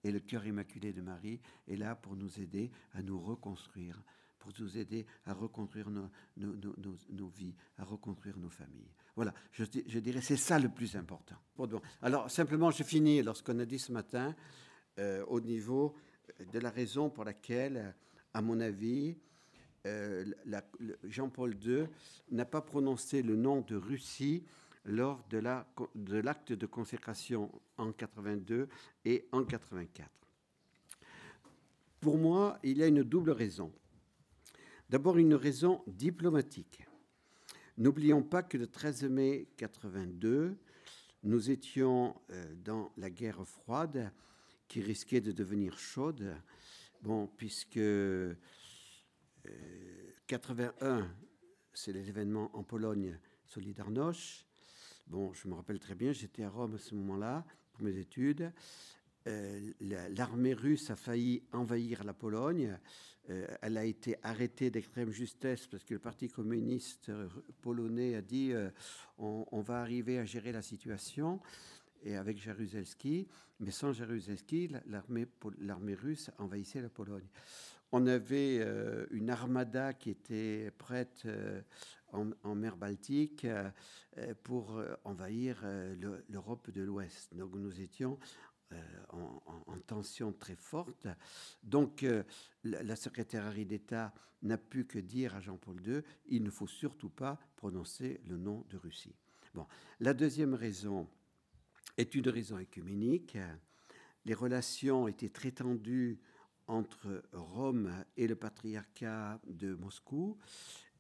Et 0.02 0.11
le 0.11 0.20
cœur 0.20 0.46
immaculé 0.46 0.92
de 0.92 1.00
Marie 1.00 1.40
est 1.68 1.76
là 1.76 1.94
pour 1.94 2.16
nous 2.16 2.40
aider 2.40 2.70
à 2.92 3.02
nous 3.02 3.20
reconstruire, 3.20 4.02
pour 4.41 4.53
nous 4.59 4.76
aider 4.76 5.07
à 5.26 5.34
reconstruire 5.34 5.88
nos, 5.91 6.11
nos, 6.36 7.28
vies, 7.28 7.55
à 7.78 7.84
reconstruire 7.84 8.36
nos 8.38 8.49
familles. 8.49 8.91
Voilà, 9.14 9.32
je, 9.53 9.64
je 9.86 9.99
dirais 10.01 10.22
c'est 10.22 10.36
ça 10.36 10.59
le 10.59 10.68
plus 10.68 10.97
important. 10.97 11.36
Alors 12.03 12.30
simplement, 12.30 12.70
je 12.70 12.82
finis 12.82 13.22
lorsqu'on 13.22 13.59
a 13.61 13.64
dit 13.64 13.78
ce 13.78 13.93
matin 13.93 14.34
euh, 14.99 15.24
au 15.26 15.41
niveau 15.41 15.95
de 16.53 16.59
la 16.59 16.70
raison 16.70 17.11
pour 17.11 17.24
laquelle, 17.24 17.95
à 18.32 18.41
mon 18.43 18.61
avis, 18.61 19.16
euh, 19.86 20.24
Jean-Paul 21.05 21.57
II 21.62 21.86
n'a 22.30 22.45
pas 22.45 22.61
prononcé 22.61 23.22
le 23.22 23.36
nom 23.36 23.61
de 23.61 23.76
Russie 23.76 24.45
lors 24.84 25.22
de 25.28 25.38
l'acte 25.38 26.53
de, 26.53 26.55
de 26.57 26.66
consécration 26.66 27.51
en 27.76 27.93
82 27.93 28.68
et 29.05 29.28
en 29.32 29.45
84. 29.45 30.09
Pour 32.01 32.16
moi, 32.16 32.59
il 32.62 32.78
y 32.78 32.82
a 32.82 32.86
une 32.86 33.03
double 33.03 33.30
raison. 33.30 33.70
D'abord, 34.91 35.18
une 35.18 35.34
raison 35.34 35.84
diplomatique. 35.86 36.84
N'oublions 37.78 38.24
pas 38.24 38.43
que 38.43 38.59
le 38.59 38.66
13 38.66 39.05
mai 39.05 39.47
82, 39.57 40.59
nous 41.22 41.51
étions 41.51 42.20
euh, 42.30 42.55
dans 42.57 42.91
la 42.97 43.09
guerre 43.09 43.47
froide 43.47 44.11
qui 44.66 44.82
risquait 44.82 45.20
de 45.20 45.30
devenir 45.30 45.78
chaude. 45.78 46.34
Bon, 47.03 47.28
puisque 47.28 47.78
81, 50.26 50.74
euh, 50.82 51.05
c'est 51.72 51.93
les 51.93 52.09
événements 52.09 52.51
en 52.57 52.64
Pologne, 52.64 53.16
Solidarność. 53.47 54.45
Bon, 55.07 55.32
je 55.34 55.47
me 55.47 55.55
rappelle 55.55 55.78
très 55.78 55.95
bien, 55.95 56.11
j'étais 56.11 56.43
à 56.43 56.51
Rome 56.51 56.74
à 56.74 56.78
ce 56.78 56.97
moment-là 56.97 57.47
pour 57.74 57.84
mes 57.84 57.97
études. 57.97 58.53
Euh, 59.27 59.73
l'armée 60.11 60.55
russe 60.55 60.91
a 60.91 60.97
failli 60.97 61.43
envahir 61.53 62.05
la 62.05 62.14
Pologne. 62.14 62.79
Euh, 63.29 63.47
elle 63.61 63.77
a 63.77 63.85
été 63.85 64.16
arrêtée 64.23 64.71
d'extrême 64.71 65.11
justesse 65.11 65.66
parce 65.66 65.85
que 65.85 65.95
le 65.95 66.01
Parti 66.01 66.29
communiste 66.29 67.12
polonais 67.61 68.14
a 68.14 68.23
dit 68.23 68.53
on, 69.18 69.47
on, 69.51 69.61
va 69.61 69.81
arriver 69.81 70.18
à 70.18 70.25
gérer 70.25 70.53
la 70.53 70.62
situation 70.62 71.41
et 72.03 72.16
avec 72.16 72.39
Jaruzelski, 72.39 73.29
mais 73.61 73.71
sans 73.71 73.93
Jaruzelski, 73.93 74.71
l'armée 74.87 75.95
russe 75.95 76.31
envahissait 76.39 76.81
la 76.81 76.89
Pologne. 76.89 77.29
On 77.93 78.07
avait 78.07 78.59
euh, 78.61 79.07
une 79.11 79.31
armada 79.31 79.93
qui 79.93 80.11
était 80.11 80.71
prête 80.79 81.23
euh, 81.27 81.61
en, 82.12 82.55
mer 82.55 82.77
Baltique 82.77 83.45
euh, 83.45 83.71
pour 84.45 84.81
envahir 85.05 85.64
l'Europe 86.29 86.71
de 86.71 86.83
l'Ouest. 86.83 87.35
Donc 87.35 87.55
nous 87.55 87.81
étions 87.81 88.18
en, 89.11 89.43
en, 89.66 89.79
tension 89.87 90.33
très 90.33 90.57
forte. 90.57 91.09
Donc 91.62 92.07
la, 92.64 92.83
la 92.83 92.97
secrétaire 92.97 93.53
d'État 93.55 94.14
n'a 94.43 94.59
pu 94.59 94.85
que 94.85 94.99
dire 94.99 95.35
à 95.35 95.41
Jean-Paul 95.41 95.81
II, 95.87 96.03
il 96.27 96.43
ne 96.43 96.51
faut 96.51 96.66
surtout 96.66 97.11
pas 97.11 97.39
prononcer 97.57 98.21
le 98.27 98.37
nom 98.37 98.64
de 98.71 98.77
Russie. 98.77 99.14
Bon, 99.55 99.66
la 99.99 100.14
deuxième 100.14 100.55
raison, 100.55 101.09
est 101.97 102.14
une 102.14 102.29
raison 102.29 102.59
écuménique. 102.59 103.37
Les 104.25 104.35
relations 104.35 105.09
étaient 105.09 105.29
très 105.29 105.53
tendues 105.53 106.18
entre 106.66 107.23
Rome 107.33 107.93
et 108.16 108.27
le 108.27 108.37
patriarcat 108.37 109.41
de 109.47 109.75
Moscou, 109.75 110.39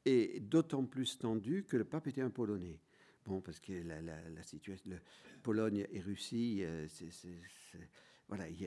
et 0.04 0.40
d'autant 0.40 0.84
plus 0.84 1.18
tendues 1.18 1.64
que 1.64 1.76
le 1.76 1.84
pape 1.84 2.08
était 2.08 2.22
un 2.22 2.30
Polonais. 2.30 2.80
Bon, 3.26 3.40
parce 3.40 3.60
que 3.60 3.72
la, 3.72 4.42
situation, 4.42 4.90
Pologne 5.42 5.86
et 5.92 6.00
Russie, 6.00 6.64
voilà, 8.28 8.48
il 8.48 8.60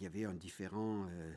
y, 0.00 0.06
avait 0.06 0.24
un 0.24 0.34
différent 0.34 1.06
euh, 1.10 1.34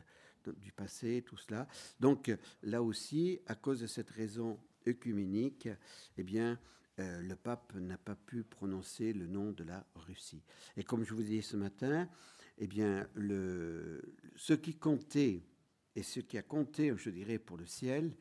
du 0.56 0.72
passé, 0.72 1.22
tout 1.26 1.36
cela. 1.36 1.66
Donc 2.00 2.32
là 2.62 2.82
aussi, 2.82 3.40
à 3.46 3.54
cause 3.54 3.80
de 3.80 3.86
cette 3.86 4.10
raison 4.10 4.58
œcuménique, 4.86 5.68
eh 6.16 6.22
bien, 6.22 6.58
euh, 6.98 7.20
le 7.20 7.36
pape 7.36 7.74
n'a 7.74 7.98
pas 7.98 8.14
pu 8.14 8.42
prononcer 8.42 9.12
le 9.12 9.26
nom 9.26 9.52
de 9.52 9.64
la 9.64 9.86
Russie. 9.96 10.42
Et 10.76 10.84
comme 10.84 11.04
je 11.04 11.12
vous 11.12 11.22
ai 11.22 11.40
dit 11.40 11.42
ce 11.42 11.56
matin, 11.56 12.08
eh 12.58 12.66
bien, 12.66 13.06
le, 13.14 14.14
ce 14.36 14.54
qui 14.54 14.74
comptait 14.74 15.42
et 15.94 16.02
ce 16.02 16.20
qui 16.20 16.38
a 16.38 16.42
compté, 16.42 16.92
je 16.96 17.10
dirais, 17.10 17.38
pour 17.38 17.58
le 17.58 17.66
ciel, 17.66 18.16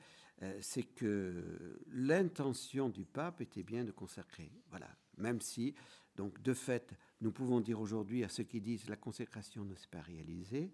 c'est 0.59 0.83
que 0.83 1.79
l'intention 1.91 2.89
du 2.89 3.05
pape 3.05 3.41
était 3.41 3.63
bien 3.63 3.83
de 3.83 3.91
consacrer. 3.91 4.51
Voilà. 4.69 4.89
Même 5.17 5.41
si, 5.41 5.73
donc, 6.15 6.41
de 6.41 6.53
fait, 6.53 6.93
nous 7.21 7.31
pouvons 7.31 7.61
dire 7.61 7.79
aujourd'hui 7.79 8.23
à 8.23 8.29
ceux 8.29 8.43
qui 8.43 8.61
disent 8.61 8.89
la 8.89 8.95
consécration 8.95 9.63
ne 9.63 9.75
s'est 9.75 9.87
pas 9.89 10.01
réalisée, 10.01 10.71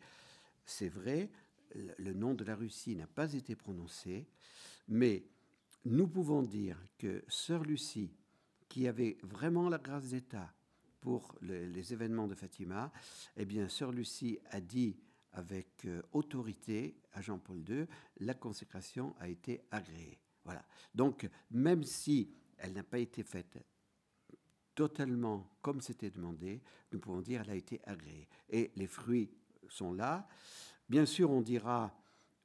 c'est 0.66 0.90
vrai, 0.90 1.30
le 1.76 2.14
nom 2.14 2.34
de 2.34 2.44
la 2.44 2.56
Russie 2.56 2.96
n'a 2.96 3.08
pas 3.08 3.34
été 3.34 3.56
prononcé, 3.56 4.28
mais 4.88 5.24
nous 5.86 6.08
pouvons 6.08 6.44
dire 6.44 6.78
que 6.98 7.24
Sœur 7.28 7.64
Lucie, 7.64 8.12
qui 8.70 8.88
avait 8.88 9.18
vraiment 9.24 9.70
la 9.70 9.78
grâce 9.78 10.10
d'État 10.10 10.54
pour 11.02 11.36
les, 11.42 11.94
événements 11.94 12.28
de 12.28 12.36
Fatima, 12.36 12.92
eh 13.36 13.46
bien, 13.46 13.68
Sœur 13.68 13.92
Lucie 13.92 14.40
a 14.52 14.62
dit 14.62 14.98
avec 15.34 15.86
euh, 15.86 16.02
autorité 16.14 16.96
à 17.14 17.22
Jean-Paul 17.22 17.64
II, 17.68 17.86
la 18.20 18.34
consécration 18.34 19.16
a 19.20 19.28
été 19.28 19.62
agréée. 19.72 20.20
Voilà. 20.44 20.64
Donc, 20.94 21.30
même 21.52 21.84
si 21.84 22.34
elle 22.58 22.74
n'a 22.74 22.84
pas 22.84 23.00
été 23.00 23.24
faite 23.24 23.58
totalement 24.76 25.48
comme 25.62 25.82
c'était 25.82 26.10
demandé, 26.10 26.62
nous 26.92 27.00
pouvons 27.00 27.22
dire 27.22 27.42
qu'elle 27.42 27.52
a 27.52 27.56
été 27.56 27.82
agréée. 27.86 28.28
Et 28.50 28.72
les 28.76 28.88
fruits 28.88 29.32
sont 29.70 29.94
là. 29.94 30.28
Bien 30.90 31.06
sûr, 31.06 31.30
on 31.30 31.42
dira, 31.42 31.96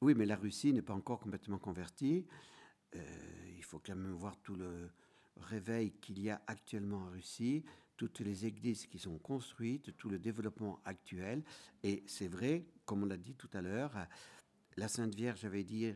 oui, 0.01 0.15
mais 0.15 0.27
la 0.27 0.37
Russie 0.37 0.73
n'est 0.73 0.83
pas 0.83 0.95
encore 0.95 1.21
complètement 1.21 1.59
convertie. 1.59 2.27
Euh, 2.95 3.01
il 3.57 3.65
faut 3.65 3.81
quand 3.85 3.97
même 3.97 4.13
voir 4.13 4.37
tout 4.39 4.55
le 4.55 4.91
réveil 5.41 5.93
qu'il 5.93 6.21
y 6.21 6.31
a 6.31 6.41
actuellement 6.47 6.99
en 6.99 7.11
Russie, 7.11 7.65
toutes 7.97 8.21
les 8.21 8.47
églises 8.47 8.87
qui 8.87 8.99
sont 8.99 9.19
construites, 9.19 9.97
tout 9.97 10.09
le 10.09 10.19
développement 10.19 10.81
actuel. 10.85 11.43
Et 11.83 12.03
c'est 12.07 12.29
vrai, 12.29 12.65
comme 12.85 13.03
on 13.03 13.07
l'a 13.07 13.17
dit 13.17 13.35
tout 13.35 13.51
à 13.53 13.63
l'heure, 13.63 13.93
la 14.77 14.89
Sainte 14.89 15.15
Vierge 15.15 15.45
avait 15.45 15.65
dit 15.65 15.95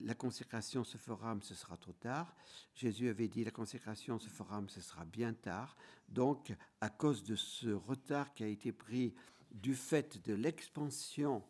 la 0.00 0.14
consécration 0.14 0.82
se 0.82 0.96
fera, 0.96 1.34
mais 1.34 1.42
ce 1.42 1.54
sera 1.54 1.76
trop 1.76 1.92
tard. 1.92 2.34
Jésus 2.74 3.08
avait 3.08 3.28
dit 3.28 3.44
la 3.44 3.50
consécration 3.50 4.18
se 4.18 4.28
fera, 4.28 4.60
mais 4.60 4.70
ce 4.70 4.80
sera 4.80 5.04
bien 5.04 5.34
tard. 5.34 5.76
Donc, 6.08 6.54
à 6.80 6.88
cause 6.88 7.22
de 7.22 7.36
ce 7.36 7.68
retard 7.68 8.32
qui 8.32 8.44
a 8.44 8.48
été 8.48 8.72
pris 8.72 9.14
du 9.50 9.74
fait 9.74 10.24
de 10.26 10.34
l'expansion 10.34 11.42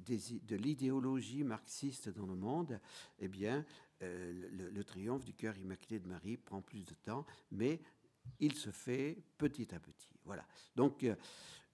de 0.00 0.56
l'idéologie 0.56 1.44
marxiste 1.44 2.08
dans 2.08 2.26
le 2.26 2.34
monde, 2.34 2.80
eh 3.18 3.28
bien, 3.28 3.64
euh, 4.02 4.32
le, 4.72 4.84
triomphe 4.84 5.24
du 5.24 5.34
cœur 5.34 5.56
immaculé 5.58 6.00
de 6.00 6.08
Marie 6.08 6.38
prend 6.38 6.62
plus 6.62 6.84
de 6.86 6.94
temps, 6.94 7.26
mais 7.50 7.80
il 8.38 8.54
se 8.54 8.70
fait 8.70 9.18
petit 9.38 9.74
à 9.74 9.80
petit. 9.80 10.08
Voilà. 10.24 10.46
Donc, 10.76 11.04
euh, 11.04 11.14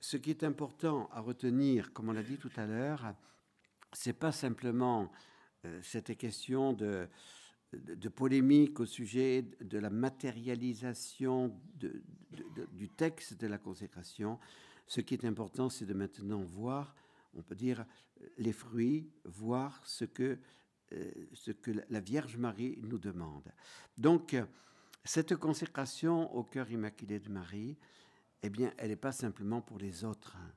ce 0.01 0.17
qui 0.17 0.31
est 0.31 0.45
important 0.45 1.09
à 1.13 1.21
retenir, 1.21 1.93
comme 1.93 2.09
on 2.09 2.13
l'a 2.13 2.23
dit 2.23 2.39
tout 2.39 2.51
à 2.57 2.67
l'heure, 2.67 3.15
c'est 3.93 4.13
pas 4.13 4.33
simplement 4.33 5.11
euh, 5.65 5.81
cette 5.83 6.17
question 6.17 6.73
de, 6.73 7.09
de, 7.73 8.09
polémique 8.09 8.81
au 8.81 8.87
sujet 8.87 9.43
de 9.61 9.79
la 9.79 9.91
matérialisation 9.91 11.61
du 12.73 12.89
texte 12.91 13.35
de 13.35 13.47
la 13.47 13.59
consécration. 13.59 14.39
Ce 14.87 15.01
qui 15.01 15.15
est 15.15 15.25
important, 15.25 15.69
c'est 15.69 15.87
de 15.87 15.95
maintenant 15.95 16.43
voir, 16.43 16.95
on 17.35 17.43
peut 17.43 17.57
dire, 17.57 17.85
les 18.39 18.53
fruits, 18.53 19.11
voir 19.25 19.81
ce 19.85 20.05
que 20.05 20.39
euh, 20.93 21.11
ce 21.33 21.51
que 21.51 21.73
la 21.91 21.99
Vierge 21.99 22.37
Marie 22.37 22.79
nous 22.81 22.99
demande. 22.99 23.53
Donc, 23.99 24.37
cette 25.07 25.37
consécration 25.37 26.35
au 26.35 26.43
cœur 26.43 26.71
immaculé 26.71 27.21
de 27.21 27.31
Marie, 27.31 27.79
eh 28.43 28.51
bien, 28.51 28.73
elle 28.77 28.91
n'est 28.91 28.97
pas 28.97 29.13
simplement 29.13 29.61
pour 29.61 29.79
les 29.79 30.05
autres, 30.05 30.37
hein. 30.37 30.53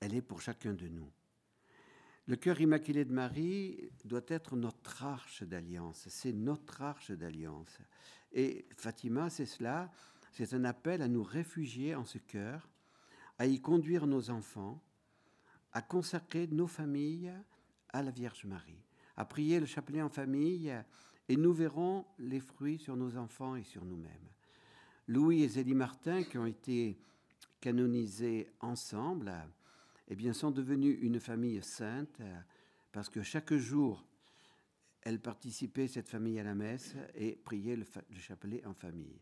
elle 0.00 0.14
est 0.14 0.22
pour 0.22 0.40
chacun 0.40 0.74
de 0.74 0.88
nous. 0.88 1.10
Le 2.26 2.36
cœur 2.36 2.60
immaculé 2.60 3.04
de 3.04 3.12
Marie 3.12 3.90
doit 4.04 4.24
être 4.28 4.56
notre 4.56 5.04
arche 5.04 5.42
d'alliance, 5.44 6.06
c'est 6.08 6.32
notre 6.32 6.82
arche 6.82 7.12
d'alliance. 7.12 7.78
Et 8.32 8.66
Fatima, 8.76 9.30
c'est 9.30 9.46
cela, 9.46 9.90
c'est 10.32 10.52
un 10.52 10.64
appel 10.64 11.00
à 11.00 11.08
nous 11.08 11.22
réfugier 11.22 11.94
en 11.94 12.04
ce 12.04 12.18
cœur, 12.18 12.68
à 13.38 13.46
y 13.46 13.60
conduire 13.60 14.06
nos 14.06 14.30
enfants, 14.30 14.82
à 15.72 15.80
consacrer 15.80 16.46
nos 16.48 16.66
familles 16.66 17.32
à 17.88 18.02
la 18.02 18.10
Vierge 18.10 18.44
Marie 18.44 18.84
à 19.20 19.26
prier 19.26 19.60
le 19.60 19.66
chapelet 19.66 20.00
en 20.00 20.08
famille 20.08 20.74
et 21.30 21.36
nous 21.36 21.52
verrons 21.52 22.04
les 22.18 22.40
fruits 22.40 22.78
sur 22.78 22.96
nos 22.96 23.16
enfants 23.16 23.54
et 23.54 23.62
sur 23.62 23.84
nous-mêmes. 23.84 24.28
Louis 25.06 25.44
et 25.44 25.48
Zélie 25.48 25.76
Martin, 25.76 26.24
qui 26.24 26.36
ont 26.36 26.44
été 26.44 26.98
canonisés 27.60 28.50
ensemble, 28.58 29.32
eh 30.08 30.16
bien, 30.16 30.32
sont 30.32 30.50
devenus 30.50 30.98
une 31.00 31.20
famille 31.20 31.62
sainte 31.62 32.20
parce 32.90 33.08
que 33.08 33.22
chaque 33.22 33.54
jour, 33.54 34.04
elles 35.02 35.20
participaient, 35.20 35.86
cette 35.86 36.08
famille, 36.08 36.40
à 36.40 36.42
la 36.42 36.56
messe 36.56 36.96
et 37.14 37.36
priaient 37.36 37.76
le, 37.76 37.84
chapelet 38.18 38.66
en 38.66 38.74
famille. 38.74 39.20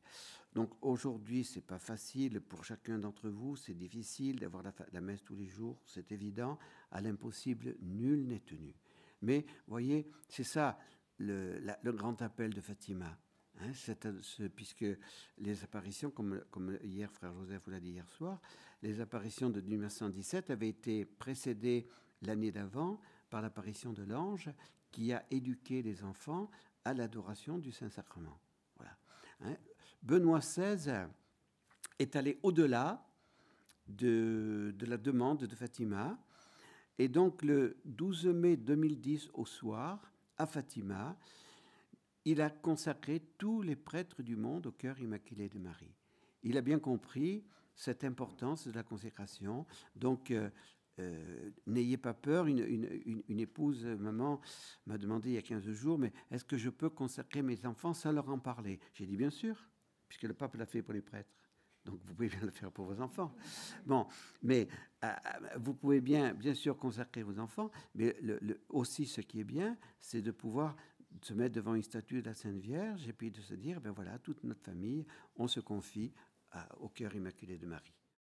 Donc 0.55 0.71
aujourd'hui, 0.81 1.45
c'est 1.45 1.61
pas 1.61 1.79
facile 1.79 2.41
pour 2.41 2.65
chacun 2.65 2.99
d'entre 2.99 3.29
vous, 3.29 3.55
c'est 3.55 3.75
difficile 3.75 4.41
d'avoir 4.41 4.63
la, 4.63 4.73
la, 4.95 5.03
messe 5.03 5.23
tous 5.25 5.37
les 5.37 5.47
jours, 5.47 5.79
c'est 5.85 6.11
évident. 6.11 6.59
À 6.91 7.03
l'impossible, 7.03 7.77
nul 7.83 8.27
n'est 8.27 8.41
tenu. 8.41 8.75
Mais, 9.21 9.45
voyez, 9.67 10.09
c'est 10.27 10.45
ça 10.45 10.79
le, 11.19 11.93
grand 11.93 12.21
appel 12.23 12.55
de 12.55 12.61
Fatima. 12.61 13.17
Hein, 13.61 13.73
puisque 14.55 14.87
les 15.39 15.65
apparitions, 15.65 16.11
comme, 16.11 16.79
hier 16.83 17.11
frère 17.11 17.35
Joseph 17.35 17.63
vous 17.65 17.71
l'a 17.71 17.81
dit 17.81 17.91
hier 17.91 18.09
soir, 18.09 18.41
les 18.83 19.01
apparitions 19.01 19.51
de 19.51 19.61
1917 19.61 20.51
avaient 20.51 20.69
été 20.69 21.05
précédées 21.05 21.89
l'année 22.23 22.53
d'avant 22.53 23.01
par 23.31 23.43
l'apparition 23.43 23.93
de 23.93 24.05
l'ange 24.05 24.51
qui 24.91 25.13
a 25.13 25.25
éduqué 25.31 25.83
les 25.83 26.05
enfants 26.05 26.51
à 26.85 26.95
l'adoration 26.95 27.59
du 27.59 27.73
Saint-Sacrement. 27.73 28.39
Hein. 29.41 29.57
Benoît 30.03 30.41
XVI 30.41 31.07
est 31.99 32.17
allé 32.17 32.39
au-delà 32.43 33.05
de, 33.87 34.75
de, 34.77 34.87
la 34.87 34.97
demande 34.97 35.45
de 35.45 35.55
Fatima 35.55 36.19
et 36.99 37.09
donc 37.09 37.43
le 37.43 37.81
12 37.85 38.27
mai 38.27 38.57
2010 38.57 39.31
au 39.35 39.47
soir, 39.47 40.13
à 40.39 40.47
Fatima, 40.47 41.17
il 42.25 42.41
a 42.41 42.51
consacré 42.51 43.21
tous 43.39 43.63
les 43.63 43.77
prêtres 43.77 44.23
du 44.23 44.37
monde 44.37 44.67
au 44.67 44.73
cœur 44.73 44.99
immaculé 45.01 45.49
de 45.49 45.59
Marie. 45.59 45.95
Il 46.43 46.57
a 46.57 46.61
bien 46.61 46.79
compris 46.79 47.45
cette 47.75 48.05
importance 48.05 48.67
de 48.67 48.73
la 48.73 48.83
consécration. 48.83 49.67
Donc, 49.97 50.31
euh, 50.31 50.51
euh, 50.99 51.51
n'ayez 51.67 51.97
pas 51.97 52.15
peur. 52.15 52.47
Une, 52.47 53.23
une, 53.29 53.41
épouse, 53.41 53.85
maman, 53.85 54.41
m'a 54.87 54.99
demandé 54.99 55.31
il 55.31 55.35
y 55.35 55.39
a 55.39 55.43
15 55.43 55.71
jours, 55.71 55.99
mais 55.99 56.13
est-ce 56.31 56.45
que 56.45 56.59
je 56.59 56.71
peux 56.71 56.91
consacrer 56.91 57.43
mes 57.43 57.65
enfants 57.67 57.95
sans 57.95 58.13
leur 58.13 58.29
en 58.29 58.39
parler? 58.39 58.81
J'ai 58.95 59.07
dit 59.07 59.17
bien 59.17 59.31
sûr, 59.31 59.57
puisque 60.09 60.25
le 60.25 60.35
pape 60.35 60.57
l'a 60.57 60.67
fait 60.67 60.83
pour 60.83 60.95
les 60.95 61.03
prêtres. 61.03 61.31
Donc 61.85 62.01
vous 62.05 62.15
pouvez 62.15 62.29
bien 62.29 62.41
le 62.41 62.51
faire 62.51 62.71
pour 62.71 62.87
vos 62.87 63.01
enfants. 63.01 63.35
Bon, 63.87 64.07
mais 64.43 64.69
euh, 65.05 65.13
vous 65.59 65.75
pouvez 65.75 66.01
bien, 66.01 66.35
bien 66.35 66.55
sûr, 66.55 66.77
consacrer 66.77 67.23
vos 67.23 67.39
enfants, 67.39 67.71
mais 67.95 68.17
aussi 68.69 69.07
ce 69.07 69.21
qui 69.21 69.41
est 69.41 69.45
bien, 69.45 69.77
c'est 69.99 70.23
de 70.23 70.31
pouvoir 70.31 70.77
se 71.23 71.33
mettre 71.35 71.55
devant 71.55 71.75
une 71.75 71.83
statue 71.83 72.21
de 72.21 72.27
la 72.27 72.35
Sainte 72.35 72.59
Vierge 72.59 73.09
et 73.09 73.13
puis 73.13 73.31
de 73.31 73.41
se 73.41 73.55
dire, 73.55 73.81
ben 73.81 73.91
voilà, 73.91 74.19
toute 74.19 74.45
notre 74.45 74.63
famille, 74.63 75.07
on 75.37 75.49
se 75.49 75.61
confie 75.61 76.13
au 76.81 76.89
cœur 76.89 77.15
immaculé 77.15 77.59
de 77.59 77.67
Marie. 77.67 77.98